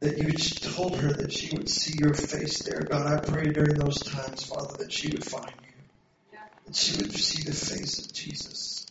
that 0.00 0.18
you 0.18 0.32
told 0.32 0.96
her 0.96 1.12
that 1.12 1.32
she 1.32 1.56
would 1.56 1.68
see 1.68 1.98
your 1.98 2.14
face 2.14 2.62
there. 2.62 2.80
God, 2.80 3.06
I 3.06 3.20
pray 3.20 3.50
during 3.50 3.78
those 3.78 4.02
times, 4.02 4.44
Father, 4.44 4.78
that 4.78 4.92
she 4.92 5.10
would 5.10 5.24
find 5.24 5.52
you, 5.62 6.38
that 6.66 6.74
she 6.74 6.96
would 6.96 7.14
see 7.14 7.42
the 7.42 7.52
face 7.52 7.98
of 7.98 8.12
Jesus. 8.12 8.86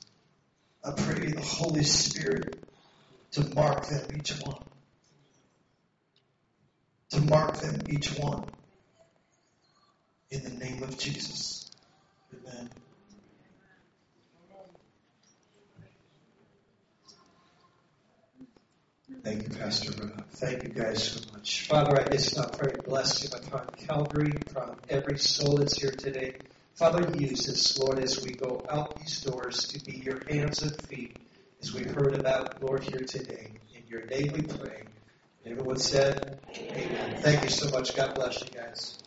I 0.84 0.92
pray 0.92 1.32
the 1.32 1.42
Holy 1.42 1.84
Spirit 1.84 2.64
to 3.32 3.54
mark 3.56 3.88
them 3.88 4.18
each 4.18 4.32
one, 4.40 4.64
to 7.10 7.22
mark 7.22 7.58
them 7.58 7.82
each 7.90 8.18
one 8.18 8.46
in 10.30 10.44
the 10.44 10.52
name 10.52 10.84
of 10.84 10.98
Jesus. 10.98 11.72
Amen. 12.34 12.70
Thank 19.24 19.44
you, 19.44 19.50
Pastor. 19.50 19.92
Thank 20.32 20.64
you 20.64 20.70
guys 20.70 21.12
so 21.12 21.20
much. 21.34 21.68
Father, 21.68 22.00
I 22.00 22.10
just 22.10 22.38
not 22.38 22.58
pray 22.58 22.80
blessing 22.86 23.32
upon 23.38 23.68
Calvary, 23.86 24.34
upon 24.50 24.78
every 24.90 25.18
soul 25.18 25.58
that's 25.58 25.80
here 25.80 25.92
today. 25.92 26.36
Father, 26.76 27.12
use 27.18 27.50
us, 27.50 27.78
Lord, 27.78 28.00
as 28.00 28.24
we 28.24 28.32
go 28.34 28.66
out 28.70 28.98
these 28.98 29.22
doors 29.22 29.68
to 29.68 29.84
be 29.84 29.98
your 29.98 30.24
hands 30.30 30.62
and 30.62 30.74
feet, 30.74 31.18
as 31.62 31.74
we 31.74 31.84
heard 31.84 32.16
about, 32.16 32.62
Lord, 32.64 32.84
here 32.84 33.04
today. 33.04 33.52
In 33.76 33.84
your 33.90 34.06
name 34.06 34.32
we 34.34 34.44
pray. 34.44 34.84
Everyone 35.46 35.78
said, 35.78 36.40
Amen. 36.56 37.16
Thank 37.18 37.44
you 37.44 37.50
so 37.50 37.70
much. 37.72 37.96
God 37.96 38.16
bless 38.16 38.42
you 38.42 38.48
guys. 38.58 39.04